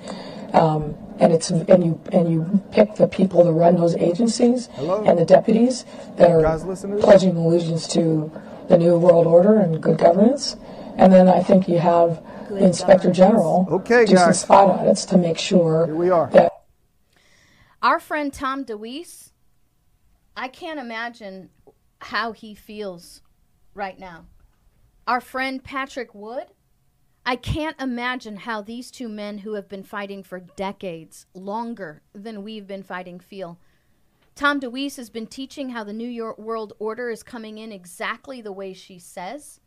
[0.54, 5.04] Um, and it's and you and you pick the people to run those agencies Hello?
[5.04, 5.84] and the deputies
[6.18, 7.06] that are guys listen to this?
[7.06, 8.32] pledging allegiance to
[8.70, 10.56] the new world order and good governance.
[10.96, 13.18] And then I think you have Good the inspector governance.
[13.18, 16.30] general Okay, do some spot audits to make sure Here we are.
[16.34, 16.52] that
[17.82, 19.27] Our friend Tom DeWeese,
[20.38, 21.50] I can't imagine
[22.00, 23.22] how he feels
[23.74, 24.26] right now.
[25.08, 26.46] Our friend Patrick Wood,
[27.26, 32.44] I can't imagine how these two men who have been fighting for decades, longer than
[32.44, 33.58] we've been fighting, feel.
[34.36, 38.40] Tom DeWeese has been teaching how the New York World Order is coming in exactly
[38.40, 39.60] the way she says.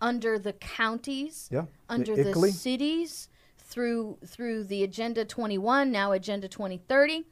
[0.00, 3.28] under the counties, yeah, under the, the cities,
[3.58, 7.24] through through the Agenda 21, now Agenda 2030.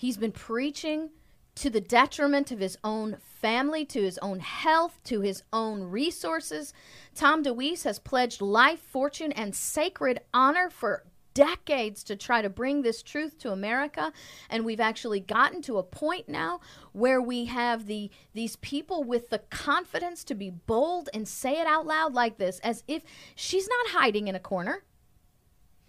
[0.00, 1.10] He's been preaching
[1.56, 6.72] to the detriment of his own family, to his own health, to his own resources.
[7.14, 11.04] Tom DeWeese has pledged life, fortune, and sacred honor for
[11.34, 14.10] decades to try to bring this truth to America
[14.48, 16.60] and we've actually gotten to a point now
[16.92, 21.66] where we have the these people with the confidence to be bold and say it
[21.66, 23.02] out loud like this as if
[23.34, 24.82] she's not hiding in a corner.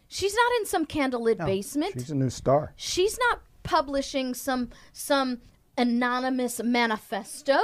[0.09, 1.93] She's not in some candlelit no, basement.
[1.93, 2.73] She's a new star.
[2.75, 5.41] She's not publishing some some
[5.77, 7.57] anonymous manifesto.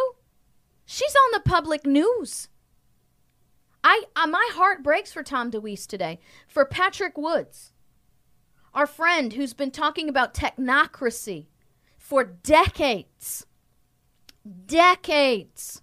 [0.85, 2.47] She's on the public news.
[3.83, 7.73] I, uh, my heart breaks for Tom DeWeese today, for Patrick Woods,
[8.73, 11.47] our friend who's been talking about technocracy
[11.97, 13.45] for decades.
[14.65, 15.81] Decades.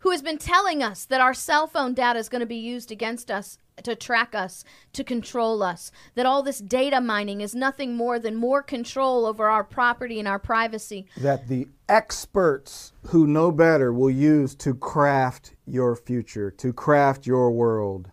[0.00, 2.92] Who has been telling us that our cell phone data is going to be used
[2.92, 5.90] against us to track us, to control us.
[6.14, 10.28] That all this data mining is nothing more than more control over our property and
[10.28, 11.06] our privacy.
[11.16, 17.50] That the experts who know better will use to craft your future, to craft your
[17.50, 18.10] world.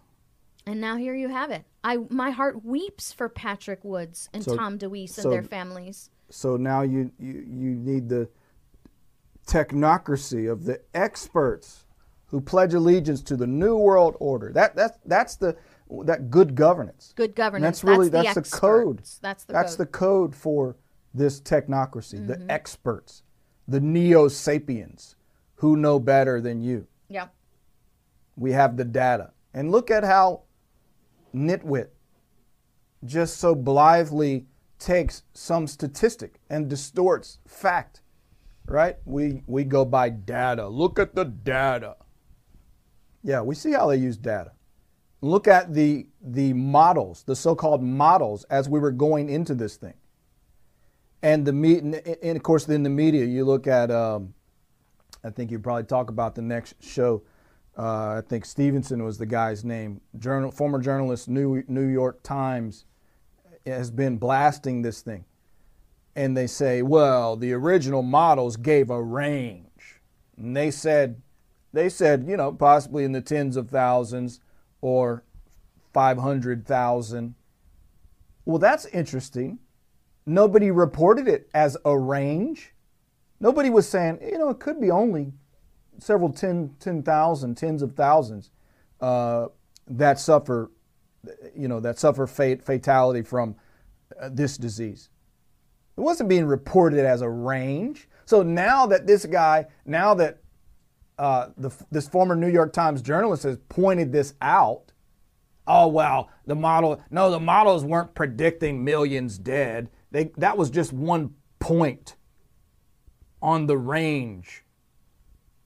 [0.66, 1.66] And now here you have it.
[1.84, 6.10] I my heart weeps for Patrick Woods and so, Tom DeWeese so, and their families.
[6.30, 8.30] So now you, you you need the
[9.46, 11.85] technocracy of the experts
[12.36, 14.52] who pledge allegiance to the new world order.
[14.52, 15.56] That that's that's the
[16.03, 17.14] that good governance.
[17.16, 17.64] Good governance.
[17.64, 19.02] And that's really that's, the, that's the code.
[19.22, 19.88] That's the that's code.
[19.88, 20.76] the code for
[21.14, 22.16] this technocracy.
[22.16, 22.28] Mm-hmm.
[22.28, 23.24] The experts,
[23.70, 25.16] the neo sapiens,
[25.53, 26.88] who know better than you.
[27.07, 27.28] Yeah.
[28.36, 30.41] We have the data, and look at how
[31.34, 31.88] nitwit
[33.06, 34.48] just so blithely
[34.78, 38.02] takes some statistic and distorts fact.
[38.68, 38.98] Right?
[39.06, 40.68] We we go by data.
[40.68, 41.95] Look at the data.
[43.26, 44.52] Yeah, we see how they use data.
[45.22, 49.95] Look at the the models, the so-called models, as we were going into this thing.
[51.23, 53.89] And the meet, and of course, in the media, you look at.
[53.89, 54.35] Um,
[55.23, 57.23] I think you probably talk about the next show.
[57.76, 60.02] Uh, I think Stevenson was the guy's name.
[60.19, 62.85] Journal, former journalist, New New York Times,
[63.65, 65.26] has been blasting this thing,
[66.15, 69.99] and they say, well, the original models gave a range,
[70.38, 71.23] and they said
[71.76, 74.39] they said, you know, possibly in the tens of thousands
[74.81, 75.23] or
[75.93, 77.35] 500,000.
[78.45, 79.60] Well, that's interesting.
[80.26, 82.73] Nobody reported it as a range.
[83.39, 85.34] Nobody was saying, you know, it could be only
[85.99, 88.52] several 10, 10,000, tens of thousands
[89.02, 89.47] uh,
[89.88, 90.72] that suffer,
[91.56, 93.56] you know, that suffer fate, fatality from
[94.19, 95.10] uh, this disease.
[95.97, 98.07] It wasn't being reported as a range.
[98.26, 100.39] So now that this guy, now that
[101.18, 104.92] uh, the, this former New York Times journalist has pointed this out.
[105.68, 107.02] Oh well, the model.
[107.10, 109.90] No, the models weren't predicting millions dead.
[110.12, 112.16] They that was just one point
[113.42, 114.64] on the range.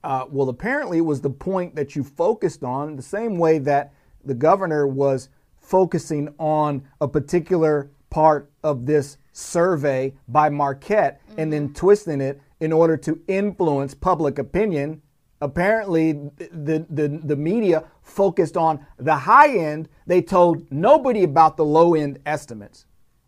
[0.02, 3.92] Uh, well, apparently it was the point that you focused on, the same way that
[4.24, 5.28] the governor was
[5.58, 11.40] focusing on a particular part of this survey by Marquette mm-hmm.
[11.40, 11.74] and then mm-hmm.
[11.74, 15.00] twisting it in order to influence public opinion
[15.40, 19.88] apparently the, the, the media focused on the high end.
[20.06, 22.86] They told nobody about the low end estimates.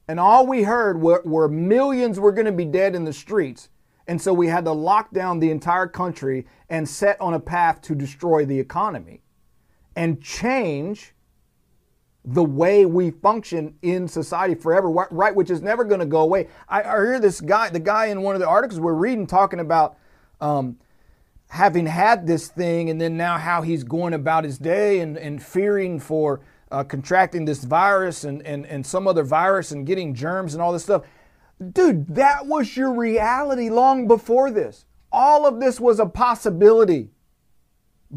[0.09, 3.69] And all we heard were, were millions were going to be dead in the streets.
[4.07, 7.81] And so we had to lock down the entire country and set on a path
[7.83, 9.23] to destroy the economy
[9.95, 11.15] and change
[12.25, 15.35] the way we function in society forever, right?
[15.35, 16.49] Which is never going to go away.
[16.69, 19.61] I, I, hear this guy, the guy in one of the articles we're reading, talking
[19.61, 19.97] about
[20.41, 20.77] um,
[21.53, 25.43] having had this thing and then now how he's going about his day and, and
[25.43, 30.55] fearing for uh, contracting this virus and, and, and some other virus and getting germs
[30.55, 31.03] and all this stuff.
[31.73, 34.87] Dude, that was your reality long before this.
[35.13, 37.11] All of this was a possibility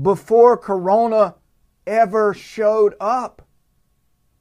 [0.01, 1.35] before Corona
[1.85, 3.45] ever showed up.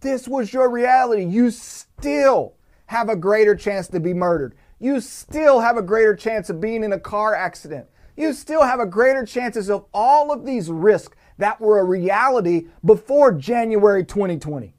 [0.03, 1.25] This was your reality.
[1.25, 2.55] You still
[2.87, 4.55] have a greater chance to be murdered.
[4.79, 8.81] You still have a greater chance of being in a car accident you still have
[8.81, 14.75] a greater chances of all of these risks that were a reality before January 2020.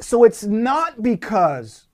[0.00, 1.86] So it's not because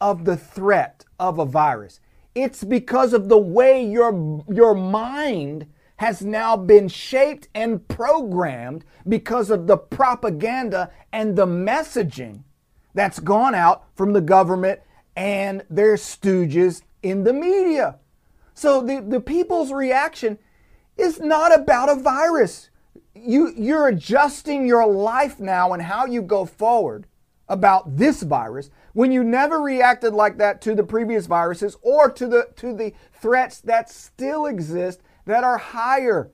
[0.00, 2.00] of the threat of a virus.
[2.34, 5.66] It's because of the way your, your mind
[5.96, 12.44] has now been shaped and programmed because of the propaganda and the messaging
[12.94, 14.80] that's gone out from the government
[15.16, 17.98] and their stooges in the media.
[18.58, 20.36] So the, the people's reaction
[20.96, 22.70] is not about a virus.
[23.14, 27.06] You, you're adjusting your life now and how you go forward
[27.48, 32.26] about this virus when you never reacted like that to the previous viruses or to
[32.26, 36.32] the, to the threats that still exist that are higher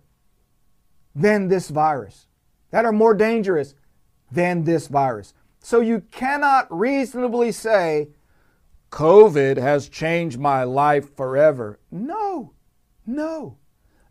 [1.15, 2.27] than this virus,
[2.71, 3.75] that are more dangerous
[4.33, 5.35] than this virus.
[5.61, 8.09] So you cannot reasonably say,
[8.95, 11.81] COVID has changed my life forever.
[11.91, 12.53] No,
[13.05, 13.59] no.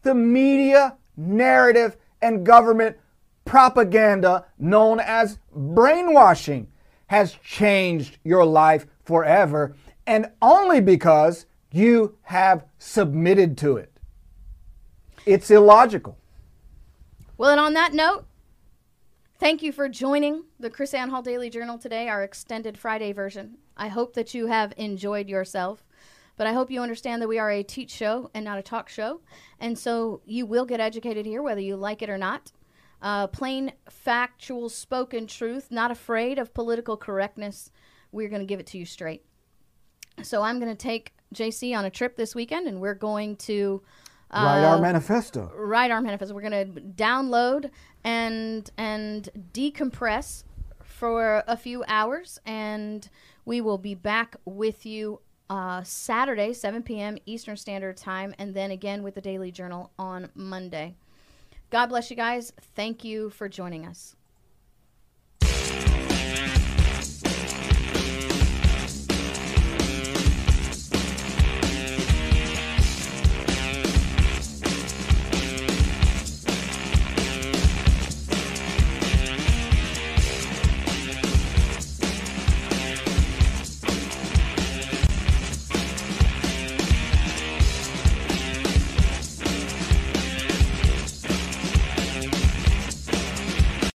[0.01, 2.97] The media narrative and government
[3.45, 6.67] propaganda known as brainwashing
[7.07, 9.73] has changed your life forever
[10.05, 13.89] and only because you have submitted to it.
[15.25, 16.17] It's illogical.
[17.37, 18.25] Well, and on that note,
[19.43, 23.57] thank you for joining the KrisAnne Hall Daily Journal today, our extended Friday version.
[23.75, 25.83] I hope that you have enjoyed yourself.
[26.37, 28.87] But I hope you understand that we are a teach show and not a talk
[28.87, 29.19] show.
[29.59, 32.53] And so you will get educated here, whether you like it or not.
[33.01, 37.69] Uh, plain, factual, spoken truth, not afraid of political correctness.
[38.13, 39.25] We're going to give it to you straight.
[40.21, 43.81] So I'm going to take JC on a trip this weekend, and we're going to
[44.33, 45.51] uh, write our manifesto.
[45.53, 46.33] Write our manifesto.
[46.33, 47.69] We're going to download
[48.03, 50.43] and and decompress
[50.83, 53.09] for a few hours, and
[53.45, 55.19] we will be back with you
[55.49, 57.17] uh, Saturday, 7 p.m.
[57.25, 60.95] Eastern Standard Time, and then again with the Daily Journal on Monday.
[61.69, 62.53] God bless you guys.
[62.75, 64.15] Thank you for joining us.